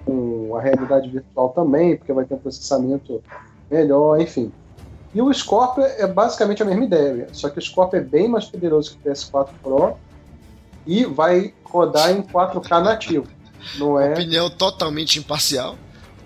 com 0.06 0.56
a 0.56 0.62
realidade 0.62 1.10
virtual 1.10 1.50
também, 1.50 1.96
porque 1.96 2.12
vai 2.12 2.24
ter 2.24 2.34
um 2.34 2.38
processamento 2.38 3.22
melhor, 3.70 4.18
enfim. 4.20 4.50
E 5.14 5.20
o 5.20 5.32
Scorpio 5.32 5.84
é 5.84 6.06
basicamente 6.06 6.62
a 6.62 6.66
mesma 6.66 6.84
ideia, 6.84 7.28
só 7.32 7.48
que 7.50 7.58
o 7.58 7.62
Scorpio 7.62 7.98
é 7.98 8.02
bem 8.02 8.28
mais 8.28 8.46
poderoso 8.46 8.96
que 8.96 9.08
o 9.08 9.12
PS4 9.12 9.48
Pro 9.62 9.96
e 10.86 11.04
vai 11.04 11.54
rodar 11.64 12.10
em 12.10 12.22
4K 12.22 12.82
nativo. 12.82 13.26
Não 13.78 13.98
é... 13.98 14.12
Opinião 14.12 14.50
totalmente 14.50 15.18
imparcial. 15.18 15.76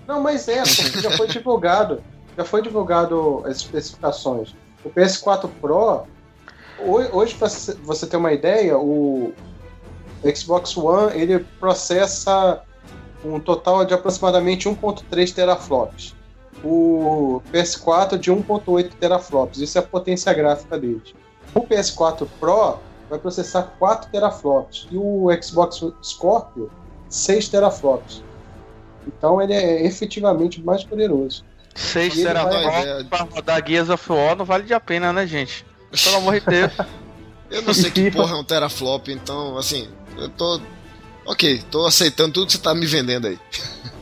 Não, 0.07 0.21
mas 0.21 0.47
é, 0.47 0.63
porque 0.63 1.01
já 1.01 1.11
foi 1.11 1.27
divulgado. 1.27 2.01
Já 2.37 2.43
foi 2.43 2.61
divulgado 2.61 3.43
as 3.45 3.57
especificações. 3.57 4.55
O 4.83 4.89
PS4 4.89 5.49
Pro, 5.61 6.03
hoje, 7.11 7.35
para 7.35 7.47
você 7.83 8.07
ter 8.07 8.17
uma 8.17 8.31
ideia, 8.33 8.77
o 8.77 9.33
Xbox 10.35 10.75
One 10.77 11.19
ele 11.19 11.39
processa 11.59 12.61
um 13.23 13.39
total 13.39 13.85
de 13.85 13.93
aproximadamente 13.93 14.69
1.3 14.69 15.33
teraflops. 15.33 16.15
O 16.63 17.41
PS4 17.51 18.17
de 18.17 18.31
1.8 18.31 18.91
teraflops. 18.99 19.59
Isso 19.59 19.77
é 19.77 19.81
a 19.81 19.83
potência 19.83 20.33
gráfica 20.33 20.77
dele. 20.77 21.01
O 21.53 21.61
PS4 21.61 22.27
Pro 22.39 22.79
vai 23.09 23.19
processar 23.19 23.63
4 23.79 24.11
teraflops 24.11 24.87
e 24.91 24.97
o 24.97 25.27
Xbox 25.41 25.83
Scorpio 26.03 26.71
6 27.09 27.49
teraflops. 27.49 28.23
Então 29.07 29.41
ele 29.41 29.53
é 29.53 29.85
efetivamente 29.85 30.61
mais 30.61 30.83
poderoso. 30.83 31.43
6 31.75 32.15
teraflops 32.15 32.85
vai... 32.85 33.03
para 33.05 33.23
rodar 33.23 33.67
Gears 33.67 33.89
of 33.89 34.11
War 34.11 34.35
não 34.35 34.45
vale 34.45 34.73
a 34.73 34.79
pena, 34.79 35.11
né, 35.11 35.25
gente? 35.25 35.65
Pelo 36.03 36.17
amor 36.17 36.39
de 36.39 36.45
Deus. 36.45 36.71
Eu 37.49 37.63
não 37.63 37.73
sei 37.73 37.89
que 37.89 38.11
porra 38.11 38.35
é 38.35 38.39
um 38.39 38.43
teraflop, 38.43 39.07
então, 39.07 39.57
assim, 39.57 39.89
eu 40.15 40.29
tô. 40.29 40.61
Ok, 41.25 41.63
tô 41.71 41.85
aceitando 41.85 42.31
tudo 42.31 42.45
que 42.45 42.51
você 42.51 42.59
tá 42.59 42.75
me 42.75 42.85
vendendo 42.85 43.27
aí. 43.27 43.39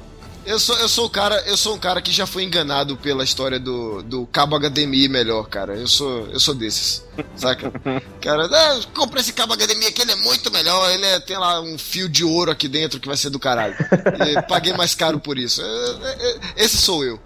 Eu 0.48 0.58
sou, 0.60 0.78
eu 0.80 0.88
sou 0.88 1.08
o 1.08 1.10
cara, 1.10 1.44
eu 1.46 1.58
sou 1.58 1.76
um 1.76 1.78
cara 1.78 2.02
que 2.02 2.10
já 2.10 2.26
foi 2.26 2.44
enganado 2.44 2.96
pela 2.96 3.22
história 3.22 3.60
do, 3.60 4.02
do 4.02 4.26
cabo 4.28 4.58
HDMI 4.58 5.10
melhor, 5.10 5.50
cara. 5.50 5.76
Eu 5.76 5.88
sou, 5.88 6.26
eu 6.28 6.40
sou 6.40 6.56
desses, 6.56 7.06
saca? 7.36 7.70
Cara, 8.22 8.46
ah, 8.50 8.80
comprei 8.96 9.22
esse 9.22 9.34
cabo 9.34 9.58
HDMI 9.58 9.88
aqui, 9.88 10.04
ele 10.04 10.14
é 10.14 10.16
muito 10.16 10.50
melhor. 10.50 10.90
Ele 10.92 11.06
é, 11.06 11.20
tem 11.20 11.38
lá 11.38 11.60
um 11.60 11.78
fio 11.78 12.08
de 12.08 12.24
ouro 12.24 12.50
aqui 12.50 12.70
dentro 12.70 12.98
que 12.98 13.10
vai 13.10 13.18
ser 13.18 13.30
do 13.30 13.38
caralho. 13.38 13.76
E 14.26 14.42
paguei 14.44 14.72
mais 14.72 14.96
caro 14.96 15.20
por 15.20 15.38
isso. 15.38 15.62
Esse 16.56 16.78
sou 16.78 17.04
eu. 17.04 17.20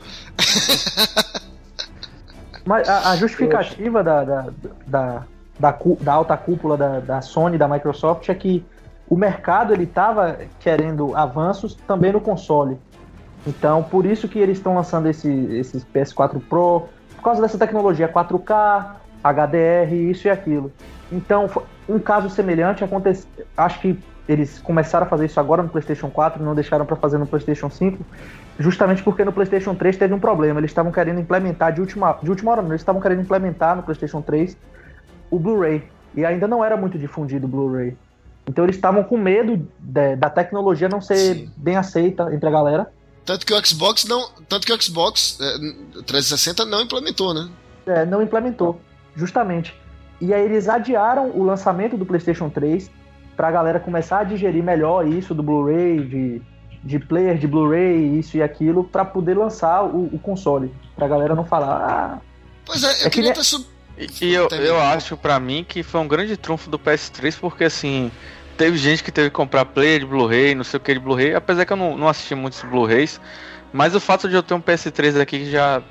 Mas 2.65 2.89
a, 2.89 3.11
a 3.11 3.15
justificativa 3.17 4.03
da, 4.03 4.23
da, 4.23 4.47
da, 4.87 5.25
da, 5.59 5.77
da 5.99 6.13
alta 6.13 6.35
cúpula 6.35 6.75
da, 6.75 6.99
da 6.99 7.21
Sony, 7.21 7.55
da 7.55 7.67
Microsoft, 7.67 8.27
é 8.29 8.33
que 8.33 8.65
o 9.07 9.15
mercado 9.15 9.73
ele 9.73 9.83
estava 9.83 10.39
querendo 10.59 11.15
avanços 11.15 11.75
também 11.87 12.11
no 12.11 12.21
console. 12.21 12.79
Então, 13.45 13.81
por 13.83 14.05
isso 14.05 14.27
que 14.27 14.39
eles 14.39 14.57
estão 14.57 14.75
lançando 14.75 15.07
esse, 15.07 15.29
esses 15.29 15.85
PS4 15.85 16.41
Pro, 16.47 16.87
por 17.15 17.23
causa 17.23 17.41
dessa 17.41 17.57
tecnologia 17.57 18.07
4K, 18.07 18.95
HDR, 19.23 19.93
isso 19.93 20.27
e 20.27 20.31
aquilo. 20.31 20.71
Então, 21.11 21.49
um 21.87 21.99
caso 21.99 22.29
semelhante 22.29 22.83
aconteceu. 22.83 23.27
Acho 23.57 23.79
que 23.81 23.99
eles 24.27 24.59
começaram 24.59 25.05
a 25.05 25.09
fazer 25.09 25.25
isso 25.25 25.39
agora 25.39 25.63
no 25.63 25.69
PlayStation 25.69 26.09
4, 26.09 26.43
não 26.43 26.55
deixaram 26.55 26.85
para 26.85 26.95
fazer 26.95 27.17
no 27.17 27.27
PlayStation 27.27 27.69
5, 27.69 28.03
justamente 28.59 29.03
porque 29.03 29.25
no 29.25 29.33
PlayStation 29.33 29.75
3 29.75 29.97
teve 29.97 30.13
um 30.13 30.19
problema. 30.19 30.59
Eles 30.59 30.71
estavam 30.71 30.91
querendo 30.91 31.19
implementar 31.19 31.73
de 31.73 31.81
última, 31.81 32.17
de 32.21 32.29
última 32.29 32.51
hora, 32.51 32.61
não, 32.61 32.69
eles 32.69 32.81
estavam 32.81 33.01
querendo 33.01 33.21
implementar 33.21 33.75
no 33.75 33.83
PlayStation 33.83 34.21
3 34.21 34.55
o 35.29 35.39
Blu-ray. 35.39 35.83
E 36.15 36.23
ainda 36.25 36.47
não 36.47 36.63
era 36.63 36.77
muito 36.77 36.97
difundido 36.97 37.45
o 37.45 37.49
Blu-ray. 37.49 37.97
Então 38.47 38.65
eles 38.65 38.75
estavam 38.75 39.03
com 39.03 39.17
medo 39.17 39.67
de, 39.79 40.15
da 40.15 40.29
tecnologia 40.29 40.89
não 40.89 41.01
ser 41.01 41.15
Sim. 41.15 41.51
bem 41.55 41.77
aceita 41.77 42.33
entre 42.33 42.47
a 42.47 42.51
galera. 42.51 42.91
Tanto 43.25 43.45
que 43.45 43.53
o 43.53 43.65
Xbox 43.65 44.05
não. 44.05 44.29
Tanto 44.47 44.65
que 44.65 44.73
o 44.73 44.81
Xbox 44.81 45.37
é, 45.39 46.01
360 46.03 46.65
não 46.65 46.81
implementou, 46.81 47.33
né? 47.33 47.49
É, 47.85 48.05
não 48.05 48.21
implementou. 48.21 48.81
Justamente. 49.15 49.73
E 50.19 50.33
aí 50.33 50.43
eles 50.43 50.69
adiaram 50.69 51.31
o 51.31 51.43
lançamento 51.43 51.97
do 51.97 52.05
PlayStation 52.05 52.49
3 52.49 52.89
para 53.35 53.47
a 53.47 53.51
galera 53.51 53.79
começar 53.79 54.19
a 54.19 54.23
digerir 54.23 54.63
melhor 54.63 55.07
isso 55.07 55.33
do 55.33 55.41
Blu-ray, 55.41 56.03
de, 56.05 56.41
de 56.83 56.99
player 56.99 57.37
de 57.37 57.47
Blu-ray, 57.47 58.19
isso 58.19 58.37
e 58.37 58.43
aquilo, 58.43 58.83
para 58.83 59.03
poder 59.03 59.37
lançar 59.37 59.83
o, 59.83 60.13
o 60.13 60.19
console. 60.19 60.71
Pra 60.95 61.07
galera 61.07 61.33
não 61.35 61.45
falar. 61.45 61.81
Ah, 61.81 62.21
pois 62.65 62.83
é, 62.83 63.03
eu 63.03 63.07
é 63.07 63.09
queria 63.09 63.33
que... 63.33 63.39
ter. 63.39 63.65
E, 63.97 64.25
e 64.25 64.33
eu, 64.33 64.47
eu 64.49 64.79
acho 64.79 65.17
para 65.17 65.39
mim 65.39 65.65
que 65.67 65.83
foi 65.83 65.99
um 66.01 66.07
grande 66.07 66.37
trunfo 66.37 66.69
do 66.69 66.79
PS3, 66.79 67.37
porque 67.39 67.65
assim 67.65 68.11
teve 68.61 68.77
gente 68.77 69.03
que 69.03 69.11
teve 69.11 69.31
que 69.31 69.35
comprar 69.35 69.65
player 69.65 70.01
de 70.01 70.05
Blu-ray, 70.05 70.53
não 70.53 70.63
sei 70.63 70.77
o 70.77 70.79
que 70.79 70.93
de 70.93 70.99
Blu-ray, 70.99 71.33
apesar 71.33 71.65
que 71.65 71.73
eu 71.73 71.77
não, 71.77 71.97
não 71.97 72.07
assisti 72.07 72.35
muitos 72.35 72.61
Blu-rays. 72.61 73.19
Mas 73.73 73.95
o 73.95 73.99
fato 73.99 74.29
de 74.29 74.35
eu 74.35 74.43
ter 74.43 74.53
um 74.53 74.61
PS3 74.61 75.19
aqui 75.19 75.39
que 75.39 75.49
já, 75.49 75.81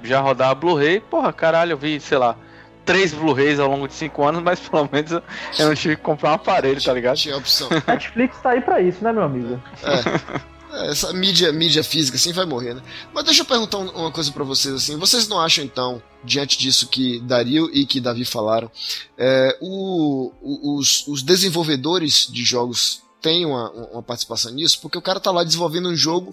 já 0.00 0.20
rodava 0.20 0.54
Blu-ray, 0.54 1.00
porra, 1.00 1.32
caralho, 1.32 1.72
eu 1.72 1.76
vi, 1.76 1.98
sei 1.98 2.18
lá, 2.18 2.36
três 2.84 3.12
Blu-rays 3.12 3.58
ao 3.58 3.68
longo 3.68 3.88
de 3.88 3.94
cinco 3.94 4.24
anos, 4.24 4.44
mas 4.44 4.60
pelo 4.70 4.88
menos 4.92 5.10
eu 5.10 5.22
não 5.58 5.74
tive 5.74 5.96
que 5.96 6.02
comprar 6.02 6.30
um 6.30 6.34
aparelho, 6.34 6.80
tá 6.80 6.92
ligado? 6.92 7.16
Tinha 7.16 7.36
opção. 7.36 7.68
Netflix 7.84 8.38
tá 8.40 8.50
aí 8.50 8.60
pra 8.60 8.80
isso, 8.80 9.02
né, 9.02 9.12
meu 9.12 9.24
amigo? 9.24 9.60
É. 9.82 10.40
É, 10.72 10.90
essa 10.90 11.12
mídia, 11.12 11.52
mídia 11.52 11.82
física 11.82 12.16
assim 12.16 12.32
vai 12.32 12.44
morrer, 12.44 12.74
né? 12.74 12.82
Mas 13.12 13.24
deixa 13.24 13.42
eu 13.42 13.46
perguntar 13.46 13.78
uma 13.78 14.10
coisa 14.10 14.30
para 14.30 14.44
vocês 14.44 14.74
assim. 14.74 14.96
Vocês 14.96 15.26
não 15.26 15.40
acham 15.40 15.64
então, 15.64 16.02
diante 16.24 16.58
disso 16.58 16.86
que 16.86 17.18
Dario 17.20 17.68
e 17.72 17.84
que 17.84 18.00
Davi 18.00 18.24
falaram, 18.24 18.70
é, 19.18 19.56
o, 19.60 20.32
os, 20.76 21.06
os, 21.08 21.22
desenvolvedores 21.22 22.28
de 22.30 22.44
jogos 22.44 23.02
têm 23.20 23.44
uma, 23.44 23.70
uma, 23.70 24.02
participação 24.02 24.52
nisso? 24.52 24.80
Porque 24.80 24.98
o 24.98 25.02
cara 25.02 25.18
tá 25.18 25.30
lá 25.30 25.42
desenvolvendo 25.42 25.88
um 25.88 25.96
jogo, 25.96 26.30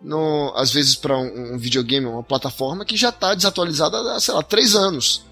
no, 0.00 0.52
às 0.56 0.70
vezes 0.72 0.96
para 0.96 1.16
um, 1.18 1.54
um, 1.54 1.58
videogame, 1.58 2.06
uma 2.06 2.22
plataforma 2.22 2.84
que 2.84 2.96
já 2.96 3.12
tá 3.12 3.34
desatualizada 3.34 4.14
há, 4.14 4.20
sei 4.20 4.32
lá, 4.32 4.42
três 4.42 4.74
anos. 4.74 5.24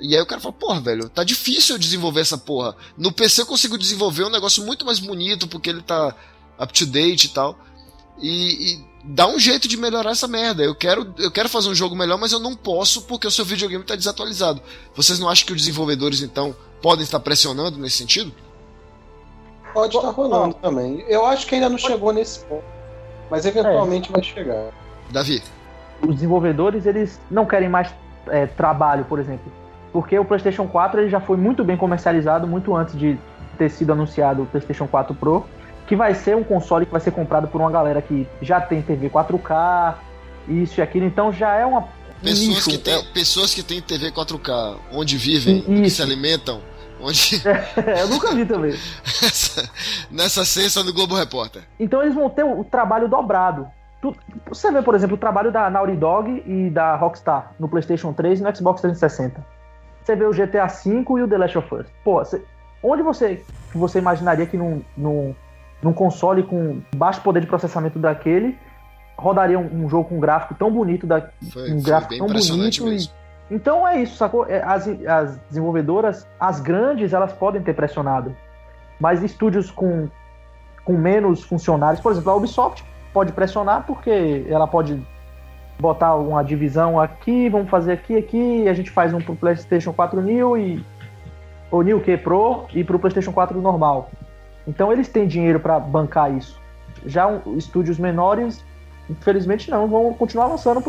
E 0.00 0.14
aí 0.14 0.22
o 0.22 0.26
cara 0.26 0.40
fala, 0.40 0.54
porra, 0.54 0.80
velho, 0.80 1.08
tá 1.08 1.24
difícil 1.24 1.74
eu 1.74 1.78
desenvolver 1.78 2.20
essa 2.20 2.38
porra. 2.38 2.76
No 2.96 3.12
PC 3.12 3.42
eu 3.42 3.46
consigo 3.46 3.76
desenvolver 3.76 4.24
um 4.24 4.30
negócio 4.30 4.64
muito 4.64 4.86
mais 4.86 5.00
bonito, 5.00 5.48
porque 5.48 5.68
ele 5.68 5.82
tá 5.82 6.14
up 6.60 6.72
to 6.72 6.86
date 6.86 7.26
e 7.26 7.28
tal. 7.30 7.56
E, 8.20 8.72
e, 8.72 8.84
dá 9.04 9.26
um 9.28 9.38
jeito 9.38 9.68
de 9.68 9.76
melhorar 9.76 10.10
essa 10.10 10.26
merda. 10.26 10.62
Eu 10.62 10.74
quero, 10.74 11.14
eu 11.18 11.30
quero 11.30 11.48
fazer 11.48 11.68
um 11.68 11.74
jogo 11.74 11.94
melhor, 11.94 12.18
mas 12.18 12.32
eu 12.32 12.40
não 12.40 12.54
posso 12.54 13.02
porque 13.02 13.26
o 13.26 13.30
seu 13.30 13.44
videogame 13.44 13.82
está 13.82 13.94
desatualizado. 13.94 14.60
Vocês 14.94 15.18
não 15.18 15.28
acham 15.28 15.46
que 15.46 15.52
os 15.52 15.58
desenvolvedores 15.58 16.22
então 16.22 16.54
podem 16.82 17.04
estar 17.04 17.20
pressionando 17.20 17.78
nesse 17.78 17.96
sentido? 17.96 18.32
Pode 19.72 19.96
estar 19.96 20.10
rolando 20.10 20.54
também. 20.54 21.04
Eu 21.08 21.24
acho 21.26 21.46
que 21.46 21.54
ainda 21.54 21.68
não 21.68 21.78
chegou 21.78 22.12
nesse 22.12 22.40
ponto, 22.40 22.64
mas 23.30 23.46
eventualmente 23.46 24.08
é. 24.08 24.12
vai 24.12 24.22
chegar. 24.22 24.72
Davi. 25.10 25.42
Os 26.00 26.14
desenvolvedores 26.14 26.86
eles 26.86 27.20
não 27.30 27.44
querem 27.44 27.68
mais 27.68 27.92
é, 28.28 28.46
trabalho, 28.46 29.04
por 29.04 29.18
exemplo, 29.18 29.52
porque 29.92 30.18
o 30.18 30.24
PlayStation 30.24 30.66
4 30.66 31.00
ele 31.00 31.10
já 31.10 31.20
foi 31.20 31.36
muito 31.36 31.64
bem 31.64 31.76
comercializado 31.76 32.46
muito 32.46 32.74
antes 32.74 32.96
de 32.96 33.18
ter 33.56 33.70
sido 33.70 33.92
anunciado 33.92 34.42
o 34.42 34.46
PlayStation 34.46 34.86
4 34.86 35.14
Pro 35.14 35.44
que 35.88 35.96
vai 35.96 36.14
ser 36.14 36.36
um 36.36 36.44
console 36.44 36.84
que 36.84 36.92
vai 36.92 37.00
ser 37.00 37.12
comprado 37.12 37.48
por 37.48 37.60
uma 37.60 37.70
galera 37.70 38.02
que 38.02 38.28
já 38.42 38.60
tem 38.60 38.82
TV 38.82 39.08
4K, 39.08 39.94
isso 40.46 40.80
e 40.80 40.82
aquilo, 40.82 41.06
então 41.06 41.32
já 41.32 41.54
é 41.54 41.64
uma. 41.64 41.88
Pessoas, 42.22 42.48
nicho, 42.48 42.70
que, 42.70 42.78
tem, 42.78 42.94
é... 42.94 43.02
pessoas 43.14 43.54
que 43.54 43.62
têm 43.62 43.80
TV 43.80 44.12
4K, 44.12 44.76
onde 44.92 45.16
vivem, 45.16 45.62
que 45.62 45.90
se 45.90 46.02
alimentam. 46.02 46.60
Onde... 47.00 47.40
É, 47.86 48.02
eu 48.02 48.08
nunca 48.08 48.34
vi 48.34 48.44
também. 48.44 48.74
Nessa 50.10 50.44
cesta 50.44 50.82
do 50.82 50.92
Globo 50.92 51.14
Repórter. 51.14 51.62
Então 51.78 52.02
eles 52.02 52.14
vão 52.14 52.28
ter 52.28 52.44
o, 52.44 52.64
trabalho 52.64 53.08
dobrado. 53.08 53.68
Tu, 54.02 54.14
você 54.46 54.70
vê, 54.70 54.82
por 54.82 54.94
exemplo, 54.94 55.16
o 55.16 55.18
trabalho 55.18 55.50
da 55.50 55.70
Naughty 55.70 55.96
Dog 55.96 56.42
e 56.44 56.70
da 56.70 56.96
Rockstar 56.96 57.52
no 57.58 57.68
PlayStation 57.68 58.12
3 58.12 58.40
e 58.40 58.42
no 58.42 58.54
Xbox 58.54 58.80
360. 58.82 59.44
Você 60.02 60.16
vê 60.16 60.24
o 60.24 60.32
GTA 60.32 60.66
V 60.66 61.04
e 61.18 61.22
o 61.22 61.28
The 61.28 61.38
Last 61.38 61.58
of 61.58 61.74
Us. 61.74 61.86
Pô, 62.04 62.18
você, 62.18 62.42
onde 62.82 63.02
você, 63.02 63.42
você 63.72 63.98
imaginaria 63.98 64.46
que 64.46 64.56
num 64.56 65.34
num 65.82 65.92
console 65.92 66.42
com 66.42 66.80
baixo 66.96 67.20
poder 67.22 67.40
de 67.40 67.46
processamento 67.46 67.98
daquele, 67.98 68.58
rodaria 69.16 69.58
um, 69.58 69.84
um 69.84 69.88
jogo 69.88 70.08
com 70.08 70.16
um 70.16 70.20
gráfico 70.20 70.54
tão 70.54 70.70
bonito, 70.70 71.06
da, 71.06 71.28
foi, 71.52 71.72
um 71.72 71.82
gráfico 71.82 72.16
tão 72.16 72.26
bonito. 72.26 72.88
E, 72.88 73.10
então 73.50 73.86
é 73.86 74.00
isso, 74.02 74.16
sacou? 74.16 74.46
É, 74.46 74.62
as, 74.62 74.88
as 75.06 75.38
desenvolvedoras, 75.48 76.26
as 76.38 76.60
grandes, 76.60 77.12
elas 77.12 77.32
podem 77.32 77.62
ter 77.62 77.74
pressionado. 77.74 78.34
Mas 79.00 79.22
estúdios 79.22 79.70
com, 79.70 80.08
com 80.84 80.94
menos 80.94 81.42
funcionários, 81.42 82.00
por 82.00 82.12
exemplo, 82.12 82.30
a 82.30 82.36
Ubisoft 82.36 82.84
pode 83.12 83.32
pressionar 83.32 83.84
porque 83.86 84.46
ela 84.48 84.66
pode 84.66 85.00
botar 85.78 86.16
uma 86.16 86.42
divisão 86.42 87.00
aqui, 87.00 87.48
vamos 87.48 87.70
fazer 87.70 87.92
aqui, 87.92 88.16
aqui, 88.16 88.68
a 88.68 88.74
gente 88.74 88.90
faz 88.90 89.14
um 89.14 89.20
pro 89.20 89.36
PlayStation 89.36 89.92
4 89.92 90.20
New 90.20 90.56
e 90.56 90.84
o 91.70 91.82
New 91.82 92.00
que 92.00 92.16
Pro 92.16 92.66
e 92.74 92.82
pro 92.82 92.98
PlayStation 92.98 93.32
4 93.32 93.60
normal. 93.60 94.10
Então 94.68 94.92
eles 94.92 95.08
têm 95.08 95.26
dinheiro 95.26 95.58
para 95.58 95.80
bancar 95.80 96.30
isso. 96.36 96.60
Já 97.06 97.26
um, 97.26 97.56
estúdios 97.56 97.98
menores, 97.98 98.62
infelizmente 99.08 99.70
não, 99.70 99.88
vão 99.88 100.12
continuar 100.12 100.46
lançando 100.46 100.82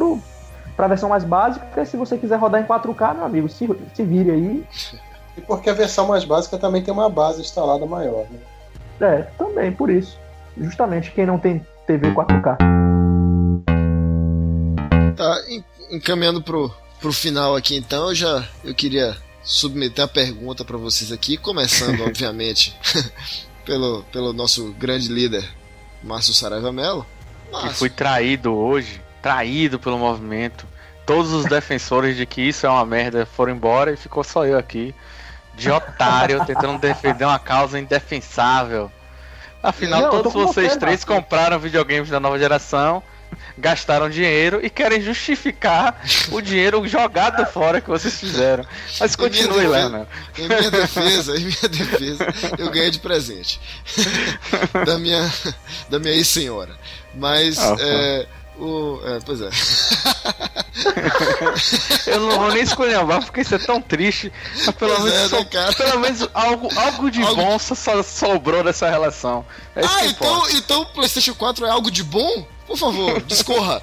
para 0.76 0.86
a 0.86 0.90
versão 0.90 1.08
mais 1.08 1.24
básica. 1.24 1.86
Se 1.86 1.96
você 1.96 2.18
quiser 2.18 2.38
rodar 2.38 2.62
em 2.62 2.66
4K, 2.66 3.16
meu 3.16 3.24
amigo, 3.24 3.48
se, 3.48 3.68
se 3.96 4.04
vire 4.04 4.32
aí. 4.32 4.68
E 5.38 5.42
porque 5.42 5.70
a 5.70 5.74
versão 5.74 6.08
mais 6.08 6.26
básica 6.26 6.58
também 6.58 6.84
tem 6.84 6.94
uma 6.94 7.10
base 7.10 7.40
instalada 7.40 7.86
maior, 7.86 8.26
né? 8.30 8.40
É, 9.00 9.22
também, 9.38 9.72
por 9.72 9.90
isso. 9.90 10.20
Justamente 10.58 11.12
quem 11.12 11.26
não 11.26 11.40
tem 11.40 11.66
TV 11.88 12.12
4K. 12.12 12.58
Tá, 15.16 15.38
encaminhando 15.90 16.42
pro, 16.42 16.74
pro 17.00 17.14
final 17.14 17.56
aqui 17.56 17.78
então, 17.78 18.10
eu 18.10 18.16
já 18.16 18.48
eu 18.64 18.74
queria 18.74 19.16
submeter 19.42 20.04
a 20.04 20.08
pergunta 20.08 20.66
para 20.66 20.78
vocês 20.78 21.12
aqui, 21.12 21.38
começando, 21.38 22.02
obviamente, 22.06 22.78
pelo, 23.70 24.04
pelo 24.12 24.34
nosso 24.34 24.74
grande 24.74 25.08
líder, 25.08 25.48
Márcio 26.04 26.34
Saraiva 26.34 26.72
Mello. 26.72 27.06
Que 27.62 27.70
fui 27.70 27.90
traído 27.90 28.56
hoje, 28.56 29.00
traído 29.22 29.78
pelo 29.80 29.98
movimento. 29.98 30.66
Todos 31.06 31.32
os 31.32 31.46
defensores 31.46 32.18
de 32.18 32.26
que 32.26 32.42
isso 32.42 32.66
é 32.66 32.70
uma 32.70 32.86
merda 32.86 33.26
foram 33.28 33.54
embora 33.54 33.92
e 33.92 33.98
ficou 33.98 34.24
só 34.24 34.46
eu 34.46 34.58
aqui, 34.58 34.94
de 35.56 35.70
otário, 35.70 36.44
tentando 36.46 36.80
defender 36.80 37.26
uma 37.26 37.38
causa 37.38 37.80
indefensável. 37.80 38.92
Afinal, 39.62 40.02
Não, 40.02 40.10
todos 40.10 40.34
vocês 40.34 40.76
três 40.78 41.04
compraram 41.04 41.60
videogames 41.60 42.10
da 42.10 42.20
nova 42.20 42.40
geração 42.40 43.04
gastaram 43.58 44.10
dinheiro 44.10 44.60
e 44.64 44.70
querem 44.70 45.02
justificar 45.02 46.02
o 46.32 46.42
dinheiro 46.42 46.88
jogado 46.88 47.46
fora 47.48 47.82
que 47.82 47.90
vocês 47.90 48.20
fizeram. 48.20 48.66
Mas 49.00 49.16
continue 49.16 49.68
lá, 49.68 49.90
né? 49.90 50.08
Em 50.38 50.48
minha 50.48 50.72
defesa, 50.72 51.38
em 51.38 51.46
minha 51.46 51.70
defesa, 51.70 52.34
eu 52.58 52.70
ganhei 52.70 52.92
de 52.92 53.00
presente 53.00 53.60
da 54.86 54.98
minha 54.98 55.32
da 55.90 56.00
minha 56.00 56.14
ex-senhora. 56.14 56.78
Mas 57.16 57.58
ah, 57.60 57.76
é, 57.80 58.28
o, 58.60 59.00
é, 59.06 59.20
pois 59.26 59.42
é. 59.42 59.50
eu 62.08 62.20
não 62.20 62.40
vou 62.40 62.52
nem 62.52 62.62
escolher 62.64 63.00
porque 63.26 63.42
isso 63.42 63.56
é 63.56 63.58
tão 63.58 63.82
triste. 63.82 64.32
Mas 64.66 64.76
pelo 64.76 64.96
pois 64.96 65.14
menos, 65.14 65.34
é, 65.34 65.44
né, 65.44 65.72
pelo 65.78 66.00
menos 66.00 66.30
algo, 66.34 66.70
algo 66.78 67.10
de 67.10 67.22
algo... 67.22 67.36
bom 67.36 67.58
só 67.58 68.04
sobrou 68.04 68.64
dessa 68.64 68.90
relação. 68.90 69.46
É 69.76 69.82
ah, 69.86 70.06
então, 70.06 70.50
então 70.50 70.82
o 70.82 70.86
PlayStation 70.88 71.34
4 71.34 71.66
é 71.66 71.70
algo 71.70 71.90
de 71.90 72.04
bom? 72.04 72.46
Por 72.70 72.78
favor, 72.78 73.22
discorra. 73.24 73.82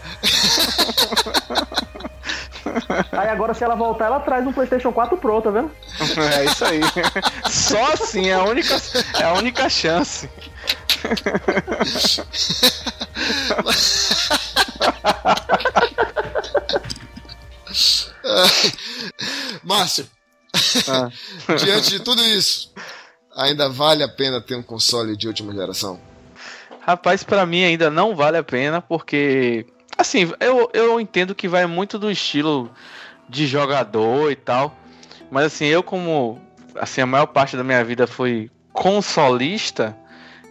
Aí 3.11 3.29
agora, 3.29 3.53
se 3.53 3.65
ela 3.65 3.75
voltar, 3.75 4.07
ela 4.07 4.21
traz 4.21 4.47
um 4.47 4.53
PlayStation 4.53 4.93
4 4.93 5.17
Pro, 5.17 5.43
tá 5.43 5.51
vendo? 5.51 5.73
É 6.33 6.45
isso 6.45 6.65
aí. 6.65 6.79
Só 7.51 7.93
assim, 7.93 8.29
é 8.29 8.35
a 8.35 8.45
única, 8.45 8.81
é 9.19 9.25
a 9.25 9.33
única 9.33 9.69
chance. 9.69 10.31
Márcio, 19.65 20.09
ah. 20.89 21.11
diante 21.59 21.91
de 21.91 22.01
tudo 22.01 22.23
isso, 22.23 22.73
ainda 23.37 23.69
vale 23.69 24.05
a 24.05 24.09
pena 24.09 24.41
ter 24.41 24.55
um 24.55 24.63
console 24.63 25.17
de 25.17 25.27
última 25.27 25.53
geração? 25.53 26.01
Rapaz, 26.87 27.25
para 27.25 27.45
mim 27.45 27.65
ainda 27.65 27.91
não 27.91 28.15
vale 28.15 28.39
a 28.39 28.45
pena, 28.45 28.81
porque. 28.81 29.67
Assim, 29.99 30.31
eu, 30.39 30.71
eu 30.73 31.01
entendo 31.01 31.35
que 31.35 31.49
vai 31.49 31.67
muito 31.67 31.99
do 31.99 32.09
estilo 32.09 32.71
de 33.29 33.45
jogador 33.45 34.31
e 34.31 34.37
tal. 34.37 34.73
Mas 35.29 35.47
assim, 35.47 35.65
eu 35.65 35.83
como. 35.83 36.41
Assim, 36.77 37.01
a 37.01 37.07
maior 37.07 37.27
parte 37.27 37.57
da 37.57 37.65
minha 37.65 37.83
vida 37.83 38.07
foi 38.07 38.49
consolista. 38.73 39.97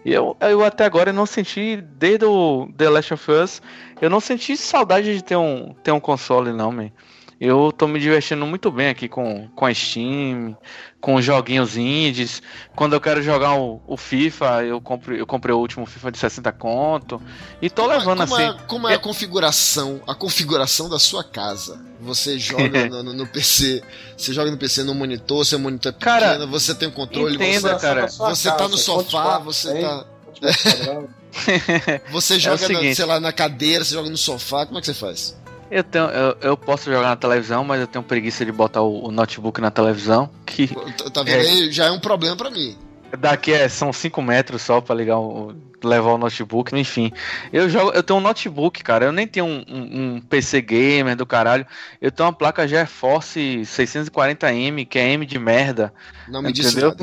E 0.04 0.12
eu, 0.12 0.36
eu 0.42 0.62
até 0.66 0.84
agora 0.84 1.14
não 1.14 1.26
senti, 1.26 1.78
desde 1.78 2.26
o 2.26 2.68
The 2.76 2.90
Last 2.90 3.14
of 3.14 3.32
Us, 3.32 3.62
eu 4.02 4.10
não 4.10 4.20
senti 4.20 4.58
saudade 4.58 5.16
de 5.16 5.24
ter 5.24 5.38
um, 5.38 5.74
ter 5.84 5.94
um 5.94 6.02
console, 6.02 6.52
não, 6.52 6.70
man. 6.70 6.92
Eu 7.40 7.72
tô 7.72 7.86
me 7.88 8.00
divertindo 8.00 8.46
muito 8.46 8.72
bem 8.72 8.88
aqui 8.88 9.10
com, 9.10 9.50
com 9.54 9.66
a 9.66 9.74
Steam, 9.74 10.58
com 11.02 11.16
os 11.16 11.26
joguinhos 11.26 11.76
indies. 11.76 12.42
Quando 12.74 12.94
eu 12.94 13.02
quero 13.02 13.22
jogar 13.22 13.56
o, 13.56 13.82
o 13.86 13.98
FIFA, 13.98 14.64
eu 14.64 14.80
comprei, 14.80 15.20
eu 15.20 15.28
comprei 15.28 15.54
o 15.54 15.60
último 15.60 15.86
FIFA 15.86 16.12
de 16.12 16.18
60 16.18 16.52
conto. 16.54 17.22
E 17.62 17.70
tô 17.70 17.82
como 17.82 17.94
é- 17.94 17.98
levando 17.98 18.20
como 18.20 18.36
assim. 18.36 18.44
É, 18.44 18.54
como 18.68 18.88
é, 18.88 18.94
a 18.94 19.00
configuração, 19.00 20.02
a 20.08 20.16
configuração 20.16 20.88
da 20.88 20.98
sua 20.98 21.26
casa? 21.26 21.84
Você 22.00 22.40
joga 22.40 22.88
no, 22.88 23.04
no, 23.04 23.14
no, 23.14 23.28
PC, 23.28 23.84
você 24.18 24.32
joga 24.32 24.50
no 24.50 24.58
PC 24.58 24.84
no 24.84 24.96
monitor, 24.96 25.46
seu 25.46 25.60
monitor 25.60 25.90
é 25.90 25.94
pequeno, 25.94 26.16
cara, 26.16 26.46
você 26.48 26.74
tem 26.74 26.88
o 26.88 26.92
um 26.92 26.94
controle, 26.94 27.36
entenda, 27.36 27.74
você, 27.74 27.82
cara. 27.86 28.08
você 28.08 28.50
tá 28.52 28.68
no 28.68 28.78
sofá, 28.78 29.40
você 29.40 29.82
tá. 29.82 30.06
você 32.12 32.40
joga, 32.40 32.66
é 32.66 32.70
na, 32.70 32.96
sei 32.96 33.06
lá, 33.06 33.20
na 33.20 33.34
cadeira, 33.34 33.84
você 33.84 33.94
joga 33.94 34.10
no 34.10 34.18
sofá, 34.18 34.66
como 34.66 34.78
é 34.78 34.82
que 34.82 34.88
você 34.88 34.94
faz? 34.94 35.36
Eu, 35.70 35.84
tenho, 35.84 36.06
eu, 36.06 36.38
eu, 36.42 36.58
posso 36.58 36.92
jogar 36.92 37.10
na 37.10 37.16
televisão, 37.16 37.64
mas 37.64 37.82
eu 37.82 37.88
tenho 37.88 38.04
preguiça 38.04 38.46
de 38.46 38.52
botar 38.52 38.82
o, 38.82 39.08
o 39.08 39.12
notebook 39.12 39.60
na 39.60 39.72
televisão. 39.72 40.30
Que 40.46 40.68
tá 40.68 41.24
vendo 41.24 41.30
é, 41.30 41.50
aí? 41.50 41.72
Já 41.72 41.86
é 41.86 41.92
um 41.92 42.00
problema 42.00 42.36
para 42.36 42.50
mim. 42.50 42.78
Daqui 43.20 43.52
é, 43.52 43.68
são 43.70 43.94
5 43.94 44.22
metros 44.22 44.62
só 44.62 44.82
para 44.82 44.96
ligar 44.96 45.20
o, 45.20 45.56
levar 45.84 46.14
o 46.14 46.18
notebook, 46.18 46.76
enfim. 46.78 47.12
Eu 47.52 47.70
jogo, 47.70 47.92
eu 47.92 48.04
tenho 48.04 48.20
um 48.20 48.22
notebook, 48.22 48.84
cara. 48.84 49.06
Eu 49.06 49.12
nem 49.12 49.28
tenho 49.28 49.46
um, 49.46 49.64
um, 49.68 50.16
um 50.16 50.22
PC 50.22 50.62
gamer 50.62 51.16
do 51.16 51.26
caralho. 51.26 51.66
Eu 52.02 52.12
tenho 52.12 52.28
uma 52.28 52.34
placa 52.34 52.68
GeForce 52.68 53.62
640M, 53.64 54.88
que 54.88 55.00
é 55.00 55.10
M 55.12 55.26
de 55.26 55.40
merda. 55.40 55.94
Não 56.28 56.42
me 56.42 56.50
entendeu? 56.50 56.94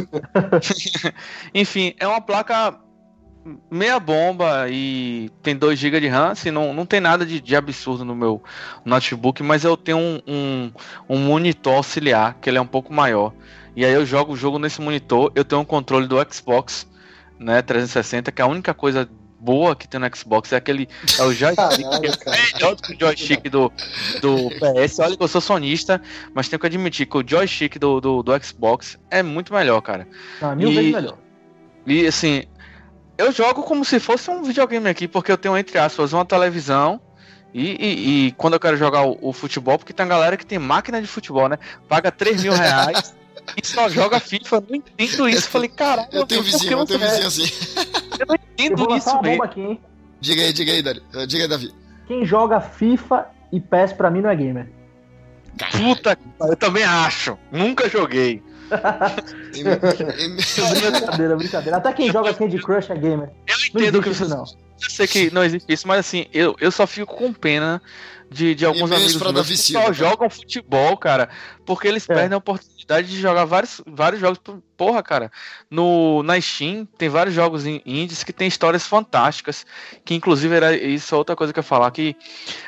enfim, 1.55 1.95
é 1.99 2.07
uma 2.07 2.21
placa 2.21 2.79
meia 3.71 3.99
bomba 3.99 4.67
e 4.71 5.31
tem 5.43 5.57
2 5.57 5.79
GB 5.79 6.01
de 6.01 6.09
RAM, 6.09 6.31
assim, 6.31 6.51
não, 6.51 6.73
não 6.73 6.87
tem 6.87 7.01
nada 7.01 7.27
de, 7.27 7.41
de, 7.41 7.57
absurdo 7.57 8.05
no 8.05 8.15
meu 8.15 8.43
notebook, 8.85 9.43
mas 9.43 9.65
eu 9.65 9.77
tenho 9.77 9.99
um, 9.99 10.21
um, 10.27 10.73
um, 11.09 11.19
monitor 11.19 11.75
auxiliar, 11.75 12.37
que 12.41 12.49
ele 12.49 12.59
é 12.59 12.61
um 12.61 12.67
pouco 12.67 12.93
maior. 12.93 13.33
E 13.75 13.85
aí 13.85 13.93
eu 13.93 14.07
jogo 14.07 14.33
o 14.33 14.37
jogo 14.37 14.59
nesse 14.59 14.81
monitor, 14.81 15.33
eu 15.35 15.45
tenho 15.45 15.61
um 15.61 15.65
controle 15.65 16.07
do 16.07 16.17
Xbox, 16.33 16.87
né, 17.39 17.63
360, 17.63 18.31
que 18.31 18.41
é 18.41 18.45
a 18.45 18.49
única 18.49 18.73
coisa 18.73 19.09
boa 19.43 19.75
que 19.75 19.89
tem 19.89 19.99
no 19.99 20.17
Xbox 20.17 20.53
é 20.53 20.57
aquele. 20.57 20.89
É 21.19 21.23
o 21.25 21.33
joystick 21.35 21.85
é 21.85 22.55
melhor 22.55 22.77
do 22.77 22.83
que 22.83 22.95
o 22.95 23.01
joystick 23.01 23.51
do, 23.51 23.73
do 24.21 24.51
PS. 24.51 25.01
Olha 25.01 25.17
que 25.17 25.23
eu 25.23 25.29
sou 25.29 25.41
sonista, 25.41 26.01
mas 26.33 26.49
tenho 26.49 26.61
que 26.61 26.67
admitir 26.67 27.07
que 27.07 27.17
o 27.17 27.25
joystick 27.27 27.79
do, 27.79 28.01
do, 28.01 28.23
do 28.23 28.45
Xbox 28.45 28.99
é 29.11 29.23
muito 29.23 29.53
melhor, 29.53 29.81
cara. 29.81 30.07
Ah, 30.41 30.55
mil 30.55 30.71
e, 30.71 30.75
vezes 30.75 30.93
melhor. 30.93 31.19
E 31.85 32.07
assim, 32.07 32.45
eu 33.23 33.33
jogo 33.33 33.63
como 33.63 33.85
se 33.85 33.99
fosse 34.01 34.31
um 34.31 34.43
videogame 34.43 34.89
aqui, 34.89 35.09
porque 35.09 35.33
eu 35.33 35.37
tenho, 35.37 35.57
entre 35.57 35.79
aspas, 35.79 36.13
uma 36.13 36.25
televisão. 36.25 37.01
E, 37.55 37.71
e, 37.71 38.27
e 38.29 38.33
quando 38.33 38.55
eu 38.55 38.61
quero 38.61 38.77
jogar 38.77 39.05
o, 39.05 39.19
o, 39.21 39.33
futebol, 39.33 39.79
porque 39.79 39.93
tem 39.93 40.09
galera 40.09 40.39
que 40.39 40.47
tem 40.47 40.59
máquina 40.59 41.01
de 41.01 41.07
futebol, 41.07 41.49
né? 41.49 41.59
Paga 41.87 42.11
3 42.11 42.43
mil 42.43 42.55
reais 42.55 43.15
e 43.63 43.67
só 43.67 43.89
joga 43.91 44.19
FIFA. 44.19 44.57
Eu 44.57 44.65
não 44.69 44.77
entendo 44.77 45.29
isso. 45.29 45.51
Falei, 45.51 45.69
caralho, 45.69 46.09
eu 46.13 46.27
tenho 46.27 46.43
vizinho, 46.43 46.79
eu 46.79 46.87
tenho 46.87 47.01
vizinho 47.01 47.27
assim. 47.27 47.45
Eu 48.19 48.27
não 48.27 48.35
entendo 48.35 48.87
eu 48.89 48.97
isso, 48.97 49.21
velho. 49.21 49.43
Aqui, 49.43 49.81
Diga 50.21 50.43
aí, 50.43 50.53
diga 50.53 50.73
aí, 50.73 50.83
Davi. 50.83 51.03
Uh, 51.15 51.27
diga 51.27 51.45
aí, 51.45 51.49
Davi. 51.49 51.75
Quem 52.07 52.25
joga 52.25 52.61
FIFA 52.61 53.27
e 53.53 53.61
PES 53.61 53.93
pra 53.93 54.11
mim 54.11 54.21
não 54.21 54.31
é 54.31 54.37
gamer. 54.37 54.71
Puta, 55.73 56.17
eu 56.41 56.57
também 56.57 56.85
acho. 56.85 57.37
Nunca 57.51 57.89
joguei 57.89 58.43
brincadeira, 60.91 61.37
brincadeira. 61.37 61.77
Até 61.77 61.93
quem 61.93 62.11
joga 62.11 62.35
Candy 62.35 62.59
Crush 62.59 62.91
é 62.91 62.97
gamer. 62.97 63.31
Eu 63.47 63.57
entendo 63.69 63.95
não 63.95 64.03
que 64.03 64.11
isso 64.11 64.29
não. 64.29 64.45
Eu 64.83 64.91
sei 64.91 65.07
que 65.07 65.33
não 65.33 65.45
existe 65.45 65.73
isso, 65.73 65.87
mas 65.87 66.01
assim, 66.01 66.27
eu, 66.33 66.57
eu 66.61 66.71
só 66.71 66.87
fico 66.87 67.15
com 67.15 67.33
pena 67.33 67.81
de, 68.33 68.55
de 68.55 68.65
alguns 68.65 68.91
amigos 68.91 69.17
meus 69.17 69.49
que 69.49 69.57
só 69.57 69.93
jogam 69.93 70.29
futebol, 70.29 70.97
cara, 70.97 71.29
porque 71.65 71.87
eles 71.87 72.09
é. 72.09 72.15
perdem 72.15 72.35
a 72.35 72.39
oportunidade 72.39 72.72
de 72.87 73.21
jogar 73.21 73.45
vários, 73.45 73.81
vários 73.87 74.21
jogos. 74.21 74.41
Porra, 74.77 75.03
cara, 75.03 75.31
no, 75.71 76.23
na 76.23 76.41
Steam 76.41 76.87
tem 76.99 77.09
vários 77.09 77.35
jogos 77.35 77.67
indies 77.67 78.25
que 78.25 78.33
tem 78.33 78.49
histórias 78.49 78.87
fantásticas, 78.87 79.67
que 80.05 80.15
inclusive 80.15 80.55
era 80.55 80.75
isso 80.75 81.15
é 81.15 81.19
outra 81.19 81.37
coisa 81.37 81.53
que 81.53 81.59
eu 81.59 81.63
ia 81.63 81.69
falar, 81.69 81.91
que 81.91 82.17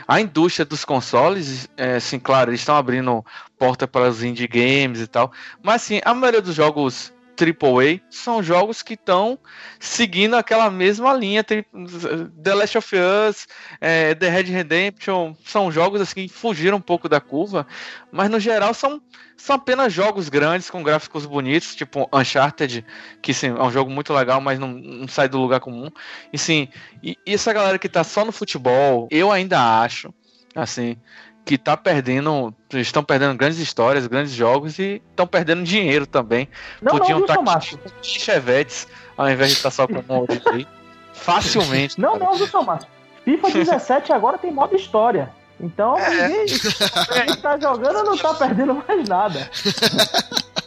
a 0.06 0.20
indústria 0.20 0.64
dos 0.64 0.84
consoles, 0.84 1.68
é, 1.76 1.96
assim, 1.96 2.18
claro, 2.18 2.50
eles 2.50 2.60
estão 2.60 2.76
abrindo 2.76 3.24
porta 3.58 3.86
para 3.86 4.08
os 4.08 4.22
indie 4.22 4.46
games 4.46 5.00
e 5.00 5.06
tal, 5.06 5.32
mas 5.62 5.82
assim, 5.82 6.00
a 6.04 6.12
maioria 6.12 6.42
dos 6.42 6.54
jogos 6.54 7.13
AAA 7.38 8.00
são 8.10 8.42
jogos 8.42 8.82
que 8.82 8.94
estão 8.94 9.38
seguindo 9.80 10.34
aquela 10.34 10.70
mesma 10.70 11.12
linha. 11.12 11.44
The 11.44 12.54
Last 12.54 12.78
of 12.78 12.96
Us, 12.96 13.46
é, 13.80 14.14
The 14.14 14.28
Red 14.28 14.44
Redemption, 14.44 15.34
são 15.44 15.70
jogos 15.70 16.00
assim 16.00 16.26
que 16.26 16.28
fugiram 16.28 16.78
um 16.78 16.80
pouco 16.80 17.08
da 17.08 17.20
curva, 17.20 17.66
mas 18.12 18.30
no 18.30 18.38
geral 18.38 18.72
são, 18.72 19.02
são 19.36 19.56
apenas 19.56 19.92
jogos 19.92 20.28
grandes 20.28 20.70
com 20.70 20.82
gráficos 20.82 21.26
bonitos, 21.26 21.74
tipo 21.74 22.08
Uncharted, 22.12 22.84
que 23.20 23.34
sim, 23.34 23.48
é 23.48 23.62
um 23.62 23.70
jogo 23.70 23.90
muito 23.90 24.12
legal, 24.12 24.40
mas 24.40 24.58
não, 24.58 24.68
não 24.68 25.08
sai 25.08 25.28
do 25.28 25.38
lugar 25.38 25.60
comum. 25.60 25.90
E 26.32 26.38
sim, 26.38 26.68
e, 27.02 27.16
e 27.26 27.34
essa 27.34 27.52
galera 27.52 27.78
que 27.78 27.88
tá 27.88 28.04
só 28.04 28.24
no 28.24 28.32
futebol, 28.32 29.08
eu 29.10 29.32
ainda 29.32 29.80
acho, 29.82 30.14
assim, 30.54 30.96
que 31.44 31.58
tá 31.58 31.76
perdendo, 31.76 32.54
estão 32.72 33.04
perdendo 33.04 33.36
grandes 33.36 33.58
histórias, 33.58 34.06
grandes 34.06 34.32
jogos 34.32 34.78
e 34.78 35.02
estão 35.10 35.26
perdendo 35.26 35.62
dinheiro 35.62 36.06
também. 36.06 36.48
Não, 36.80 36.96
Podiam 36.96 37.20
estar 37.20 37.36
tá 37.36 37.60
chevetes 38.02 38.88
ao 39.16 39.30
invés 39.30 39.50
de 39.50 39.56
estar 39.56 39.70
tá 39.70 39.74
só 39.74 39.86
com 39.86 39.94
um 39.94 40.26
aí. 40.52 40.66
Facilmente. 41.12 42.00
Não, 42.00 42.18
não, 42.18 42.34
viu, 42.34 42.62
Márcio? 42.62 42.88
FIFA 43.24 43.50
17 43.50 44.12
agora 44.12 44.36
tem 44.36 44.52
modo 44.52 44.74
história. 44.74 45.30
Então, 45.60 45.96
é. 45.98 46.28
ninguém, 46.28 46.46
quem 46.46 47.36
tá 47.40 47.58
jogando 47.58 48.04
não 48.04 48.16
tá 48.16 48.34
perdendo 48.34 48.74
mais 48.74 49.08
nada. 49.08 49.50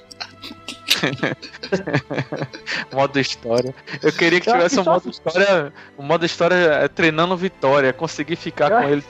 modo 2.94 3.20
história. 3.20 3.74
Eu 4.02 4.12
queria 4.12 4.40
que 4.40 4.52
tivesse 4.52 4.80
um 4.80 4.84
modo 4.84 5.10
história, 5.10 5.74
um 5.98 6.04
modo 6.04 6.26
história 6.26 6.56
é, 6.56 6.88
treinando 6.88 7.36
vitória, 7.38 7.94
conseguir 7.94 8.36
ficar 8.36 8.70
com 8.70 8.90
ele 8.90 9.04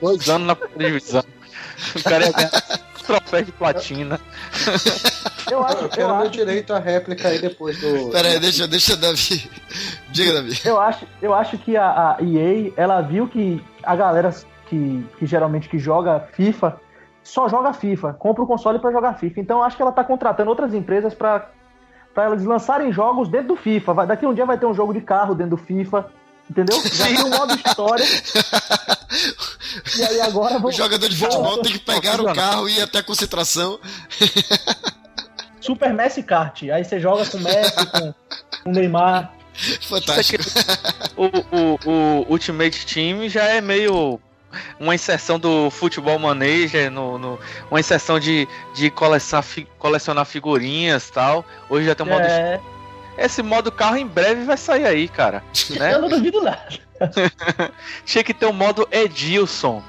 dois 0.00 0.28
anos 0.28 0.46
na 0.46 0.56
divisão. 0.76 1.24
O 1.96 2.02
cara 2.02 2.26
ia 2.26 2.32
ganhar 2.32 2.50
troféu 3.06 3.42
de 3.42 3.52
platina. 3.52 4.20
Eu 5.50 5.64
acho, 5.64 5.78
eu 5.78 5.88
quero 5.88 6.08
eu 6.08 6.14
acho... 6.16 6.30
direito 6.30 6.72
à 6.72 6.78
réplica 6.78 7.28
aí 7.28 7.40
depois 7.40 7.80
do. 7.80 8.10
Pera 8.10 8.28
aí, 8.28 8.38
deixa, 8.38 8.68
deixa 8.68 8.96
Davi. 8.96 9.50
Diga, 10.10 10.34
Davi. 10.34 10.60
Eu 10.64 10.80
acho, 10.80 11.06
eu 11.20 11.34
acho 11.34 11.58
que 11.58 11.76
a, 11.76 11.86
a 11.86 12.16
EA, 12.20 12.72
ela 12.76 13.00
viu 13.00 13.26
que 13.26 13.64
a 13.82 13.96
galera 13.96 14.30
que, 14.68 15.04
que 15.18 15.26
geralmente 15.26 15.68
que 15.68 15.78
joga 15.78 16.28
FIFA 16.34 16.78
só 17.22 17.48
joga 17.48 17.72
FIFA, 17.72 18.14
compra 18.14 18.42
o 18.42 18.46
console 18.46 18.78
para 18.78 18.90
jogar 18.92 19.14
FIFA. 19.14 19.40
Então 19.40 19.62
acho 19.62 19.76
que 19.76 19.82
ela 19.82 19.92
tá 19.92 20.02
contratando 20.02 20.50
outras 20.50 20.74
empresas 20.74 21.14
para 21.14 21.48
para 22.12 22.24
elas 22.24 22.44
lançarem 22.44 22.92
jogos 22.92 23.28
dentro 23.28 23.48
do 23.48 23.56
FIFA. 23.56 23.94
Vai, 23.94 24.06
daqui 24.06 24.26
um 24.26 24.34
dia 24.34 24.44
vai 24.44 24.58
ter 24.58 24.66
um 24.66 24.74
jogo 24.74 24.92
de 24.92 25.00
carro 25.00 25.34
dentro 25.34 25.56
do 25.56 25.62
FIFA. 25.62 26.10
Entendeu? 26.50 26.80
Já 26.92 27.04
tem 27.04 27.22
um 27.22 27.30
modo 27.30 27.54
história. 27.54 28.04
e 29.96 30.02
aí 30.02 30.20
agora 30.20 30.54
vamos, 30.54 30.74
O 30.74 30.76
jogador 30.76 31.08
de 31.08 31.16
futebol 31.16 31.62
tem 31.62 31.72
que 31.72 31.78
pegar 31.78 32.20
o 32.20 32.34
carro 32.34 32.68
e 32.68 32.78
ir 32.78 32.82
até 32.82 32.98
a 32.98 33.02
concentração. 33.04 33.78
Super 35.60 35.94
Messi 35.94 36.24
Kart. 36.24 36.64
Aí 36.64 36.84
você 36.84 36.98
joga 36.98 37.24
com 37.26 37.38
Messi, 37.38 37.86
com, 37.86 38.14
com 38.64 38.70
Neymar. 38.72 39.32
Fantástico. 39.88 40.42
O, 41.16 41.26
o, 41.26 41.78
o 41.86 42.26
Ultimate 42.32 42.84
Team 42.84 43.28
já 43.28 43.44
é 43.44 43.60
meio 43.60 44.18
uma 44.78 44.94
inserção 44.94 45.38
do 45.38 45.70
Futebol 45.70 46.18
Manager, 46.18 46.90
no, 46.90 47.18
no, 47.18 47.38
uma 47.70 47.80
inserção 47.80 48.18
de, 48.18 48.48
de 48.74 48.90
colecionar, 48.90 49.42
fi, 49.42 49.66
colecionar 49.78 50.24
figurinhas 50.24 51.10
tal. 51.10 51.44
Hoje 51.68 51.86
já 51.86 51.94
tem 51.94 52.06
um 52.06 52.10
modo. 52.10 52.24
É. 52.24 52.60
Esse 53.18 53.42
modo 53.42 53.70
carro 53.70 53.96
em 53.96 54.06
breve 54.06 54.44
vai 54.44 54.56
sair 54.56 54.86
aí, 54.86 55.08
cara. 55.08 55.42
Né? 55.70 55.92
Eu 55.94 56.02
não 56.02 56.08
duvido 56.08 56.40
nada. 56.42 56.68
Tinha 58.04 58.24
que 58.24 58.32
ter 58.32 58.46
um 58.46 58.52
modo 58.52 58.88
Edilson, 58.90 59.82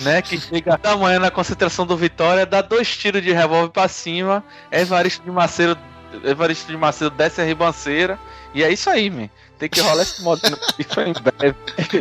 né? 0.00 0.22
Que 0.22 0.38
chega 0.38 0.76
da 0.76 0.96
manhã 0.96 1.18
na 1.18 1.30
concentração 1.30 1.86
do 1.86 1.96
Vitória, 1.96 2.46
dá 2.46 2.62
dois 2.62 2.96
tiros 2.96 3.22
de 3.22 3.32
revólver 3.32 3.70
pra 3.70 3.88
cima, 3.88 4.44
Evaristo 4.70 5.22
de 5.24 5.30
Macedo, 5.30 5.78
Evaristo 6.24 6.70
de 6.70 6.76
Macedo 6.76 7.10
desce 7.10 7.40
a 7.40 7.44
ribanceira, 7.44 8.18
e 8.54 8.62
é 8.62 8.70
isso 8.70 8.88
aí, 8.88 9.10
man. 9.10 9.28
Tem 9.58 9.68
que 9.68 9.80
rolar 9.80 10.02
esse 10.02 10.22
modo 10.22 10.40
no 10.48 10.56
FIFA 10.74 11.08
em 11.08 11.12
breve. 11.12 11.56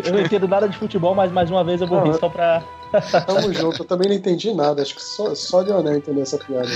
Eu 0.06 0.14
não 0.14 0.22
entendo 0.22 0.48
nada 0.48 0.70
de 0.70 0.78
futebol, 0.78 1.16
mas 1.16 1.32
mais 1.32 1.50
uma 1.50 1.64
vez 1.64 1.82
eu 1.82 1.88
vou 1.88 2.04
rir 2.04 2.18
só 2.20 2.30
pra. 2.30 2.64
Tamo 3.26 3.52
junto, 3.52 3.82
eu 3.82 3.86
também 3.86 4.08
não 4.10 4.16
entendi 4.16 4.54
nada. 4.54 4.82
Acho 4.82 4.96
que 4.96 5.02
só, 5.02 5.34
só 5.34 5.60
Leonel 5.60 5.98
entendeu 5.98 6.24
essa 6.24 6.38
piada. 6.38 6.70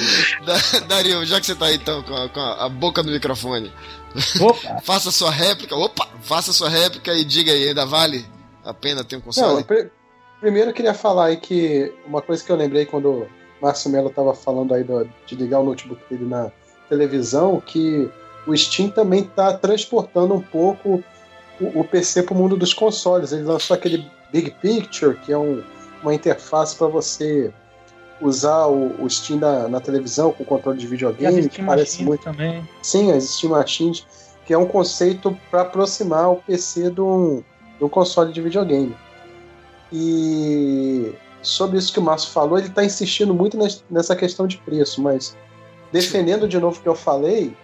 Dario, 0.87 1.23
já 1.25 1.39
que 1.39 1.45
você 1.45 1.55
tá 1.55 1.67
aí 1.67 1.75
então 1.75 2.01
com 2.03 2.15
a, 2.15 2.29
com 2.29 2.39
a 2.39 2.67
boca 2.67 3.03
no 3.03 3.11
microfone, 3.11 3.71
Opa. 4.41 4.81
faça 4.83 5.11
sua 5.11 5.29
réplica. 5.29 5.75
Opa! 5.75 6.07
Faça 6.21 6.51
sua 6.51 6.67
réplica 6.67 7.13
e 7.13 7.23
diga 7.23 7.51
aí, 7.51 7.69
ainda 7.69 7.85
vale 7.85 8.25
a 8.65 8.73
pena 8.73 9.03
ter 9.03 9.17
um 9.17 9.21
console? 9.21 9.55
Não, 9.55 9.63
pr 9.63 9.89
primeiro 10.39 10.71
eu 10.71 10.73
queria 10.73 10.95
falar 10.95 11.25
aí 11.25 11.37
que 11.37 11.93
uma 12.05 12.21
coisa 12.21 12.43
que 12.43 12.51
eu 12.51 12.55
lembrei 12.55 12.87
quando 12.87 13.09
o 13.09 13.27
Márcio 13.61 13.91
Melo 13.91 14.09
tava 14.09 14.33
falando 14.33 14.73
aí 14.73 14.83
do, 14.83 15.07
de 15.27 15.35
ligar 15.35 15.59
o 15.59 15.63
notebook 15.63 16.01
dele 16.09 16.27
na 16.27 16.51
televisão, 16.89 17.61
que 17.61 18.09
o 18.47 18.55
Steam 18.55 18.89
também 18.89 19.21
está 19.21 19.53
transportando 19.53 20.33
um 20.33 20.41
pouco 20.41 21.03
o, 21.59 21.79
o 21.79 21.83
PC 21.83 22.23
para 22.23 22.33
o 22.33 22.37
mundo 22.37 22.57
dos 22.57 22.73
consoles. 22.73 23.31
Ele 23.31 23.43
lançou 23.43 23.75
aquele 23.75 24.09
Big 24.31 24.51
Picture, 24.61 25.15
que 25.17 25.31
é 25.31 25.37
um, 25.37 25.63
uma 26.01 26.13
interface 26.13 26.75
para 26.75 26.87
você 26.87 27.53
usar 28.19 28.67
o, 28.67 29.03
o 29.03 29.09
Steam 29.09 29.39
na, 29.39 29.67
na, 29.67 29.79
televisão 29.79 30.31
com 30.31 30.45
controle 30.45 30.77
de 30.77 30.87
videogame, 30.87 31.49
que 31.49 31.63
parece 31.63 32.03
muito 32.03 32.23
também. 32.23 32.67
Sim, 32.81 33.11
as 33.11 33.23
Steam 33.23 33.51
Machines, 33.51 34.05
que 34.45 34.53
é 34.53 34.57
um 34.57 34.67
conceito 34.67 35.37
para 35.49 35.61
aproximar 35.61 36.31
o 36.31 36.35
PC 36.35 36.89
do, 36.91 37.43
do 37.79 37.89
console 37.89 38.31
de 38.31 38.41
videogame. 38.41 38.95
E 39.91 41.13
sobre 41.41 41.77
isso 41.77 41.91
que 41.91 41.99
o 41.99 42.01
Márcio 42.01 42.31
falou, 42.31 42.57
ele 42.57 42.67
está 42.67 42.83
insistindo 42.83 43.33
muito 43.33 43.57
nessa 43.89 44.15
questão 44.15 44.47
de 44.47 44.57
preço, 44.57 45.01
mas 45.01 45.35
defendendo 45.91 46.47
de 46.47 46.59
novo 46.59 46.79
o 46.79 46.81
que 46.81 46.87
eu 46.87 46.95
falei, 46.95 47.55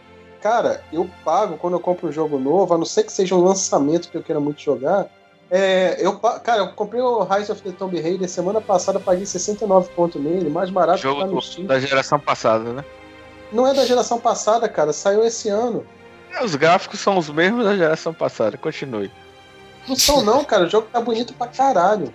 cara, 0.48 0.82
eu 0.94 1.10
pago 1.26 1.58
quando 1.58 1.74
eu 1.74 1.80
compro 1.82 2.08
um 2.08 2.12
jogo 2.12 2.40
novo, 2.40 2.74
a 2.74 2.78
não 2.78 2.86
ser 2.86 3.04
que 3.04 3.12
seja 3.12 3.36
um 3.36 3.44
lançamento 3.44 4.10
que 4.10 4.16
eu 4.16 4.24
queira 4.24 4.40
muito 4.40 4.62
jogar. 4.62 5.08
É, 5.52 5.98
eu, 6.00 6.18
cara, 6.18 6.60
eu 6.60 6.70
comprei 6.72 7.02
o 7.02 7.24
Rise 7.24 7.52
of 7.52 7.62
the 7.62 7.72
Tomb 7.72 8.00
Raider 8.00 8.30
semana 8.30 8.62
passada, 8.62 8.98
paguei 8.98 9.26
69 9.26 9.90
pontos 9.90 10.22
nele, 10.22 10.50
mais 10.50 10.70
barato 10.70 11.02
jogo 11.02 11.22
que 11.22 11.28
tá 11.28 11.34
no 11.34 11.42
Steam. 11.42 11.68
da 11.68 11.80
geração 11.80 12.18
passada, 12.18 12.72
né? 12.72 12.86
Não 13.52 13.68
é 13.68 13.74
da 13.74 13.86
geração 13.86 14.20
passada, 14.20 14.70
cara, 14.70 14.94
saiu 14.94 15.26
esse 15.26 15.50
ano. 15.50 15.86
É, 16.32 16.44
os 16.44 16.56
gráficos 16.56 17.02
são 17.02 17.18
os 17.18 17.30
mesmos 17.30 17.66
da 17.66 17.76
geração 17.76 18.14
passada, 18.14 18.58
continue. 18.58 19.12
Não 19.86 19.98
são 19.98 20.24
não, 20.24 20.46
cara, 20.46 20.64
o 20.66 20.70
jogo 20.70 20.88
tá 20.92 21.02
bonito 21.02 21.34
pra 21.34 21.48
caralho. 21.48 22.14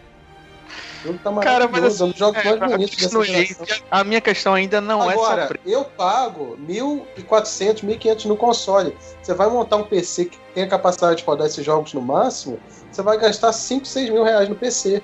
O 1.03 1.07
jogo 1.09 1.18
tá 1.18 1.33
Cara, 1.41 1.68
mas 1.68 1.85
assim, 1.85 2.05
é 2.05 2.07
um 2.07 2.12
jogo 2.14 2.39
é, 2.39 2.45
mais 2.45 2.73
bonito 2.73 2.97
dessa 2.97 3.25
geração. 3.25 3.66
A 3.91 4.05
minha 4.05 4.20
questão 4.20 4.55
ainda 4.55 4.81
não 4.81 5.03
Agora, 5.03 5.43
é 5.43 5.47
só 5.49 5.55
eu 5.66 5.85
pago 5.85 6.57
1.400, 6.66 7.85
1.500 7.85 8.25
no 8.27 8.37
console. 8.37 8.97
Você 9.20 9.35
vai 9.35 9.49
montar 9.49 9.77
um 9.77 9.85
PC 9.85 10.27
que 10.27 10.39
tem 10.55 10.64
a 10.64 10.68
capacidade 10.68 11.16
de 11.16 11.25
rodar 11.25 11.47
esses 11.47 11.64
jogos 11.64 11.93
no 11.93 12.01
máximo, 12.01 12.59
você 12.91 13.03
vai 13.03 13.18
gastar 13.18 13.53
5, 13.53 13.87
6 13.87 14.11
mil 14.11 14.23
reais 14.23 14.49
no 14.49 14.55
PC. 14.55 15.03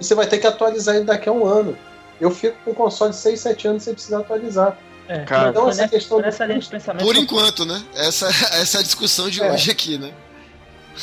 E 0.00 0.04
você 0.04 0.14
vai 0.14 0.26
ter 0.26 0.38
que 0.38 0.46
atualizar 0.46 0.96
ele 0.96 1.04
daqui 1.04 1.28
a 1.28 1.32
um 1.32 1.44
ano. 1.44 1.76
Eu 2.20 2.30
fico 2.30 2.56
com 2.64 2.70
o 2.70 2.74
console 2.74 3.10
de 3.10 3.16
6, 3.16 3.40
7 3.40 3.68
anos 3.68 3.82
sem 3.82 3.94
precisar 3.94 4.20
atualizar. 4.20 4.78
É, 5.08 5.24
Cara, 5.24 5.50
então 5.50 5.68
essa 5.68 5.82
nessa, 5.82 5.94
questão 5.94 6.20
nessa 6.20 6.44
linha 6.44 6.58
de 6.58 6.68
pensamento. 6.68 7.04
Por 7.04 7.16
enquanto, 7.16 7.64
né? 7.64 7.82
Essa, 7.94 8.28
essa 8.60 8.78
é 8.78 8.80
a 8.80 8.82
discussão 8.82 9.30
de 9.30 9.42
é. 9.42 9.52
hoje 9.52 9.70
aqui, 9.70 9.98
né? 9.98 10.12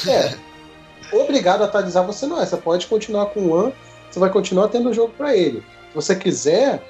É. 0.08 0.36
Obrigado 1.16 1.62
a 1.62 1.66
atualizar 1.66 2.06
você 2.06 2.26
não 2.26 2.41
é. 2.41 2.45
Você 2.45 2.58
pode 2.58 2.88
continuar 2.88 3.28
com 3.28 3.41
o 3.41 3.51
One 3.51 3.74
você 4.16 4.20
vai 4.20 4.30
continuar 4.30 4.70
tendo 4.70 4.89
o 4.89 4.93
jogo 4.93 5.13
para 5.18 5.36
ele. 5.36 5.59
Se 5.89 5.95
você 5.95 6.16
quiser 6.16 6.82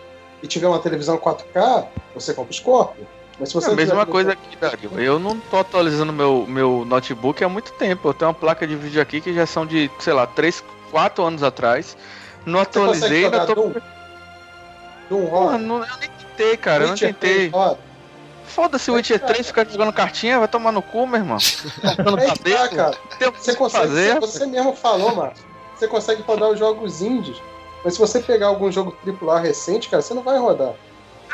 e 0.44 0.48
tiver 0.48 0.68
uma 0.68 0.78
televisão 0.78 1.18
4K, 1.18 1.88
você 2.14 2.36
compra 2.36 2.52
o 2.52 2.54
Scorpio. 2.54 3.08
Mas 3.40 3.50
se 3.50 3.56
você 3.56 3.70
é 3.70 3.74
a 3.74 3.76
mesma 3.76 4.06
coisa 4.06 4.34
aqui, 4.34 4.56
Dario. 4.56 4.92
Eu 5.00 5.18
não 5.18 5.40
tô 5.40 5.58
atualizando 5.58 6.14
meu, 6.14 6.46
meu 6.48 6.86
notebook 6.86 7.44
há 7.44 7.50
muito 7.50 7.74
tempo. 7.74 8.08
Eu 8.08 8.14
tenho 8.14 8.30
uma 8.30 8.34
placa 8.36 8.68
de 8.68 8.76
vídeo 8.76 9.02
aqui 9.02 9.20
que 9.20 9.34
já 9.34 9.48
são 9.48 9.66
de, 9.66 9.90
sei 10.00 10.14
lá, 10.14 10.28
3, 10.28 10.64
4 10.92 11.24
anos 11.24 11.42
atrás. 11.42 11.98
Não 12.46 12.60
atualizei, 12.60 13.26
ainda 13.26 13.48
tô. 13.48 13.56
Doom? 13.56 13.74
Doom 15.10 15.28
Porra, 15.28 15.58
não, 15.58 15.78
eu 15.78 15.98
nem 16.00 16.10
tentei, 16.10 16.58
cara. 16.58 16.84
eu 16.84 16.90
não 16.90 16.96
tentei. 16.96 17.52
Foda-se 18.46 18.92
o 18.92 18.94
Witcher 18.94 19.20
3 19.20 19.48
ficar 19.48 19.66
jogando 19.68 19.92
cartinha, 19.92 20.38
vai 20.38 20.48
tomar 20.48 20.72
no 20.72 20.84
cu, 20.84 21.08
meu 21.08 21.20
irmão. 21.20 21.40
Tá, 21.82 21.96
tá, 21.96 22.68
cara. 22.70 22.98
Você 23.34 23.56
consegue, 23.56 23.88
fazer. 23.88 24.20
Você 24.20 24.46
mesmo 24.46 24.76
falou, 24.76 25.16
Márcio 25.16 25.55
você 25.76 25.88
consegue 25.88 26.22
rodar 26.22 26.50
os 26.50 26.60
jogos 26.60 27.02
indies. 27.02 27.38
Mas 27.84 27.94
se 27.94 28.00
você 28.00 28.20
pegar 28.20 28.48
algum 28.48 28.72
jogo 28.72 28.96
AAA 29.06 29.40
recente, 29.40 29.90
cara, 29.90 30.02
você 30.02 30.14
não 30.14 30.24
vai 30.24 30.40
rodar. 30.40 30.74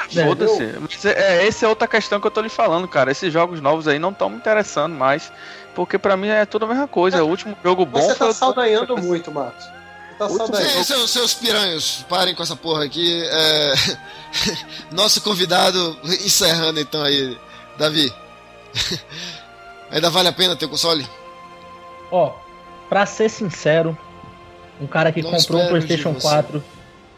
Foda-se. 0.09 0.75
Mas 0.79 1.05
é, 1.05 1.47
essa 1.47 1.65
é 1.65 1.69
outra 1.69 1.87
questão 1.87 2.19
que 2.19 2.27
eu 2.27 2.31
tô 2.31 2.41
lhe 2.41 2.49
falando, 2.49 2.87
cara. 2.87 3.11
Esses 3.11 3.31
jogos 3.31 3.61
novos 3.61 3.87
aí 3.87 3.99
não 3.99 4.09
estão 4.09 4.29
me 4.29 4.37
interessando 4.37 4.93
mais. 4.93 5.31
Porque 5.75 5.97
pra 5.97 6.17
mim 6.17 6.27
é 6.27 6.45
tudo 6.45 6.65
a 6.65 6.67
mesma 6.67 6.87
coisa. 6.87 7.17
É, 7.17 7.21
o 7.21 7.27
último 7.27 7.55
jogo 7.63 7.85
bom. 7.85 8.01
Você 8.01 8.15
tá 8.15 8.33
saudanhando 8.33 8.97
muito, 8.97 9.31
Marcos. 9.31 9.63
Tá 10.17 10.29
Sim, 10.29 10.83
seus, 10.83 11.09
seus 11.09 11.33
piranhos, 11.33 12.05
parem 12.07 12.35
com 12.35 12.43
essa 12.43 12.55
porra 12.55 12.85
aqui. 12.85 13.23
É... 13.25 13.73
Nosso 14.93 15.19
convidado, 15.21 15.97
encerrando 16.03 16.79
então 16.79 17.01
aí, 17.01 17.35
Davi. 17.75 18.13
Ainda 19.89 20.11
vale 20.11 20.27
a 20.27 20.33
pena 20.33 20.55
ter 20.55 20.65
o 20.65 20.69
console? 20.69 21.07
Ó, 22.11 22.33
pra 22.87 23.07
ser 23.07 23.29
sincero, 23.29 23.97
um 24.81 24.87
cara 24.87 25.11
que 25.11 25.21
Não 25.21 25.31
comprou 25.31 25.61
um 25.61 25.67
PlayStation 25.67 26.13
4 26.13 26.63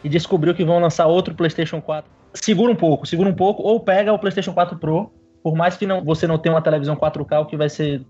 e 0.04 0.10
descobriu 0.10 0.54
que 0.54 0.66
vão 0.66 0.80
lançar 0.80 1.08
outro 1.08 1.34
PlayStation 1.34 1.82
4. 1.82 2.12
Segura 2.34 2.72
um 2.72 2.76
pouco, 2.76 3.06
segura 3.06 3.30
um 3.30 3.34
pouco, 3.34 3.64
ou 3.64 3.80
pega 3.80 4.12
o 4.12 4.20
PlayStation 4.20 4.54
4 4.54 4.78
Pro, 4.78 5.12
por 5.42 5.56
mais 5.56 5.78
que 5.78 5.88
não, 5.88 6.04
você 6.04 6.28
não 6.28 6.38
tenha 6.38 6.54
uma 6.54 6.62
televisão 6.62 6.96
4K, 6.96 7.42
o 7.42 7.46
que 7.46 7.56
vai 7.56 7.70
ser, 7.70 8.02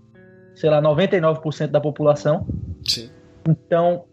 sei 0.56 0.70
lá, 0.70 0.82
99% 0.82 1.68
da 1.68 1.80
população. 1.80 2.46
Sim. 2.84 3.10
Então, 3.46 4.04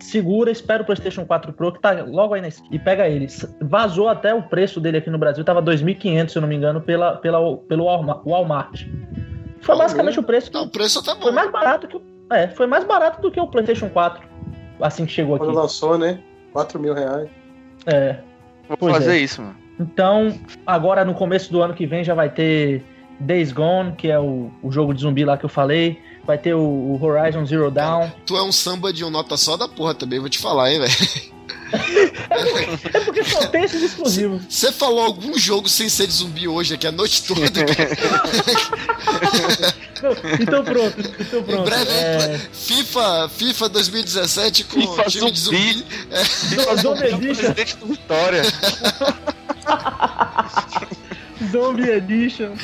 segura, 0.00 0.50
espera 0.50 0.82
o 0.82 0.86
PlayStation 0.86 1.26
4 1.26 1.52
Pro, 1.52 1.72
que 1.72 1.80
tá 1.80 1.92
logo 2.04 2.34
aí 2.34 2.40
na 2.40 2.48
esquina, 2.48 2.74
e 2.74 2.78
pega 2.78 3.08
ele. 3.08 3.26
Vazou 3.60 4.08
até 4.08 4.32
o 4.32 4.42
preço 4.42 4.80
dele 4.80 4.98
aqui 4.98 5.10
no 5.10 5.18
Brasil, 5.18 5.44
tava 5.44 5.60
2.500, 5.60 6.28
se 6.28 6.38
eu 6.38 6.42
não 6.42 6.48
me 6.48 6.54
engano, 6.54 6.80
pela, 6.80 7.16
pela, 7.16 7.56
pelo 7.58 7.84
Walmart. 7.84 8.86
Foi 9.60 9.76
basicamente 9.76 10.18
o 10.18 10.22
preço 10.22 10.50
que. 10.50 10.56
Não, 10.56 10.64
o 10.64 10.70
preço 10.70 11.02
tá 11.04 11.14
bom. 11.14 11.22
Foi 11.22 11.32
mais 11.32 11.50
barato 11.50 11.88
que 11.88 11.96
o. 11.96 12.02
É, 12.30 12.48
foi 12.48 12.66
mais 12.66 12.84
barato 12.84 13.20
do 13.20 13.30
que 13.30 13.38
o 13.38 13.46
PlayStation 13.46 13.90
4 13.90 14.31
assim 14.82 15.06
que 15.06 15.12
chegou 15.12 15.38
Quando 15.38 15.50
aqui. 15.50 15.54
Quando 15.54 15.62
lançou, 15.62 15.98
né? 15.98 16.20
4 16.52 16.78
mil 16.78 16.94
reais. 16.94 17.28
É. 17.86 18.18
Vou 18.68 18.76
pois 18.76 18.94
fazer 18.94 19.16
é. 19.16 19.18
isso, 19.18 19.40
mano. 19.40 19.56
Então, 19.80 20.38
agora 20.66 21.04
no 21.04 21.14
começo 21.14 21.50
do 21.50 21.62
ano 21.62 21.74
que 21.74 21.86
vem 21.86 22.04
já 22.04 22.14
vai 22.14 22.28
ter 22.28 22.84
Days 23.18 23.52
Gone, 23.52 23.92
que 23.92 24.08
é 24.08 24.18
o, 24.18 24.50
o 24.62 24.70
jogo 24.70 24.92
de 24.94 25.00
zumbi 25.00 25.24
lá 25.24 25.36
que 25.36 25.44
eu 25.44 25.48
falei. 25.48 25.98
Vai 26.24 26.38
ter 26.38 26.54
o, 26.54 26.60
o 26.60 27.02
Horizon 27.02 27.44
Zero 27.44 27.70
Dawn. 27.70 28.10
Tu 28.26 28.36
é 28.36 28.42
um 28.42 28.52
samba 28.52 28.92
de 28.92 29.04
um 29.04 29.10
nota 29.10 29.36
só 29.36 29.56
da 29.56 29.66
porra 29.66 29.94
também, 29.94 30.20
vou 30.20 30.28
te 30.28 30.38
falar, 30.38 30.70
hein, 30.70 30.78
velho. 30.80 30.92
é 32.92 33.00
porque 33.00 33.24
só 33.24 33.46
tem 33.46 33.64
esses 33.64 33.82
exclusivos. 33.82 34.42
Você 34.48 34.70
falou 34.70 35.02
algum 35.02 35.38
jogo 35.38 35.68
sem 35.68 35.88
ser 35.88 36.06
de 36.06 36.12
zumbi 36.12 36.46
hoje 36.46 36.74
aqui 36.74 36.86
a 36.86 36.92
noite 36.92 37.22
toda? 37.24 37.40
Então 40.40 40.64
pronto, 40.64 40.98
então 41.20 41.44
pronto. 41.44 41.60
Em 41.60 41.64
breve, 41.64 41.90
é... 41.92 42.38
FIFA, 42.52 43.28
FIFA 43.28 43.68
2017 43.68 44.64
com 44.64 44.80
FIFA 44.80 45.04
time 45.04 45.30
de 45.30 45.38
zumbi. 45.38 45.86
É. 46.10 46.24
Zombie 46.76 47.04
Edition. 47.04 47.34
Presidente 47.34 47.76
do 47.76 47.86
Vitória. 47.86 48.42
Zombie 51.52 51.88
Edition. 51.88 52.54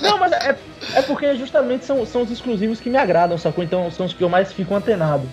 Não, 0.00 0.18
mas 0.18 0.32
é, 0.32 0.58
é 0.94 1.02
porque 1.02 1.34
justamente 1.36 1.84
são, 1.84 2.06
são 2.06 2.22
os 2.22 2.30
exclusivos 2.30 2.80
que 2.80 2.88
me 2.88 2.96
agradam, 2.96 3.36
sacou? 3.36 3.62
Então 3.62 3.90
são 3.90 4.06
os 4.06 4.14
que 4.14 4.22
eu 4.22 4.28
mais 4.28 4.52
fico 4.52 4.74
antenado. 4.74 5.28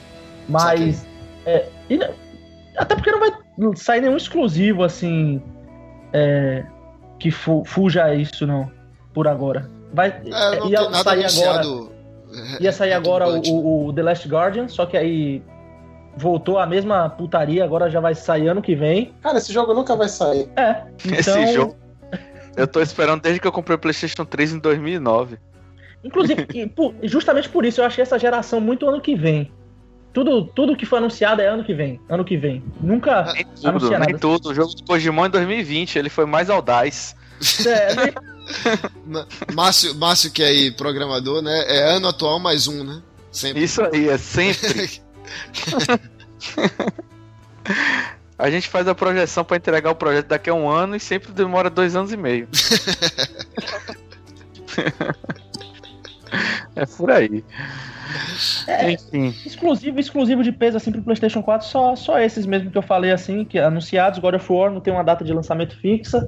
Mas. 0.47 1.05
É, 1.45 1.67
e, 1.89 1.99
até 2.77 2.95
porque 2.95 3.11
não 3.11 3.19
vai 3.19 3.31
sair 3.75 4.01
nenhum 4.01 4.17
exclusivo 4.17 4.83
assim. 4.83 5.41
É, 6.13 6.63
que 7.19 7.31
fu, 7.31 7.63
fuja 7.65 8.05
a 8.05 8.15
isso, 8.15 8.45
não. 8.47 8.71
Por 9.13 9.27
agora. 9.27 9.69
Vai, 9.93 10.09
É, 10.25 10.59
não 10.59 10.69
ia 10.71 10.91
sair 10.91 11.25
agora. 11.25 11.63
Ia 12.59 12.71
sair 12.71 12.91
é, 12.91 12.93
agora 12.95 13.27
o, 13.27 13.87
o, 13.87 13.93
The 13.93 14.03
Last 14.03 14.27
Guardian, 14.27 14.67
só 14.67 14.85
que 14.85 14.95
aí 14.97 15.43
voltou 16.17 16.57
a 16.59 16.65
mesma 16.65 17.09
putaria, 17.09 17.63
agora 17.63 17.89
já 17.89 17.99
vai 17.99 18.15
sair 18.15 18.47
ano 18.47 18.61
que 18.61 18.75
vem. 18.75 19.13
Cara, 19.21 19.37
esse 19.37 19.51
jogo 19.51 19.73
nunca 19.73 19.95
vai 19.95 20.07
sair. 20.09 20.49
É. 20.55 20.83
Então, 21.05 21.41
Esse 21.41 21.53
jogo. 21.53 21.75
Eu 22.55 22.67
tô 22.67 22.81
esperando 22.81 23.21
desde 23.21 23.39
que 23.39 23.47
eu 23.47 23.51
comprei 23.51 23.75
o 23.75 23.79
PlayStation 23.79 24.25
3 24.25 24.53
em 24.53 24.59
2009. 24.59 25.37
Inclusive, 26.03 26.45
por- 26.75 26.93
justamente 27.03 27.47
por 27.49 27.65
isso 27.65 27.81
eu 27.81 27.85
achei 27.85 28.01
essa 28.01 28.17
geração 28.19 28.59
muito 28.59 28.87
ano 28.87 28.99
que 29.01 29.15
vem. 29.15 29.51
Tudo, 30.13 30.43
tudo 30.45 30.75
que 30.75 30.85
foi 30.85 30.99
anunciado 30.99 31.41
é 31.41 31.47
ano 31.47 31.63
que 31.63 31.73
vem. 31.73 31.99
Ano 32.09 32.23
que 32.25 32.35
vem. 32.37 32.61
Nunca. 32.81 33.31
Nem 33.33 33.45
tudo, 33.45 33.67
Anuncia 33.69 33.89
nem 33.99 34.07
nada. 34.09 34.19
tudo. 34.19 34.49
O 34.49 34.53
jogo 34.53 34.73
do 34.75 34.83
Kojimon 34.83 35.27
em 35.27 35.29
2020, 35.29 35.97
ele 35.97 36.09
foi 36.09 36.25
mais 36.25 36.49
audaz. 36.49 37.15
É, 37.65 37.95
nem- 37.95 38.13
Ma- 39.07 39.25
Márcio, 39.53 39.95
Márcio, 39.95 40.29
que 40.31 40.43
é 40.43 40.47
aí 40.47 40.71
programador, 40.71 41.41
né? 41.41 41.63
É 41.67 41.83
ano 41.95 42.09
atual 42.09 42.37
mais 42.39 42.67
um, 42.67 42.83
né? 42.83 43.01
Sempre. 43.31 43.63
Isso 43.63 43.81
aí, 43.81 44.09
é 44.09 44.17
sempre. 44.17 45.01
A 48.37 48.49
gente 48.49 48.67
faz 48.67 48.85
a 48.87 48.95
projeção 48.95 49.43
pra 49.45 49.55
entregar 49.57 49.91
o 49.91 49.95
projeto 49.95 50.27
daqui 50.27 50.49
a 50.49 50.53
um 50.53 50.67
ano 50.67 50.95
e 50.95 50.99
sempre 50.99 51.31
demora 51.31 51.69
dois 51.69 51.95
anos 51.95 52.11
e 52.11 52.17
meio. 52.17 52.47
é 56.75 56.85
por 56.85 57.11
aí. 57.11 57.43
É. 58.67 58.91
Enfim. 58.91 59.27
exclusivo, 59.45 59.99
exclusivo 59.99 60.43
de 60.43 60.51
peso 60.51 60.77
assim 60.77 60.91
pro 60.91 61.01
PlayStation 61.01 61.41
4, 61.41 61.67
só, 61.67 61.95
só 61.95 62.19
esses 62.19 62.45
mesmo 62.45 62.71
que 62.71 62.77
eu 62.77 62.81
falei 62.81 63.11
assim, 63.11 63.45
que 63.45 63.59
anunciados, 63.59 64.19
God 64.19 64.35
of 64.35 64.51
War 64.51 64.71
não 64.71 64.81
tem 64.81 64.93
uma 64.93 65.03
data 65.03 65.23
de 65.23 65.33
lançamento 65.33 65.77
fixa. 65.79 66.27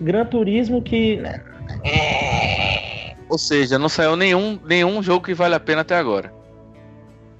Gran 0.00 0.24
Turismo 0.26 0.82
que. 0.82 1.16
né, 1.16 1.42
Ou 3.28 3.38
seja, 3.38 3.78
não 3.78 3.88
saiu 3.88 4.16
nenhum, 4.16 4.58
nenhum 4.64 5.02
jogo 5.02 5.24
que 5.24 5.34
vale 5.34 5.54
a 5.54 5.60
pena 5.60 5.82
até 5.82 5.96
agora. 5.96 6.32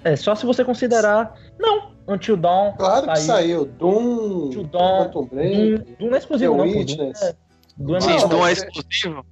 É, 0.03 0.14
só 0.16 0.34
se 0.34 0.45
você 0.45 0.64
considerar. 0.64 1.34
Não, 1.59 1.92
Until 2.07 2.36
Dawn. 2.36 2.72
Claro 2.76 3.09
que 3.09 3.18
saiu. 3.20 3.61
saiu. 3.61 3.64
Doom, 3.64 4.47
Until 4.47 4.64
Dawn. 4.64 5.11
Doom, 5.11 5.28
Doom 5.99 6.09
não 6.09 6.14
é 6.14 6.18
exclusivo, 6.18 6.53
The 6.53 6.59
não. 6.59 6.64
Witness. 6.66 7.20
Doom 7.20 7.26
é, 7.28 7.34
Doom 7.78 7.97
é 7.97 8.01
Não, 8.01 8.01
Sim, 8.01 8.28
não 8.28 8.47
é 8.47 8.53
exclusivo? 8.53 9.26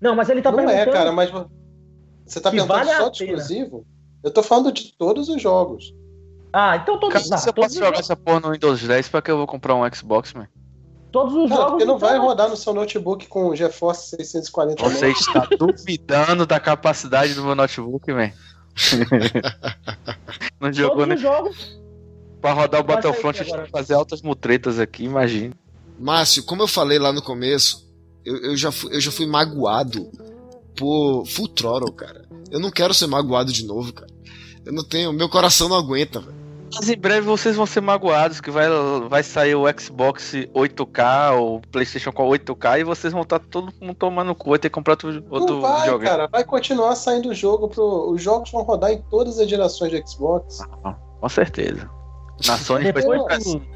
Não, 0.00 0.14
mas 0.14 0.28
ele 0.28 0.42
tá 0.42 0.52
Não 0.52 0.60
é, 0.60 0.66
perguntando. 0.66 0.92
cara, 0.92 1.12
mas 1.12 1.30
você 2.28 2.40
tá 2.40 2.50
que 2.50 2.56
perguntando 2.56 2.86
vale 2.86 2.98
só 2.98 3.08
de 3.08 3.24
exclusivo? 3.24 3.86
Eu 4.22 4.30
tô 4.30 4.42
falando 4.42 4.72
de 4.72 4.92
todos 4.96 5.28
os 5.28 5.40
jogos. 5.40 5.94
Ah, 6.52 6.76
então 6.76 6.98
todos, 6.98 7.22
Cara, 7.22 7.34
ah, 7.34 7.38
se 7.38 7.48
eu 7.48 7.52
posso 7.52 7.68
os, 7.68 7.74
jogar 7.74 7.86
jogos, 7.88 8.00
essa 8.00 8.16
porra 8.16 8.40
no 8.40 8.50
Windows 8.52 8.82
10, 8.82 9.08
pra 9.08 9.22
que 9.22 9.30
eu 9.30 9.36
vou 9.36 9.46
comprar 9.46 9.74
um 9.74 9.94
Xbox, 9.94 10.32
man? 10.34 10.48
todos 11.10 11.34
os 11.34 11.48
Cara, 11.48 11.54
jogos. 11.62 11.70
porque 11.72 11.84
não 11.84 11.96
então, 11.96 12.08
vai 12.08 12.18
rodar 12.18 12.48
no 12.48 12.56
seu 12.56 12.74
notebook 12.74 13.26
com 13.28 13.54
GeForce 13.54 14.16
640 14.16 14.82
Você 14.82 15.06
não. 15.06 15.12
está 15.12 15.48
duvidando 15.58 16.46
da 16.46 16.60
capacidade 16.60 17.34
do 17.34 17.42
meu 17.44 17.54
notebook, 17.54 18.12
man? 18.12 18.30
não 20.60 20.72
jogou 20.72 20.98
Todos 20.98 21.08
nem 21.08 21.16
os 21.16 21.22
jogos. 21.22 21.80
pra 22.40 22.52
rodar 22.52 22.80
o 22.80 22.84
Vai 22.84 22.96
Battlefront, 22.96 23.40
a 23.40 23.44
gente 23.44 23.56
vai 23.56 23.68
fazer 23.68 23.94
altas 23.94 24.22
mutretas 24.22 24.78
aqui, 24.78 25.04
imagina. 25.04 25.54
Márcio, 25.98 26.44
como 26.44 26.62
eu 26.62 26.68
falei 26.68 26.98
lá 26.98 27.12
no 27.12 27.22
começo, 27.22 27.88
eu, 28.24 28.36
eu 28.36 28.56
já, 28.56 28.70
fui, 28.70 28.94
eu 28.94 29.00
já 29.00 29.10
fui 29.10 29.26
magoado 29.26 30.10
por 30.78 31.26
Full 31.26 31.48
Throttle, 31.48 31.92
cara. 31.92 32.24
Eu 32.50 32.60
não 32.60 32.70
quero 32.70 32.94
ser 32.94 33.06
magoado 33.06 33.52
de 33.52 33.66
novo, 33.66 33.92
cara. 33.92 34.10
Eu 34.64 34.72
não 34.72 34.84
tenho. 34.84 35.12
Meu 35.12 35.28
coração 35.28 35.68
não 35.68 35.76
aguenta, 35.76 36.20
velho. 36.20 36.38
Mas 36.74 36.88
em 36.90 36.96
breve 36.98 37.22
vocês 37.22 37.56
vão 37.56 37.64
ser 37.64 37.80
magoados, 37.80 38.42
que 38.42 38.50
vai, 38.50 38.66
vai 39.08 39.22
sair 39.22 39.54
o 39.54 39.64
Xbox 39.80 40.32
8K, 40.54 41.32
ou 41.38 41.62
Playstation 41.72 42.12
com 42.12 42.28
8K, 42.28 42.80
e 42.80 42.84
vocês 42.84 43.10
vão 43.12 43.22
estar 43.22 43.38
todo 43.38 43.72
mundo 43.80 43.94
tomando 43.94 44.34
cu, 44.34 44.50
vai 44.50 44.58
ter 44.58 44.68
que 44.68 44.74
comprar 44.74 44.92
outro, 44.92 45.24
outro 45.30 45.54
Não 45.56 45.62
vai, 45.62 45.80
videogame. 45.80 46.10
cara. 46.10 46.28
Vai 46.30 46.44
continuar 46.44 46.94
saindo 46.94 47.30
o 47.30 47.34
jogo 47.34 47.68
pro. 47.68 48.10
Os 48.12 48.22
jogos 48.22 48.50
vão 48.50 48.62
rodar 48.62 48.90
em 48.92 49.00
todas 49.10 49.38
as 49.38 49.48
gerações 49.48 49.90
de 49.90 50.02
Xbox. 50.06 50.58
Com 51.20 51.28
certeza. 51.30 51.88
Na 52.46 52.56
Sony 52.58 52.92
vai 52.92 53.02
Depois 53.02 53.22
ser 53.24 53.32
assim. 53.32 53.58
do, 53.58 53.66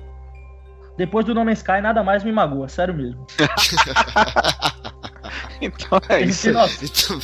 depois 0.99 1.25
do 1.25 1.35
No 1.35 1.45
Man's 1.47 1.59
Sky, 1.61 1.81
nada 1.83 2.03
mais 2.05 2.23
me 2.23 2.31
magoa, 2.31 2.69
sério 2.69 2.93
mesmo. 2.95 3.27
Então 5.61 6.01
é 6.09 6.21
isso. 6.23 6.49
Então, 6.51 7.19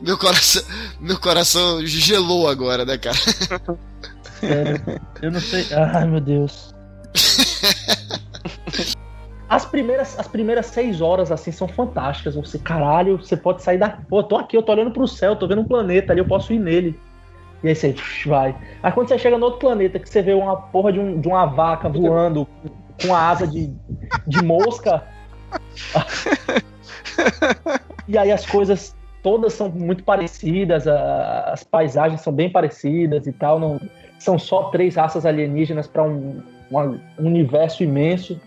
meu 0.00 0.16
coração, 0.16 0.62
meu 1.00 1.18
coração 1.18 1.84
gelou 1.84 2.48
agora, 2.48 2.84
né, 2.84 2.96
cara? 2.98 3.16
sério. 4.40 5.00
Eu 5.20 5.30
não 5.32 5.40
sei. 5.40 5.66
Ai, 5.74 6.06
meu 6.06 6.20
Deus. 6.20 6.74
As 9.48 9.64
primeiras, 9.64 10.18
as 10.18 10.28
primeiras 10.28 10.66
seis 10.66 11.00
horas, 11.00 11.32
assim, 11.32 11.50
são 11.50 11.66
fantásticas. 11.66 12.34
Você, 12.34 12.58
caralho, 12.58 13.16
você 13.16 13.36
pode 13.36 13.62
sair 13.62 13.78
da. 13.78 13.88
Pô, 13.88 14.20
eu 14.20 14.24
tô 14.24 14.36
aqui, 14.36 14.56
eu 14.56 14.62
tô 14.62 14.72
olhando 14.72 14.90
pro 14.90 15.08
céu, 15.08 15.34
tô 15.34 15.48
vendo 15.48 15.62
um 15.62 15.64
planeta 15.66 16.12
ali, 16.12 16.20
eu 16.20 16.26
posso 16.26 16.52
ir 16.52 16.58
nele. 16.58 16.98
E 17.64 17.68
aí 17.68 17.74
você 17.74 17.94
vai. 18.26 18.54
Aí 18.82 18.92
quando 18.92 19.08
você 19.08 19.18
chega 19.18 19.38
no 19.38 19.46
outro 19.46 19.58
planeta, 19.60 19.98
que 19.98 20.08
você 20.08 20.22
vê 20.22 20.32
uma 20.34 20.54
porra 20.56 20.92
de, 20.92 21.00
um- 21.00 21.20
de 21.20 21.26
uma 21.26 21.46
vaca 21.46 21.88
voando 21.88 22.46
com 23.02 23.14
a 23.14 23.28
asa 23.30 23.46
de, 23.48 23.72
de 24.26 24.42
mosca. 24.44 25.02
e 28.06 28.16
aí 28.16 28.30
as 28.32 28.44
coisas 28.46 28.94
todas 29.22 29.52
são 29.52 29.68
muito 29.68 30.04
parecidas, 30.04 30.86
a- 30.86 31.50
as 31.52 31.64
paisagens 31.64 32.20
são 32.20 32.32
bem 32.32 32.50
parecidas 32.50 33.26
e 33.26 33.32
tal. 33.32 33.58
Não, 33.58 33.80
são 34.18 34.38
só 34.38 34.64
três 34.70 34.96
raças 34.96 35.24
alienígenas 35.26 35.86
para 35.86 36.02
um, 36.02 36.40
um 36.70 36.98
universo 37.18 37.82
imenso. 37.82 38.38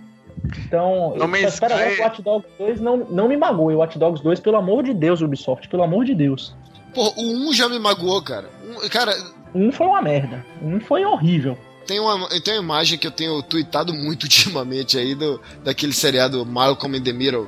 Então, 0.65 1.13
agora 1.15 1.47
Sky- 1.49 1.67
que 1.67 2.01
o 2.01 2.03
Watch 2.03 2.21
Dogs 2.21 2.47
2 2.57 2.81
não, 2.81 2.97
não 2.97 3.27
me 3.27 3.37
magoe. 3.37 3.75
O 3.75 3.79
Watch 3.79 3.99
Dogs 3.99 4.23
2, 4.23 4.39
pelo 4.39 4.57
amor 4.57 4.83
de 4.83 4.93
Deus, 4.93 5.21
Ubisoft, 5.21 5.67
pelo 5.69 5.83
amor 5.83 6.03
de 6.05 6.15
Deus. 6.15 6.55
Pô, 6.95 7.13
o 7.15 7.49
1 7.49 7.53
já 7.53 7.69
me 7.69 7.77
magoou, 7.79 8.21
cara. 8.21 8.49
Um- 8.65 8.89
cara, 8.89 9.13
Um 9.53 9.71
foi 9.71 9.85
uma 9.87 10.01
merda. 10.01 10.43
Um 10.61 10.79
foi 10.79 11.05
horrível. 11.05 11.57
tem 11.85 11.99
uma, 11.99 12.27
tem 12.41 12.53
uma 12.55 12.63
imagem 12.63 12.97
que 12.97 13.05
eu 13.05 13.11
tenho 13.11 13.41
tweetado 13.43 13.93
muito 13.93 14.23
ultimamente 14.25 14.97
aí 14.97 15.13
do, 15.13 15.39
daquele 15.63 15.93
seriado 15.93 16.45
Malcolm 16.45 16.97
in 16.97 17.03
the 17.03 17.13
Middle. 17.13 17.47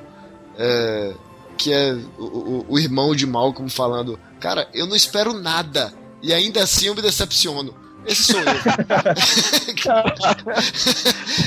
É, 0.57 1.13
que 1.57 1.71
é 1.71 1.93
o, 2.17 2.23
o- 2.23 2.65
o 2.69 2.79
irmão 2.79 3.15
de 3.15 3.25
Malcolm 3.25 3.69
falando: 3.69 4.19
Cara, 4.39 4.67
eu 4.73 4.85
não 4.87 4.95
espero 4.95 5.33
nada. 5.33 5.93
E 6.21 6.33
ainda 6.33 6.63
assim 6.63 6.87
eu 6.87 6.95
me 6.95 7.01
decepciono. 7.01 7.75
Esse 8.05 8.33
sou 8.33 8.39
eu. 8.41 8.45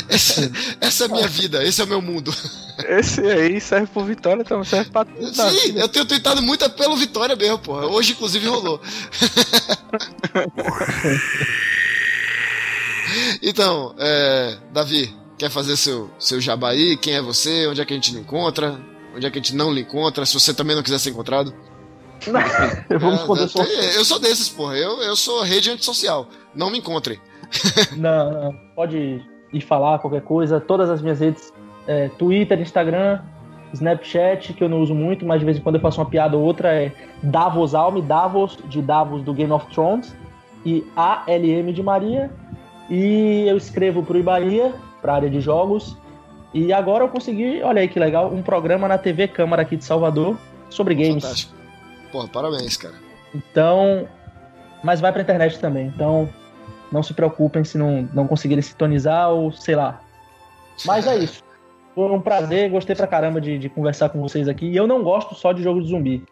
essa, 0.09 0.50
essa 0.80 1.04
é 1.04 1.07
a 1.07 1.11
minha 1.11 1.28
vida, 1.28 1.62
esse 1.62 1.80
é 1.82 1.84
o 1.84 1.86
meu 1.86 2.00
mundo. 2.00 2.34
Esse 2.88 3.20
aí 3.20 3.61
serve 3.61 3.86
pro 3.88 4.04
Vitória, 4.04 4.42
também 4.44 4.64
serve 4.64 4.90
pra 4.90 5.04
tudo. 5.04 5.34
Sim, 5.34 5.78
eu 5.78 5.88
tenho 5.88 6.07
tweetado 6.07 6.40
muito 6.42 6.68
pelo 6.70 6.96
Vitória 6.96 7.36
mesmo, 7.36 7.59
porra. 7.59 7.86
Hoje, 7.86 8.12
inclusive, 8.12 8.46
rolou. 8.48 8.80
então, 13.42 13.94
é, 13.98 14.57
Davi, 14.72 15.14
quer 15.38 15.50
fazer 15.50 15.76
seu, 15.76 16.11
seu 16.18 16.40
jabá 16.40 16.70
aí? 16.70 16.96
Quem 16.96 17.14
é 17.14 17.22
você? 17.22 17.66
Onde 17.66 17.80
é 17.80 17.84
que 17.84 17.92
a 17.92 17.96
gente 17.96 18.14
encontra? 18.14 18.78
Onde 19.16 19.26
é 19.26 19.30
que 19.30 19.38
a 19.38 19.42
gente 19.42 19.56
não 19.56 19.72
lhe 19.72 19.80
encontra? 19.80 20.26
Se 20.26 20.34
você 20.34 20.52
também 20.52 20.76
não 20.76 20.82
quiser 20.82 20.98
ser 20.98 21.10
encontrado. 21.10 21.52
É, 23.70 23.96
eu, 23.98 24.04
sou 24.04 24.18
desses, 24.18 24.48
porra. 24.48 24.76
Eu, 24.76 25.02
eu 25.02 25.14
sou 25.14 25.42
rede 25.42 25.70
antissocial. 25.70 26.28
Não 26.54 26.70
me 26.70 26.78
encontrem. 26.78 27.18
Não, 27.96 28.32
não. 28.32 28.56
Pode 28.74 29.22
ir 29.52 29.60
falar 29.60 29.98
qualquer 30.00 30.22
coisa. 30.22 30.58
Todas 30.58 30.90
as 30.90 31.00
minhas 31.00 31.20
redes: 31.20 31.52
é, 31.86 32.08
Twitter, 32.08 32.60
Instagram, 32.60 33.20
Snapchat, 33.72 34.52
que 34.54 34.64
eu 34.64 34.68
não 34.68 34.80
uso 34.80 34.94
muito, 34.94 35.24
mas 35.24 35.38
de 35.38 35.44
vez 35.44 35.58
em 35.58 35.60
quando 35.60 35.76
eu 35.76 35.80
faço 35.80 36.00
uma 36.00 36.08
piada 36.08 36.36
ou 36.36 36.42
outra. 36.42 36.74
É 36.74 36.92
Davos 37.22 37.74
Alme, 37.74 38.02
Davos, 38.02 38.58
de 38.64 38.82
Davos 38.82 39.22
do 39.22 39.32
Game 39.32 39.52
of 39.52 39.66
Thrones. 39.72 40.14
E 40.64 40.84
ALM 40.96 41.72
de 41.72 41.82
Maria. 41.82 42.30
E 42.90 43.46
eu 43.46 43.56
escrevo 43.56 44.02
pro 44.02 44.18
Ibaria, 44.18 44.74
pra 45.00 45.14
área 45.14 45.30
de 45.30 45.40
jogos. 45.40 45.96
E 46.57 46.72
agora 46.72 47.04
eu 47.04 47.09
consegui, 47.11 47.62
olha 47.62 47.82
aí 47.82 47.88
que 47.88 48.00
legal, 48.00 48.32
um 48.32 48.40
programa 48.40 48.88
na 48.88 48.96
TV 48.96 49.28
Câmara 49.28 49.61
aqui 49.61 49.76
de 49.76 49.84
Salvador 49.84 50.38
sobre 50.70 50.94
games. 50.94 51.22
Fantástico. 51.22 51.54
Porra, 52.11 52.28
parabéns, 52.28 52.78
cara. 52.78 52.94
Então, 53.34 54.09
mas 54.82 54.98
vai 54.98 55.12
pra 55.12 55.20
internet 55.20 55.59
também. 55.59 55.88
Então, 55.88 56.26
não 56.90 57.02
se 57.02 57.12
preocupem 57.12 57.62
se 57.62 57.76
não, 57.76 58.09
não 58.14 58.26
conseguirem 58.26 58.62
sintonizar 58.62 59.28
ou 59.28 59.52
sei 59.52 59.76
lá. 59.76 60.00
Mas 60.86 61.07
é 61.07 61.18
isso. 61.18 61.44
Foi 61.94 62.11
um 62.11 62.22
prazer, 62.22 62.70
gostei 62.70 62.96
pra 62.96 63.07
caramba 63.07 63.38
de, 63.38 63.59
de 63.59 63.68
conversar 63.68 64.09
com 64.09 64.18
vocês 64.22 64.48
aqui. 64.48 64.64
E 64.66 64.76
eu 64.76 64.86
não 64.86 65.02
gosto 65.02 65.34
só 65.34 65.52
de 65.52 65.62
jogo 65.62 65.82
de 65.82 65.88
zumbi. 65.88 66.24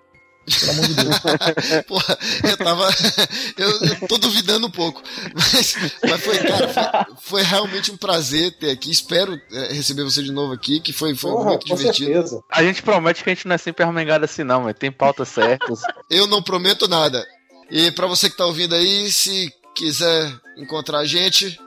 Pelo 0.45 0.73
amor 0.73 0.87
de 0.87 0.95
Deus. 0.95 1.19
Porra, 1.89 2.19
eu 2.49 2.57
tava. 2.57 2.89
Eu, 3.57 3.71
eu 3.71 4.09
tô 4.09 4.19
duvidando 4.19 4.67
um 4.67 4.71
pouco. 4.71 5.03
Mas, 5.35 5.77
mas 6.03 6.21
foi, 6.21 6.39
cara, 6.39 6.69
foi, 6.69 6.83
foi, 7.21 7.43
realmente 7.43 7.91
um 7.93 7.97
prazer 7.97 8.53
ter 8.59 8.71
aqui. 8.71 8.91
Espero 8.91 9.41
é, 9.53 9.73
receber 9.73 10.03
você 10.03 10.23
de 10.23 10.33
novo 10.33 10.53
aqui, 10.53 10.81
que 10.81 10.93
foi, 10.93 11.15
foi 11.15 11.31
Porra, 11.31 11.51
muito 11.51 11.67
divertido. 11.67 12.13
Certeza. 12.13 12.43
A 12.51 12.63
gente 12.63 12.83
promete 12.83 13.23
que 13.23 13.31
a 13.31 13.35
gente 13.35 13.47
não 13.47 13.55
é 13.55 13.59
sempre 13.59 13.85
armengado 13.85 14.25
assim, 14.25 14.43
não, 14.43 14.63
mas 14.63 14.75
tem 14.77 14.91
pautas 14.91 15.29
certas. 15.29 15.83
eu 16.11 16.27
não 16.27 16.43
prometo 16.43 16.89
nada. 16.89 17.25
E 17.71 17.91
para 17.93 18.07
você 18.07 18.29
que 18.29 18.37
tá 18.37 18.45
ouvindo 18.45 18.75
aí, 18.75 19.11
se 19.11 19.53
quiser 19.75 20.33
encontrar 20.57 20.99
a 20.99 21.05
gente, 21.05 21.59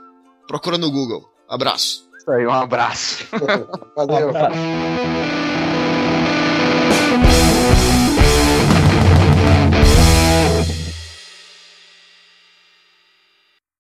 procura 0.48 0.78
no 0.78 0.92
Google. 0.92 1.28
Abraço. 1.50 2.08
Isso 2.18 2.32
aí, 2.32 2.46
um 2.46 2.52
abraço. 2.52 3.26
Valeu. 3.96 4.28
Um 4.28 4.30
abraço. 4.30 4.58